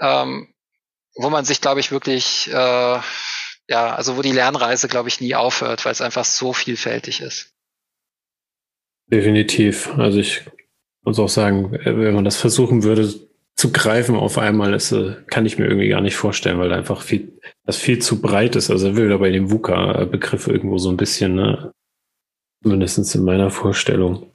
ähm, 0.00 0.54
wo 1.14 1.28
man 1.28 1.44
sich, 1.44 1.60
glaube 1.60 1.80
ich, 1.80 1.90
wirklich 1.90 2.48
äh, 2.50 2.98
ja, 3.68 3.94
also 3.94 4.16
wo 4.16 4.22
die 4.22 4.32
Lernreise, 4.32 4.88
glaube 4.88 5.08
ich, 5.08 5.20
nie 5.20 5.34
aufhört, 5.34 5.84
weil 5.84 5.92
es 5.92 6.00
einfach 6.00 6.24
so 6.24 6.52
vielfältig 6.52 7.20
ist. 7.20 7.54
Definitiv. 9.06 9.90
Also 9.98 10.18
ich 10.18 10.44
muss 11.02 11.18
auch 11.18 11.28
sagen, 11.28 11.74
äh, 11.74 11.96
wenn 11.96 12.14
man 12.14 12.24
das 12.24 12.36
versuchen 12.36 12.82
würde 12.82 13.12
zu 13.54 13.70
greifen 13.70 14.16
auf 14.16 14.38
einmal, 14.38 14.74
ist, 14.74 14.92
äh, 14.92 15.16
kann 15.28 15.46
ich 15.46 15.58
mir 15.58 15.66
irgendwie 15.66 15.88
gar 15.88 16.00
nicht 16.00 16.16
vorstellen, 16.16 16.58
weil 16.58 16.72
einfach 16.72 17.02
viel, 17.02 17.38
das 17.64 17.76
viel 17.76 17.98
zu 17.98 18.20
breit 18.20 18.56
ist. 18.56 18.70
Also 18.70 18.96
will 18.96 19.08
da 19.08 19.18
bei 19.18 19.30
dem 19.30 19.50
VUCA-Begriff 19.50 20.46
irgendwo 20.48 20.78
so 20.78 20.90
ein 20.90 20.96
bisschen, 20.96 21.34
ne? 21.34 21.72
Mindestens 22.64 23.14
in 23.14 23.24
meiner 23.24 23.50
Vorstellung. 23.50 24.30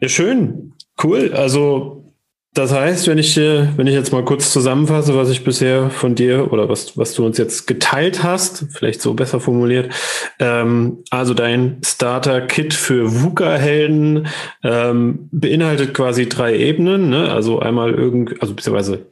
Ja, 0.00 0.08
schön. 0.08 0.72
Cool. 1.02 1.32
Also 1.34 2.09
das 2.52 2.72
heißt, 2.72 3.06
wenn 3.06 3.18
ich, 3.18 3.36
wenn 3.36 3.86
ich 3.86 3.94
jetzt 3.94 4.12
mal 4.12 4.24
kurz 4.24 4.52
zusammenfasse, 4.52 5.16
was 5.16 5.30
ich 5.30 5.44
bisher 5.44 5.88
von 5.88 6.16
dir 6.16 6.52
oder 6.52 6.68
was, 6.68 6.98
was 6.98 7.14
du 7.14 7.24
uns 7.24 7.38
jetzt 7.38 7.68
geteilt 7.68 8.24
hast, 8.24 8.66
vielleicht 8.72 9.00
so 9.00 9.14
besser 9.14 9.38
formuliert, 9.38 9.92
ähm, 10.40 11.04
also 11.10 11.32
dein 11.32 11.80
Starter-Kit 11.84 12.74
für 12.74 13.22
VUCA-Helden 13.22 14.26
ähm, 14.64 15.28
beinhaltet 15.30 15.94
quasi 15.94 16.28
drei 16.28 16.56
Ebenen, 16.56 17.08
ne? 17.08 17.30
also 17.30 17.60
einmal 17.60 17.94
irgend, 17.94 18.42
also 18.42 18.54
beziehungsweise 18.54 19.06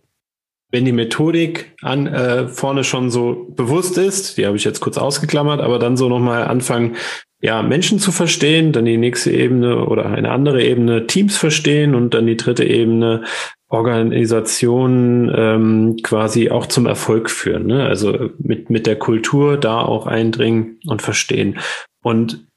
wenn 0.71 0.85
die 0.85 0.93
Methodik 0.93 1.77
an 1.81 2.07
äh, 2.07 2.49
vorne 2.49 2.85
schon 2.85 3.11
so 3.11 3.47
bewusst 3.57 3.97
ist, 3.97 4.37
die 4.37 4.47
habe 4.47 4.57
ich 4.57 4.65
jetzt 4.65 4.81
kurz 4.81 4.99
ausgeklammert, 4.99 5.61
aber 5.61 5.79
dann 5.79 5.97
so 5.97 6.09
nochmal 6.09 6.45
anfangen, 6.45 6.97
ja, 7.41 7.63
Menschen 7.63 7.99
zu 7.99 8.11
verstehen, 8.11 8.73
dann 8.73 8.85
die 8.85 8.97
nächste 8.97 9.31
Ebene 9.31 9.85
oder 9.87 10.07
eine 10.07 10.31
andere 10.31 10.63
Ebene 10.63 11.07
Teams 11.07 11.37
verstehen 11.37 11.95
und 11.95 12.15
dann 12.15 12.27
die 12.27 12.37
dritte 12.37 12.65
Ebene 12.65 13.25
Organisationen 13.69 15.31
ähm, 15.35 15.97
quasi 16.03 16.51
auch 16.51 16.67
zum 16.67 16.87
Erfolg 16.87 17.31
führen. 17.31 17.67
Ne? 17.67 17.85
Also 17.85 18.31
mit, 18.39 18.71
mit 18.71 18.87
der 18.87 18.97
Kultur 18.97 19.57
da 19.57 19.83
auch 19.83 20.07
eindringen 20.07 20.81
und 20.87 21.03
verstehen. 21.03 21.59
Und 22.03 22.49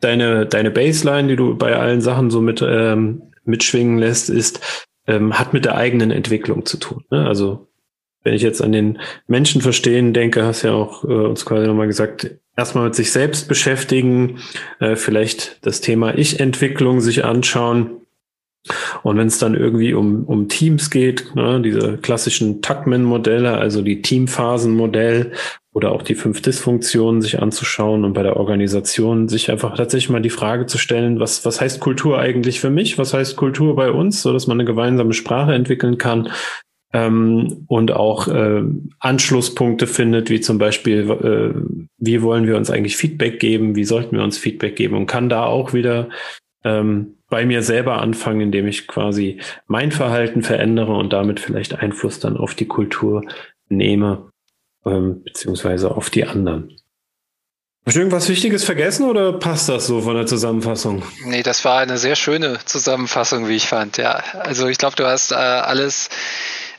deine, 0.00 0.46
deine 0.46 0.70
Baseline, 0.70 1.28
die 1.28 1.36
du 1.36 1.56
bei 1.56 1.76
allen 1.76 2.00
Sachen 2.00 2.30
so 2.30 2.40
mit 2.40 2.64
ähm, 2.66 3.22
mitschwingen 3.44 3.98
lässt, 3.98 4.30
ist, 4.30 4.86
ähm, 5.06 5.38
hat 5.38 5.52
mit 5.52 5.64
der 5.64 5.76
eigenen 5.76 6.10
Entwicklung 6.10 6.64
zu 6.64 6.78
tun. 6.78 7.04
Ne? 7.10 7.26
Also 7.26 7.68
wenn 8.22 8.34
ich 8.34 8.42
jetzt 8.42 8.62
an 8.62 8.72
den 8.72 8.98
Menschen 9.26 9.60
verstehen 9.60 10.12
denke, 10.12 10.44
hast 10.44 10.62
ja 10.62 10.72
auch 10.72 11.04
äh, 11.04 11.08
uns 11.08 11.44
quasi 11.44 11.66
nochmal 11.66 11.86
gesagt, 11.86 12.30
erstmal 12.56 12.84
mit 12.84 12.94
sich 12.94 13.12
selbst 13.12 13.48
beschäftigen, 13.48 14.38
äh, 14.80 14.96
vielleicht 14.96 15.64
das 15.64 15.80
Thema 15.80 16.16
Ich-Entwicklung 16.16 17.00
sich 17.00 17.24
anschauen. 17.24 17.90
Und 19.04 19.16
wenn 19.16 19.28
es 19.28 19.38
dann 19.38 19.54
irgendwie 19.54 19.94
um, 19.94 20.24
um 20.24 20.48
Teams 20.48 20.90
geht, 20.90 21.36
ne, 21.36 21.60
diese 21.62 21.98
klassischen 21.98 22.62
Tuckman-Modelle, 22.62 23.56
also 23.56 23.80
die 23.80 24.02
Teamphasen-Modell 24.02 25.32
oder 25.72 25.92
auch 25.92 26.02
die 26.02 26.16
fünf 26.16 26.42
Dysfunktionen 26.42 27.22
sich 27.22 27.40
anzuschauen 27.40 28.04
und 28.04 28.14
bei 28.14 28.24
der 28.24 28.36
Organisation 28.36 29.28
sich 29.28 29.52
einfach 29.52 29.76
tatsächlich 29.76 30.10
mal 30.10 30.22
die 30.22 30.30
Frage 30.30 30.66
zu 30.66 30.78
stellen, 30.78 31.20
was, 31.20 31.44
was 31.44 31.60
heißt 31.60 31.78
Kultur 31.78 32.18
eigentlich 32.18 32.58
für 32.58 32.70
mich? 32.70 32.98
Was 32.98 33.14
heißt 33.14 33.36
Kultur 33.36 33.76
bei 33.76 33.92
uns? 33.92 34.22
So 34.22 34.32
dass 34.32 34.48
man 34.48 34.58
eine 34.58 34.66
gemeinsame 34.66 35.12
Sprache 35.12 35.54
entwickeln 35.54 35.96
kann, 35.96 36.30
ähm, 36.96 37.64
und 37.66 37.92
auch 37.92 38.28
äh, 38.28 38.62
Anschlusspunkte 39.00 39.86
findet, 39.86 40.30
wie 40.30 40.40
zum 40.40 40.58
Beispiel, 40.58 41.10
äh, 41.10 41.75
wie 42.06 42.22
wollen 42.22 42.46
wir 42.46 42.56
uns 42.56 42.70
eigentlich 42.70 42.96
Feedback 42.96 43.40
geben, 43.40 43.76
wie 43.76 43.84
sollten 43.84 44.16
wir 44.16 44.24
uns 44.24 44.38
Feedback 44.38 44.76
geben 44.76 44.96
und 44.96 45.06
kann 45.06 45.28
da 45.28 45.44
auch 45.44 45.72
wieder 45.72 46.08
ähm, 46.64 47.16
bei 47.28 47.44
mir 47.44 47.62
selber 47.62 48.00
anfangen, 48.00 48.40
indem 48.40 48.66
ich 48.66 48.86
quasi 48.86 49.40
mein 49.66 49.92
Verhalten 49.92 50.42
verändere 50.42 50.92
und 50.94 51.12
damit 51.12 51.40
vielleicht 51.40 51.74
Einfluss 51.74 52.20
dann 52.20 52.36
auf 52.36 52.54
die 52.54 52.66
Kultur 52.66 53.22
nehme, 53.68 54.30
ähm, 54.84 55.22
beziehungsweise 55.24 55.90
auf 55.90 56.10
die 56.10 56.24
anderen. 56.24 56.76
Hast 57.84 57.94
du 57.94 58.00
irgendwas 58.00 58.28
Wichtiges 58.28 58.64
vergessen 58.64 59.08
oder 59.08 59.32
passt 59.34 59.68
das 59.68 59.86
so 59.86 60.00
von 60.00 60.16
der 60.16 60.26
Zusammenfassung? 60.26 61.04
Nee, 61.24 61.44
das 61.44 61.64
war 61.64 61.78
eine 61.78 61.98
sehr 61.98 62.16
schöne 62.16 62.58
Zusammenfassung, 62.64 63.46
wie 63.48 63.54
ich 63.54 63.68
fand. 63.68 63.96
Ja, 63.96 64.24
also 64.40 64.66
ich 64.66 64.78
glaube, 64.78 64.96
du 64.96 65.06
hast 65.06 65.30
äh, 65.30 65.36
alles 65.36 66.08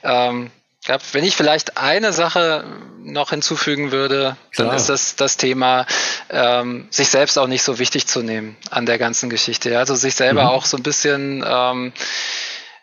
ähm, 0.03 0.51
ja, 0.87 0.97
wenn 1.11 1.23
ich 1.23 1.35
vielleicht 1.35 1.77
eine 1.77 2.13
Sache 2.13 2.63
noch 3.03 3.29
hinzufügen 3.29 3.91
würde, 3.91 4.37
Klar. 4.51 4.67
dann 4.67 4.77
ist 4.77 4.89
das 4.89 5.15
das 5.15 5.37
Thema, 5.37 5.85
ähm, 6.29 6.87
sich 6.89 7.09
selbst 7.09 7.37
auch 7.37 7.47
nicht 7.47 7.63
so 7.63 7.79
wichtig 7.79 8.07
zu 8.07 8.21
nehmen 8.21 8.57
an 8.69 8.85
der 8.85 8.97
ganzen 8.97 9.29
Geschichte. 9.29 9.77
Also 9.77 9.95
sich 9.95 10.15
selber 10.15 10.43
mhm. 10.43 10.49
auch 10.49 10.65
so 10.65 10.77
ein 10.77 10.83
bisschen, 10.83 11.43
ähm, 11.47 11.93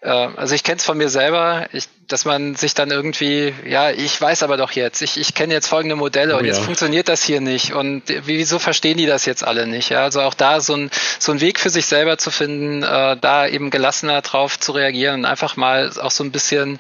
äh, 0.00 0.09
also 0.09 0.55
ich 0.55 0.62
kenne 0.62 0.78
es 0.78 0.84
von 0.84 0.96
mir 0.96 1.09
selber, 1.09 1.66
ich, 1.72 1.88
dass 2.09 2.24
man 2.24 2.55
sich 2.55 2.74
dann 2.74 2.90
irgendwie, 2.90 3.55
ja, 3.66 3.90
ich 3.90 4.18
weiß 4.20 4.42
aber 4.42 4.57
doch 4.57 4.72
jetzt, 4.72 5.02
ich, 5.02 5.18
ich 5.18 5.34
kenne 5.34 5.55
jetzt 5.55 5.68
folgende 5.68 5.96
Modelle 5.96 6.34
oh, 6.34 6.38
und 6.38 6.44
jetzt 6.44 6.59
ja. 6.59 6.64
funktioniert 6.64 7.09
das 7.09 7.22
hier 7.22 7.40
nicht 7.40 7.72
und 7.72 8.02
wieso 8.24 8.59
verstehen 8.59 8.96
die 8.96 9.07
das 9.07 9.24
jetzt 9.26 9.44
alle 9.44 9.66
nicht? 9.66 9.90
Ja, 9.90 10.02
also 10.02 10.20
auch 10.22 10.34
da 10.34 10.61
so 10.61 10.74
ein, 10.74 10.90
so 11.18 11.32
ein 11.32 11.40
Weg 11.40 11.59
für 11.59 11.70
sich 11.70 11.86
selber 11.86 12.18
zu 12.18 12.30
finden, 12.30 12.82
äh, 12.82 13.16
da 13.18 13.46
eben 13.46 13.70
gelassener 13.70 14.22
drauf 14.22 14.59
zu 14.59 14.72
reagieren 14.72 15.20
und 15.20 15.24
einfach 15.26 15.57
mal 15.57 15.90
auch 16.00 16.11
so 16.11 16.24
ein 16.24 16.32
bisschen, 16.32 16.78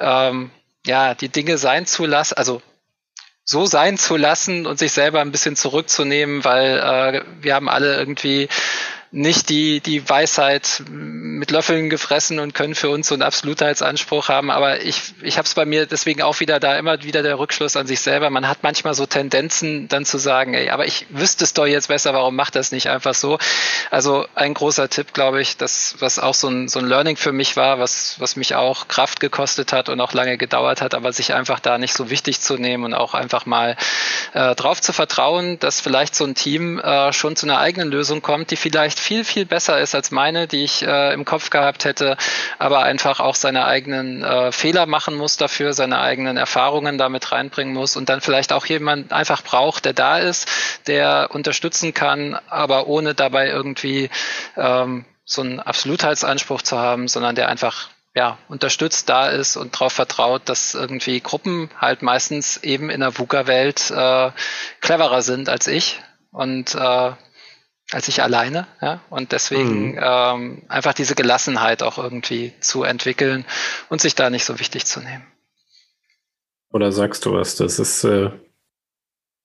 ähm, 0.00 0.50
ja, 0.88 1.14
die 1.14 1.28
Dinge 1.28 1.58
sein 1.58 1.84
zu 1.84 2.06
lassen, 2.06 2.34
also 2.34 2.62
so 3.44 3.66
sein 3.66 3.98
zu 3.98 4.16
lassen 4.16 4.66
und 4.66 4.78
sich 4.78 4.92
selber 4.92 5.20
ein 5.20 5.32
bisschen 5.32 5.54
zurückzunehmen, 5.54 6.44
weil 6.44 6.78
äh, 6.78 7.42
wir 7.42 7.54
haben 7.54 7.68
alle 7.68 7.96
irgendwie 7.98 8.48
nicht 9.10 9.48
die, 9.48 9.80
die 9.80 10.06
Weisheit 10.08 10.82
mit 10.90 11.50
Löffeln 11.50 11.88
gefressen 11.88 12.38
und 12.38 12.54
können 12.54 12.74
für 12.74 12.90
uns 12.90 13.08
so 13.08 13.14
einen 13.14 13.22
Absolutheitsanspruch 13.22 14.28
haben. 14.28 14.50
Aber 14.50 14.82
ich, 14.82 15.14
ich 15.22 15.38
habe 15.38 15.46
es 15.46 15.54
bei 15.54 15.64
mir 15.64 15.86
deswegen 15.86 16.20
auch 16.20 16.40
wieder 16.40 16.60
da 16.60 16.76
immer 16.76 17.02
wieder 17.02 17.22
der 17.22 17.38
Rückschluss 17.38 17.76
an 17.76 17.86
sich 17.86 18.00
selber. 18.00 18.28
Man 18.28 18.46
hat 18.46 18.58
manchmal 18.62 18.94
so 18.94 19.06
Tendenzen 19.06 19.88
dann 19.88 20.04
zu 20.04 20.18
sagen, 20.18 20.52
ey, 20.52 20.68
aber 20.68 20.86
ich 20.86 21.06
wüsste 21.08 21.44
es 21.44 21.54
doch 21.54 21.66
jetzt 21.66 21.88
besser, 21.88 22.12
warum 22.12 22.36
macht 22.36 22.54
das 22.54 22.70
nicht 22.70 22.90
einfach 22.90 23.14
so? 23.14 23.38
Also 23.90 24.26
ein 24.34 24.52
großer 24.52 24.90
Tipp, 24.90 25.14
glaube 25.14 25.40
ich, 25.40 25.56
das, 25.56 25.96
was 26.00 26.18
auch 26.18 26.34
so 26.34 26.48
ein, 26.48 26.68
so 26.68 26.78
ein 26.78 26.86
Learning 26.86 27.16
für 27.16 27.32
mich 27.32 27.56
war, 27.56 27.78
was, 27.78 28.16
was 28.18 28.36
mich 28.36 28.56
auch 28.56 28.88
Kraft 28.88 29.20
gekostet 29.20 29.72
hat 29.72 29.88
und 29.88 30.00
auch 30.02 30.12
lange 30.12 30.36
gedauert 30.36 30.82
hat, 30.82 30.94
aber 30.94 31.14
sich 31.14 31.32
einfach 31.32 31.60
da 31.60 31.78
nicht 31.78 31.94
so 31.94 32.10
wichtig 32.10 32.40
zu 32.40 32.58
nehmen 32.58 32.84
und 32.84 32.94
auch 32.94 33.14
einfach 33.14 33.46
mal 33.46 33.76
äh, 34.34 34.54
drauf 34.54 34.82
zu 34.82 34.92
vertrauen, 34.92 35.58
dass 35.60 35.80
vielleicht 35.80 36.14
so 36.14 36.24
ein 36.24 36.34
Team 36.34 36.78
äh, 36.78 37.12
schon 37.14 37.36
zu 37.36 37.46
einer 37.46 37.58
eigenen 37.58 37.90
Lösung 37.90 38.20
kommt, 38.20 38.50
die 38.50 38.56
vielleicht 38.56 38.97
vielleicht 38.98 39.00
viel, 39.00 39.24
viel 39.24 39.46
besser 39.46 39.80
ist 39.80 39.94
als 39.94 40.10
meine, 40.10 40.46
die 40.46 40.64
ich 40.64 40.82
äh, 40.82 41.12
im 41.12 41.24
Kopf 41.24 41.50
gehabt 41.50 41.84
hätte, 41.84 42.16
aber 42.58 42.82
einfach 42.82 43.20
auch 43.20 43.34
seine 43.34 43.64
eigenen 43.64 44.22
äh, 44.22 44.52
Fehler 44.52 44.86
machen 44.86 45.14
muss 45.14 45.36
dafür, 45.36 45.72
seine 45.72 46.00
eigenen 46.00 46.36
Erfahrungen 46.36 46.98
damit 46.98 47.32
reinbringen 47.32 47.74
muss 47.74 47.96
und 47.96 48.08
dann 48.08 48.20
vielleicht 48.20 48.52
auch 48.52 48.66
jemand 48.66 49.12
einfach 49.12 49.42
braucht, 49.42 49.84
der 49.84 49.92
da 49.92 50.18
ist, 50.18 50.48
der 50.86 51.28
unterstützen 51.32 51.94
kann, 51.94 52.38
aber 52.48 52.86
ohne 52.86 53.14
dabei 53.14 53.48
irgendwie 53.48 54.10
ähm, 54.56 55.04
so 55.24 55.42
einen 55.42 55.60
Absolutheitsanspruch 55.60 56.62
zu 56.62 56.78
haben, 56.78 57.08
sondern 57.08 57.34
der 57.34 57.48
einfach 57.48 57.88
ja, 58.14 58.38
unterstützt 58.48 59.08
da 59.08 59.28
ist 59.28 59.56
und 59.56 59.74
darauf 59.74 59.92
vertraut, 59.92 60.42
dass 60.46 60.74
irgendwie 60.74 61.20
Gruppen 61.20 61.70
halt 61.80 62.02
meistens 62.02 62.56
eben 62.64 62.90
in 62.90 63.00
der 63.00 63.16
VUCA-Welt 63.16 63.90
äh, 63.90 64.30
cleverer 64.80 65.22
sind 65.22 65.48
als 65.48 65.66
ich. 65.68 66.00
Und 66.32 66.74
äh, 66.74 67.12
als 67.92 68.08
ich 68.08 68.22
alleine. 68.22 68.66
Ja? 68.80 69.02
Und 69.10 69.32
deswegen 69.32 69.92
mhm. 69.92 70.00
ähm, 70.02 70.62
einfach 70.68 70.94
diese 70.94 71.14
Gelassenheit 71.14 71.82
auch 71.82 71.98
irgendwie 71.98 72.52
zu 72.60 72.82
entwickeln 72.82 73.44
und 73.88 74.00
sich 74.00 74.14
da 74.14 74.30
nicht 74.30 74.44
so 74.44 74.58
wichtig 74.58 74.86
zu 74.86 75.00
nehmen. 75.00 75.26
Oder 76.70 76.92
sagst 76.92 77.24
du 77.24 77.32
was? 77.32 77.56
Das 77.56 77.78
ist, 77.78 78.04
äh, 78.04 78.30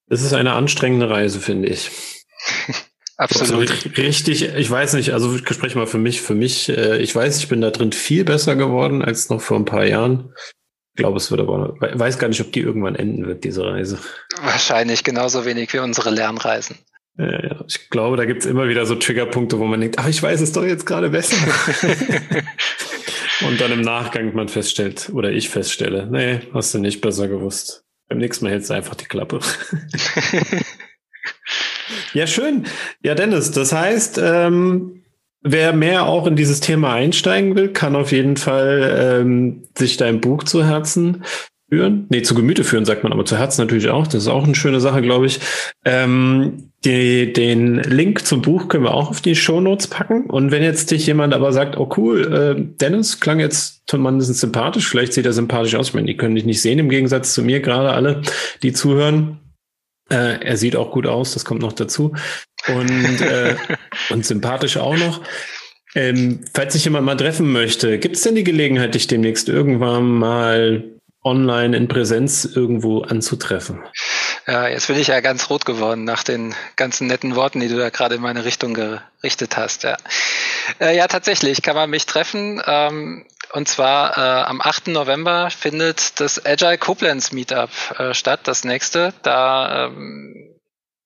das 0.07 0.21
ist 0.21 0.33
eine 0.33 0.53
anstrengende 0.53 1.09
Reise, 1.09 1.39
finde 1.39 1.69
ich. 1.69 1.89
Absolut. 3.15 3.69
Also 3.69 3.89
richtig, 3.95 4.43
ich 4.43 4.69
weiß 4.69 4.93
nicht, 4.93 5.13
also 5.13 5.35
ich 5.35 5.47
spreche 5.47 5.77
mal 5.77 5.87
für 5.87 5.99
mich, 5.99 6.21
für 6.21 6.33
mich, 6.33 6.67
äh, 6.69 6.97
ich 6.97 7.15
weiß, 7.15 7.37
ich 7.37 7.47
bin 7.47 7.61
da 7.61 7.69
drin 7.69 7.91
viel 7.91 8.25
besser 8.25 8.55
geworden 8.55 9.03
als 9.03 9.29
noch 9.29 9.39
vor 9.39 9.57
ein 9.57 9.65
paar 9.65 9.85
Jahren. 9.85 10.33
Ich 10.95 11.01
glaube, 11.01 11.17
es 11.17 11.31
wird 11.31 11.41
aber, 11.41 11.75
weiß 11.79 12.19
gar 12.19 12.27
nicht, 12.27 12.41
ob 12.41 12.51
die 12.51 12.59
irgendwann 12.59 12.95
enden 12.95 13.25
wird, 13.25 13.43
diese 13.43 13.65
Reise. 13.65 13.99
Wahrscheinlich 14.41 15.03
genauso 15.03 15.45
wenig 15.45 15.73
wie 15.73 15.79
unsere 15.79 16.09
Lernreisen. 16.09 16.77
Ja, 17.18 17.64
ich 17.68 17.89
glaube, 17.89 18.18
da 18.18 18.26
gibt 18.26 18.41
es 18.41 18.47
immer 18.47 18.68
wieder 18.68 18.86
so 18.86 18.95
Triggerpunkte, 18.95 19.59
wo 19.59 19.66
man 19.66 19.82
denkt, 19.82 19.99
ach, 19.99 20.07
ich 20.07 20.22
weiß 20.22 20.41
es 20.41 20.51
doch 20.51 20.64
jetzt 20.64 20.86
gerade 20.86 21.09
besser. 21.09 21.36
Und 23.47 23.61
dann 23.61 23.72
im 23.72 23.82
Nachgang 23.82 24.34
man 24.34 24.47
feststellt, 24.47 25.09
oder 25.14 25.32
ich 25.32 25.49
feststelle, 25.49 26.07
nee, 26.09 26.39
hast 26.53 26.74
du 26.74 26.80
nicht 26.80 27.01
besser 27.01 27.28
gewusst. 27.28 27.84
Beim 28.07 28.18
nächsten 28.18 28.45
Mal 28.45 28.51
hältst 28.51 28.70
du 28.70 28.74
einfach 28.74 28.95
die 28.95 29.05
Klappe. 29.05 29.39
ja, 32.14 32.26
schön. 32.26 32.66
Ja, 33.03 33.16
Dennis, 33.16 33.51
das 33.51 33.74
heißt, 33.74 34.20
ähm, 34.22 35.03
wer 35.41 35.74
mehr 35.74 36.05
auch 36.05 36.26
in 36.26 36.36
dieses 36.36 36.61
Thema 36.61 36.93
einsteigen 36.93 37.55
will, 37.55 37.70
kann 37.70 37.95
auf 37.95 38.11
jeden 38.11 38.38
Fall 38.38 39.22
ähm, 39.22 39.68
sich 39.78 39.97
dein 39.97 40.20
Buch 40.20 40.43
zu 40.43 40.66
Herzen 40.66 41.24
führen. 41.74 42.05
Nee, 42.09 42.21
zu 42.21 42.36
Gemüte 42.36 42.63
führen, 42.63 42.86
sagt 42.86 43.03
man, 43.03 43.11
aber 43.11 43.26
zu 43.26 43.36
Herzen 43.36 43.61
natürlich 43.61 43.89
auch. 43.89 44.05
Das 44.05 44.24
ist 44.24 44.28
auch 44.28 44.43
eine 44.43 44.53
schöne 44.53 44.80
Sache, 44.80 45.01
glaube 45.01 45.26
ich. 45.26 45.39
Ähm, 45.86 46.69
die, 46.86 47.34
den 47.34 47.78
Link 47.78 48.28
zum 48.28 48.43
Buch 48.43 48.67
können 48.67 48.84
wir 48.84 48.93
auch 48.93 49.09
auf 49.09 49.21
die 49.21 49.36
Show 49.36 49.59
Notes 49.59 49.88
packen. 49.88 50.30
Und 50.30 50.51
wenn 50.51 50.61
jetzt 50.61 50.91
dich 50.91 51.07
jemand 51.07 51.34
aber 51.34 51.51
sagt, 51.51 51.78
oh 51.78 51.89
cool, 51.97 52.32
äh, 52.32 52.78
Dennis 52.80 53.19
klang 53.19 53.39
jetzt 53.39 53.82
zumindest 53.88 54.36
sympathisch, 54.39 54.88
vielleicht 54.88 55.13
sieht 55.13 55.26
er 55.26 55.34
sympathisch 55.34 55.74
aus. 55.74 55.88
Ich 55.88 55.93
meine, 55.95 56.05
die 56.05 56.15
können 56.15 56.36
dich 56.36 56.45
nicht 56.45 56.61
sehen, 56.61 56.78
im 56.78 56.89
Gegensatz 56.89 57.34
zu 57.34 57.41
mir 57.41 57.59
gerade 57.59 57.91
alle, 57.91 58.21
die 58.61 58.71
zuhören. 58.71 59.39
Äh, 60.11 60.45
er 60.45 60.57
sieht 60.57 60.76
auch 60.76 60.91
gut 60.91 61.07
aus, 61.07 61.34
das 61.34 61.43
kommt 61.43 61.61
noch 61.61 61.74
dazu. 61.74 62.13
Und, 62.67 63.21
äh, 63.21 63.55
und 64.11 64.24
sympathisch 64.24 64.78
auch 64.78 64.95
noch. 64.95 65.21
Ähm, 65.95 66.41
falls 66.53 66.74
sich 66.74 66.86
jemand 66.86 67.05
mal 67.05 67.15
treffen 67.15 67.51
möchte, 67.51 67.97
gibt 67.97 68.15
es 68.15 68.21
denn 68.21 68.36
die 68.36 68.43
Gelegenheit, 68.43 68.93
dich 68.93 69.07
demnächst 69.07 69.49
irgendwann 69.49 70.09
mal 70.09 70.92
online 71.24 71.76
in 71.76 71.88
Präsenz 71.88 72.45
irgendwo 72.45 73.01
anzutreffen? 73.01 73.82
Ja, 74.45 74.67
jetzt 74.67 74.88
bin 74.88 74.97
ich 74.97 75.07
ja 75.07 75.21
ganz 75.21 75.49
rot 75.49 75.65
geworden 75.65 76.03
nach 76.03 76.24
den 76.24 76.53
ganzen 76.76 77.07
netten 77.07 77.36
Worten, 77.36 77.61
die 77.61 77.69
du 77.69 77.78
da 77.78 77.89
gerade 77.89 78.15
in 78.15 78.21
meine 78.21 78.43
Richtung 78.43 78.74
gerichtet 78.74 79.55
hast. 79.55 79.84
Ja, 79.84 79.97
äh, 80.80 80.95
ja 80.95 81.07
tatsächlich 81.07 81.61
kann 81.61 81.76
man 81.76 81.89
mich 81.89 82.05
treffen. 82.05 82.61
Ähm, 82.65 83.26
und 83.53 83.67
zwar 83.67 84.17
äh, 84.17 84.43
am 84.47 84.61
8. 84.61 84.88
November 84.88 85.49
findet 85.49 86.19
das 86.19 86.43
Agile 86.45 86.78
Koblenz 86.78 87.32
Meetup 87.32 87.69
äh, 87.97 88.13
statt, 88.13 88.41
das 88.45 88.63
nächste. 88.63 89.13
Da 89.21 89.86
ähm, 89.86 90.53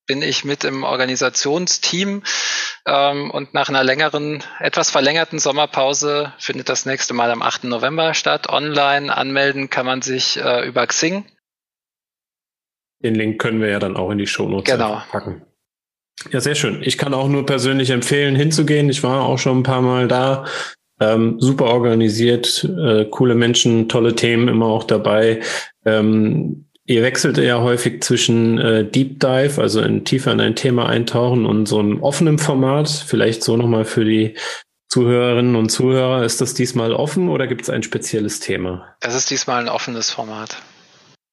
bin 0.07 0.21
ich 0.21 0.45
mit 0.45 0.63
im 0.63 0.83
Organisationsteam 0.83 2.23
ähm, 2.87 3.29
und 3.29 3.53
nach 3.53 3.69
einer 3.69 3.83
längeren, 3.83 4.43
etwas 4.59 4.89
verlängerten 4.89 5.37
Sommerpause 5.37 6.33
findet 6.39 6.69
das 6.69 6.85
nächste 6.85 7.13
Mal 7.13 7.29
am 7.29 7.41
8. 7.41 7.65
November 7.65 8.13
statt. 8.13 8.49
Online 8.49 9.15
anmelden 9.15 9.69
kann 9.69 9.85
man 9.85 10.01
sich 10.01 10.37
äh, 10.37 10.65
über 10.65 10.87
Xing. 10.87 11.25
Den 13.03 13.13
Link 13.13 13.39
können 13.39 13.61
wir 13.61 13.69
ja 13.69 13.79
dann 13.79 13.95
auch 13.95 14.09
in 14.09 14.17
die 14.17 14.25
Shownotes 14.25 14.73
genau. 14.73 15.03
packen. 15.11 15.43
Ja, 16.31 16.39
sehr 16.39 16.55
schön. 16.55 16.81
Ich 16.81 16.97
kann 16.97 17.13
auch 17.13 17.27
nur 17.27 17.45
persönlich 17.45 17.91
empfehlen, 17.91 18.35
hinzugehen. 18.35 18.89
Ich 18.89 19.03
war 19.03 19.21
auch 19.21 19.37
schon 19.37 19.59
ein 19.59 19.63
paar 19.63 19.81
Mal 19.81 20.07
da. 20.07 20.45
Ähm, 20.99 21.39
super 21.39 21.65
organisiert, 21.65 22.63
äh, 22.63 23.05
coole 23.05 23.35
Menschen, 23.35 23.87
tolle 23.87 24.15
Themen 24.15 24.47
immer 24.47 24.65
auch 24.65 24.83
dabei. 24.83 25.41
Ähm, 25.85 26.66
ihr 26.87 27.03
wechselt 27.03 27.37
ja 27.37 27.61
häufig 27.61 28.01
zwischen 28.01 28.57
äh, 28.57 28.85
Deep 28.85 29.19
Dive, 29.19 29.61
also 29.61 29.81
in 29.81 30.05
tiefer 30.05 30.31
in 30.31 30.41
ein 30.41 30.55
Thema 30.55 30.87
eintauchen 30.87 31.45
und 31.45 31.67
so 31.67 31.79
einem 31.79 32.01
offenen 32.01 32.39
Format. 32.39 32.89
Vielleicht 32.89 33.43
so 33.43 33.57
nochmal 33.57 33.85
für 33.85 34.05
die 34.05 34.35
Zuhörerinnen 34.89 35.55
und 35.55 35.69
Zuhörer. 35.69 36.23
Ist 36.23 36.41
das 36.41 36.53
diesmal 36.53 36.93
offen 36.93 37.29
oder 37.29 37.45
gibt 37.45 37.61
es 37.61 37.69
ein 37.69 37.83
spezielles 37.83 38.39
Thema? 38.39 38.95
Es 39.01 39.13
ist 39.13 39.29
diesmal 39.29 39.61
ein 39.61 39.69
offenes 39.69 40.09
Format. 40.09 40.57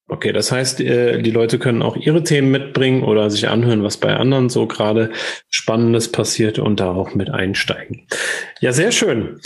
Okay, 0.06 0.32
das 0.32 0.52
heißt, 0.52 0.80
äh, 0.80 1.22
die 1.22 1.30
Leute 1.30 1.58
können 1.58 1.80
auch 1.80 1.96
ihre 1.96 2.22
Themen 2.22 2.50
mitbringen 2.50 3.04
oder 3.04 3.30
sich 3.30 3.48
anhören, 3.48 3.82
was 3.82 3.96
bei 3.96 4.14
anderen 4.14 4.50
so 4.50 4.66
gerade 4.66 5.12
Spannendes 5.48 6.12
passiert 6.12 6.58
und 6.58 6.78
da 6.78 6.90
auch 6.90 7.14
mit 7.14 7.30
einsteigen. 7.30 8.06
Ja, 8.60 8.72
sehr 8.72 8.92
schön. 8.92 9.40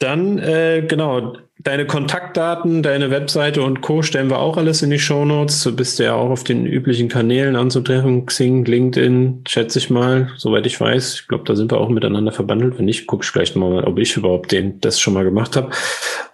Dann, 0.00 0.38
äh, 0.38 0.82
genau, 0.88 1.34
deine 1.58 1.86
Kontaktdaten, 1.86 2.82
deine 2.82 3.10
Webseite 3.10 3.62
und 3.62 3.82
Co. 3.82 4.00
stellen 4.00 4.30
wir 4.30 4.38
auch 4.38 4.56
alles 4.56 4.80
in 4.80 4.88
die 4.88 4.98
Show 4.98 5.26
Notes. 5.26 5.62
Du 5.62 5.76
bist 5.76 5.98
ja 5.98 6.14
auch 6.14 6.30
auf 6.30 6.42
den 6.42 6.64
üblichen 6.64 7.10
Kanälen 7.10 7.54
anzutreffen. 7.54 8.24
Xing, 8.24 8.64
LinkedIn, 8.64 9.44
schätze 9.46 9.78
ich 9.78 9.90
mal, 9.90 10.30
soweit 10.38 10.64
ich 10.64 10.80
weiß. 10.80 11.14
Ich 11.14 11.28
glaube, 11.28 11.44
da 11.44 11.54
sind 11.54 11.70
wir 11.70 11.78
auch 11.78 11.90
miteinander 11.90 12.32
verbandelt. 12.32 12.78
Wenn 12.78 12.86
nicht, 12.86 13.06
guck 13.06 13.24
ich 13.24 13.30
vielleicht 13.30 13.56
mal, 13.56 13.84
ob 13.84 13.98
ich 13.98 14.16
überhaupt 14.16 14.52
den, 14.52 14.80
das 14.80 14.98
schon 14.98 15.12
mal 15.12 15.24
gemacht 15.24 15.54
habe. 15.54 15.70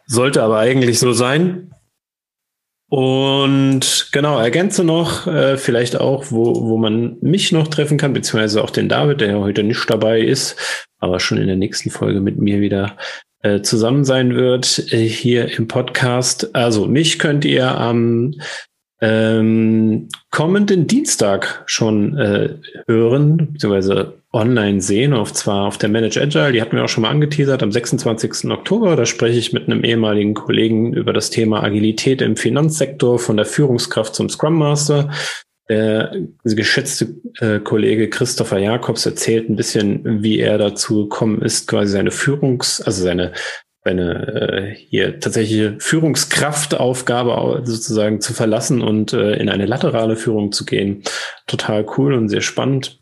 Sollte 0.07 0.45
aber 0.45 0.59
eigentlich 0.59 1.01
so 1.01 1.13
sein. 1.13 1.73
Und 2.89 4.11
genau, 4.13 4.39
ergänze 4.39 4.85
noch 4.85 5.27
äh, 5.27 5.57
vielleicht 5.57 6.01
auch, 6.01 6.27
wo, 6.31 6.69
wo 6.69 6.77
man 6.77 7.17
mich 7.21 7.51
noch 7.51 7.67
treffen 7.67 7.99
kann, 7.99 8.13
beziehungsweise 8.13 8.63
auch 8.63 8.71
den 8.71 8.89
David, 8.89 9.21
der 9.21 9.31
ja 9.31 9.39
heute 9.41 9.65
nicht 9.65 9.91
dabei 9.91 10.21
ist, 10.21 10.87
aber 11.01 11.19
schon 11.19 11.39
in 11.39 11.49
der 11.49 11.57
nächsten 11.57 11.91
Folge 11.91 12.21
mit 12.21 12.39
mir 12.39 12.61
wieder 12.61 12.97
äh, 13.47 13.63
zusammen 13.63 14.05
sein 14.05 14.35
wird 14.35 14.93
äh, 14.93 14.99
hier 14.99 15.57
im 15.57 15.69
Podcast. 15.69 16.55
Also 16.55 16.87
mich 16.87 17.21
könnt 17.21 17.45
ihr 17.45 17.79
am 17.79 18.35
ähm, 19.01 20.09
kommenden 20.31 20.89
Dienstag 20.89 21.63
schon 21.67 22.17
äh, 22.19 22.55
hören, 22.89 23.53
beziehungsweise 23.53 24.15
online 24.33 24.81
sehen, 24.81 25.13
und 25.13 25.33
zwar 25.35 25.67
auf 25.67 25.79
der 25.79 25.91
Manage 25.91 26.21
Agile. 26.21 26.53
Die 26.53 26.61
hatten 26.61 26.77
wir 26.77 26.85
auch 26.85 26.89
schon 26.89 27.03
mal 27.03 27.11
angeteasert 27.11 27.63
am 27.63 27.71
26. 27.71 28.51
Oktober. 28.51 28.97
Da 28.97 29.07
spreche 29.07 29.39
ich 29.39 29.53
mit 29.53 29.69
einem 29.69 29.85
ehemaligen 29.85 30.35
Kollegen 30.35 30.93
über 30.93 31.13
das 31.13 31.31
Thema 31.31 31.63
Agilität 31.63 32.23
im 32.23 32.37
Finanzsektor 32.37 33.19
von 33.19 33.37
der 33.37 33.47
Führungskraft 33.47 34.15
zum 34.15 34.29
Scrum 34.29 34.55
Master. 34.55 35.11
Der 35.69 36.15
geschätzte 36.45 37.17
äh, 37.41 37.59
Kollege 37.59 38.09
Christopher 38.09 38.59
Jakobs 38.59 39.05
erzählt 39.05 39.51
ein 39.51 39.57
bisschen, 39.57 40.23
wie 40.23 40.39
er 40.39 40.59
dazu 40.59 41.05
gekommen 41.05 41.43
ist, 41.43 41.67
quasi 41.67 41.93
seine 41.93 42.11
Führungs-, 42.11 42.81
also 42.83 43.03
seine 43.03 43.33
seine 43.87 44.27
äh, 44.27 44.75
hier 44.75 45.21
tatsächliche 45.21 45.77
Führungskraftaufgabe 45.79 47.63
sozusagen 47.65 48.21
zu 48.21 48.35
verlassen 48.35 48.83
und 48.83 49.13
äh, 49.13 49.35
in 49.35 49.49
eine 49.49 49.67
laterale 49.67 50.17
Führung 50.17 50.51
zu 50.51 50.65
gehen. 50.65 51.05
Total 51.47 51.87
cool 51.97 52.15
und 52.15 52.29
sehr 52.29 52.41
spannend. 52.41 53.01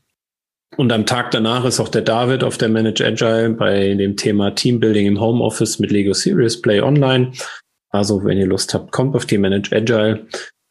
Und 0.77 0.93
am 0.93 1.07
Tag 1.07 1.31
danach 1.31 1.65
ist 1.65 1.81
auch 1.81 1.89
der 1.89 2.03
David 2.03 2.45
auf 2.45 2.59
der 2.59 2.69
Manage 2.69 3.03
Agile 3.03 3.51
bei 3.51 3.95
dem 3.95 4.17
Thema 4.17 4.51
Teambuilding 4.51 5.07
im 5.07 5.21
Homeoffice 5.21 5.79
mit 5.79 5.91
Lego 5.91 6.13
Serious 6.13 6.61
Play 6.61 6.83
Online. 6.83 7.33
Also 7.91 8.23
wenn 8.25 8.37
ihr 8.37 8.47
Lust 8.47 8.75
habt, 8.75 8.93
kommt 8.93 9.17
auf 9.17 9.25
die 9.25 9.39
Manage 9.39 9.75
Agile. 9.75 10.27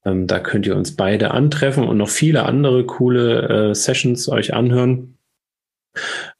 Ähm, 0.05 0.27
da 0.27 0.39
könnt 0.39 0.67
ihr 0.67 0.75
uns 0.75 0.95
beide 0.95 1.31
antreffen 1.31 1.83
und 1.87 1.97
noch 1.97 2.09
viele 2.09 2.43
andere 2.43 2.85
coole 2.85 3.69
äh, 3.69 3.75
Sessions 3.75 4.27
euch 4.29 4.53
anhören. 4.53 5.17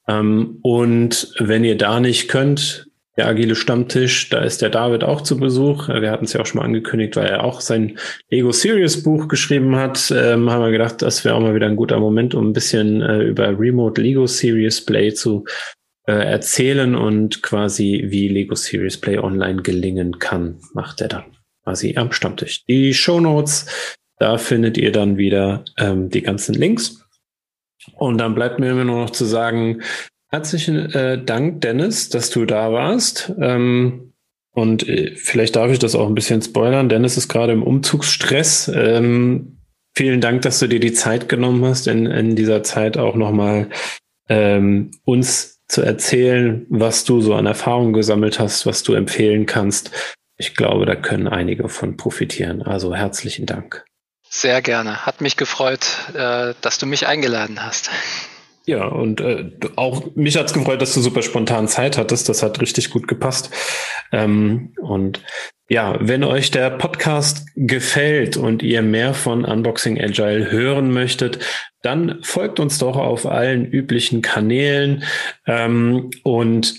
Ähm, 0.07 0.59
und 0.61 1.33
wenn 1.39 1.63
ihr 1.63 1.77
da 1.77 1.99
nicht 1.99 2.27
könnt, 2.27 2.87
der 3.15 3.27
agile 3.27 3.55
Stammtisch, 3.55 4.29
da 4.29 4.39
ist 4.39 4.61
der 4.63 4.71
David 4.71 5.03
auch 5.03 5.21
zu 5.21 5.37
Besuch. 5.37 5.87
Wir 5.87 6.09
hatten 6.09 6.25
es 6.25 6.33
ja 6.33 6.41
auch 6.41 6.47
schon 6.47 6.59
mal 6.59 6.65
angekündigt, 6.65 7.15
weil 7.15 7.27
er 7.27 7.43
auch 7.43 7.61
sein 7.61 7.99
Lego 8.29 8.51
Serious 8.51 9.03
Buch 9.03 9.27
geschrieben 9.27 9.75
hat. 9.75 10.11
Ähm, 10.15 10.49
haben 10.49 10.63
wir 10.63 10.71
gedacht, 10.71 11.01
das 11.03 11.23
wäre 11.23 11.35
auch 11.35 11.39
mal 11.39 11.53
wieder 11.53 11.67
ein 11.67 11.75
guter 11.75 11.99
Moment, 11.99 12.33
um 12.33 12.49
ein 12.49 12.53
bisschen 12.53 13.01
äh, 13.01 13.21
über 13.21 13.59
Remote 13.59 14.01
Lego 14.01 14.25
Serious 14.25 14.83
Play 14.83 15.13
zu 15.13 15.45
äh, 16.07 16.11
erzählen 16.11 16.95
und 16.95 17.43
quasi 17.43 18.05
wie 18.07 18.29
Lego 18.29 18.55
Serious 18.55 18.97
Play 18.97 19.19
online 19.19 19.61
gelingen 19.61 20.17
kann, 20.17 20.57
macht 20.73 20.99
er 21.01 21.07
dann 21.07 21.25
quasi 21.63 21.95
am 21.97 22.11
Stammtisch. 22.11 22.65
Die 22.65 22.93
Show 22.93 23.19
Notes, 23.19 23.65
da 24.19 24.37
findet 24.37 24.77
ihr 24.77 24.91
dann 24.91 25.17
wieder 25.17 25.65
ähm, 25.77 26.09
die 26.09 26.21
ganzen 26.21 26.55
Links. 26.55 27.05
Und 27.95 28.17
dann 28.17 28.35
bleibt 28.35 28.59
mir 28.59 28.73
nur 28.73 28.85
noch 28.85 29.09
zu 29.09 29.25
sagen, 29.25 29.81
Herzlichen 30.33 30.91
äh, 30.95 31.23
Dank, 31.23 31.61
Dennis, 31.61 32.09
dass 32.09 32.31
du 32.31 32.45
da 32.45 32.71
warst. 32.71 33.31
Ähm, 33.39 34.13
und 34.55 34.89
äh, 34.89 35.15
vielleicht 35.15 35.55
darf 35.55 35.69
ich 35.69 35.77
das 35.77 35.93
auch 35.93 36.07
ein 36.07 36.15
bisschen 36.15 36.41
spoilern. 36.41 36.89
Dennis 36.89 37.17
ist 37.17 37.27
gerade 37.27 37.53
im 37.53 37.61
Umzugsstress. 37.61 38.71
Ähm, 38.73 39.59
vielen 39.95 40.21
Dank, 40.21 40.41
dass 40.41 40.57
du 40.57 40.65
dir 40.65 40.79
die 40.79 40.93
Zeit 40.93 41.29
genommen 41.29 41.63
hast, 41.63 41.85
in, 41.85 42.07
in 42.07 42.35
dieser 42.35 42.63
Zeit 42.63 42.97
auch 42.97 43.13
nochmal 43.13 43.69
ähm, 44.27 44.89
uns 45.05 45.61
zu 45.67 45.83
erzählen, 45.83 46.65
was 46.67 47.03
du 47.03 47.21
so 47.21 47.35
an 47.35 47.45
Erfahrungen 47.45 47.93
gesammelt 47.93 48.39
hast, 48.39 48.65
was 48.65 48.81
du 48.81 48.93
empfehlen 48.93 49.45
kannst. 49.45 49.91
Ich 50.43 50.55
glaube, 50.55 50.85
da 50.85 50.95
können 50.95 51.29
einige 51.29 51.69
von 51.69 51.95
profitieren. 51.95 52.63
Also 52.63 52.93
herzlichen 52.93 53.45
Dank. 53.45 53.85
Sehr 54.29 54.61
gerne. 54.61 55.05
Hat 55.05 55.21
mich 55.21 55.37
gefreut, 55.37 55.87
äh, 56.13 56.53
dass 56.59 56.77
du 56.79 56.85
mich 56.85 57.07
eingeladen 57.07 57.63
hast. 57.63 57.89
Ja, 58.65 58.85
und 58.87 59.21
äh, 59.21 59.51
auch 59.77 60.13
mich 60.15 60.35
hat's 60.35 60.51
gefreut, 60.51 60.81
dass 60.81 60.93
du 60.95 60.99
super 60.99 61.21
spontan 61.21 61.69
Zeit 61.69 61.97
hattest. 61.97 62.27
Das 62.27 62.43
hat 62.43 62.59
richtig 62.59 62.89
gut 62.89 63.07
gepasst. 63.07 63.51
Ähm, 64.11 64.73
und 64.81 65.21
ja, 65.69 65.95
wenn 66.01 66.25
euch 66.25 66.51
der 66.51 66.71
Podcast 66.71 67.47
gefällt 67.55 68.35
und 68.35 68.63
ihr 68.63 68.81
mehr 68.81 69.13
von 69.13 69.45
Unboxing 69.45 69.97
Agile 69.97 70.51
hören 70.51 70.91
möchtet, 70.91 71.39
dann 71.81 72.19
folgt 72.21 72.59
uns 72.59 72.79
doch 72.79 72.97
auf 72.97 73.25
allen 73.25 73.65
üblichen 73.65 74.21
Kanälen 74.21 75.05
ähm, 75.47 76.09
und 76.23 76.75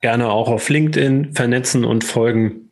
gerne 0.00 0.30
auch 0.30 0.48
auf 0.48 0.68
LinkedIn 0.68 1.34
vernetzen 1.34 1.84
und 1.84 2.02
folgen. 2.02 2.67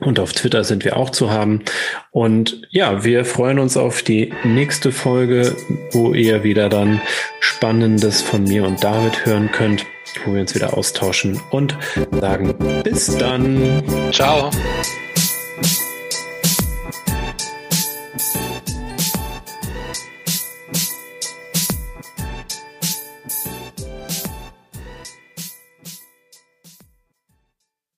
Und 0.00 0.18
auf 0.18 0.32
Twitter 0.32 0.64
sind 0.64 0.84
wir 0.84 0.96
auch 0.96 1.10
zu 1.10 1.30
haben. 1.30 1.62
Und 2.10 2.62
ja, 2.70 3.04
wir 3.04 3.24
freuen 3.24 3.58
uns 3.58 3.76
auf 3.76 4.02
die 4.02 4.32
nächste 4.42 4.90
Folge, 4.90 5.54
wo 5.92 6.12
ihr 6.12 6.42
wieder 6.42 6.68
dann 6.68 7.00
Spannendes 7.40 8.22
von 8.22 8.44
mir 8.44 8.64
und 8.64 8.82
David 8.82 9.24
hören 9.24 9.50
könnt, 9.52 9.86
wo 10.24 10.34
wir 10.34 10.40
uns 10.40 10.54
wieder 10.54 10.76
austauschen 10.76 11.40
und 11.50 11.76
sagen 12.10 12.54
bis 12.82 13.16
dann. 13.18 13.82
Ciao. 14.10 14.50